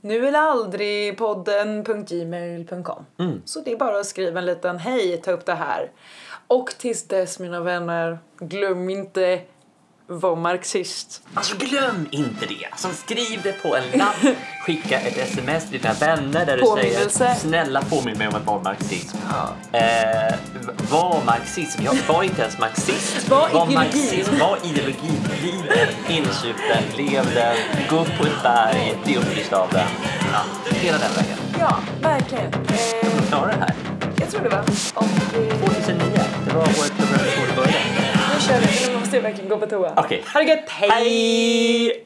Nu 0.00 0.26
eller 0.28 0.38
aldrig 0.38 1.18
podden.gmail.com. 1.18 3.06
Så 3.44 3.60
det 3.60 3.72
är 3.72 3.76
bara 3.76 4.00
att 4.00 4.06
skriva 4.06 4.38
en 4.38 4.46
liten 4.46 4.78
hej, 4.78 5.16
ta 5.16 5.30
upp 5.30 5.46
det 5.46 5.54
här. 5.54 5.90
Och 6.52 6.74
tills 6.78 7.08
dess 7.08 7.38
mina 7.38 7.60
vänner, 7.60 8.18
glöm 8.40 8.90
inte 8.90 9.40
var 10.06 10.36
marxist. 10.36 11.22
Alltså 11.34 11.56
glöm 11.56 12.08
inte 12.10 12.46
det. 12.46 12.66
Alltså, 12.70 12.88
skriv 12.88 13.40
det 13.42 13.52
på 13.52 13.76
en 13.76 13.98
lapp, 13.98 14.36
skicka 14.66 15.00
ett 15.00 15.18
sms 15.18 15.70
till 15.70 15.80
dina 15.80 15.94
vänner 15.94 16.46
där 16.46 16.56
du 16.56 16.62
Påminnelse. 16.62 17.10
säger 17.10 17.34
snälla 17.34 17.82
påminn 17.82 18.18
mig 18.18 18.28
om 18.28 18.34
att 18.34 18.46
vara 18.46 18.62
marxism. 18.62 19.16
Eh, 19.72 20.34
var 20.90 21.24
marxism. 21.26 21.82
Jag 21.84 21.94
var 22.08 22.22
inte 22.22 22.42
ens 22.42 22.58
marxist. 22.58 23.28
Var 23.30 23.48
ideologin. 23.48 23.74
marxism. 23.74 24.38
Var 24.38 24.58
ideologin. 24.64 25.20
Liv 25.42 25.64
den, 25.68 26.16
insup 26.16 26.56
den, 26.68 27.06
lev 27.06 27.34
den, 27.34 27.56
gå 27.90 27.96
upp 28.00 28.18
på 28.18 28.24
ett 28.26 28.42
berg, 28.42 28.98
bli 29.04 29.16
upplyst 29.16 29.52
av 29.52 29.68
den. 29.72 29.88
Ja, 30.32 30.70
hela 30.70 30.98
den 30.98 31.12
vägen. 31.16 31.36
Ja, 31.60 31.78
verkligen. 32.02 32.52
Eh, 32.52 33.28
Klara 33.28 33.46
det 33.46 33.52
här. 33.60 33.74
jag 34.20 34.30
tror 34.30 34.42
det 34.42 34.48
var. 34.48 34.58
Och 34.94 35.38
eh, 35.38 35.58
2009, 35.58 36.21
det 36.46 36.54
var 36.54 36.66
vi 36.66 37.56
började. 37.56 37.78
nu 38.34 38.40
kör 38.40 38.60
vi. 38.60 38.92
Nu 38.92 38.98
måste 39.00 39.16
jag 39.16 39.22
verkligen 39.22 39.48
gå 39.48 39.58
på 39.58 39.66
toa. 39.66 39.92
Okej. 39.96 40.24
Ha 40.34 40.40
det 40.40 40.46
gött, 40.46 40.68
hej! 40.68 40.90
Hej! 40.90 42.04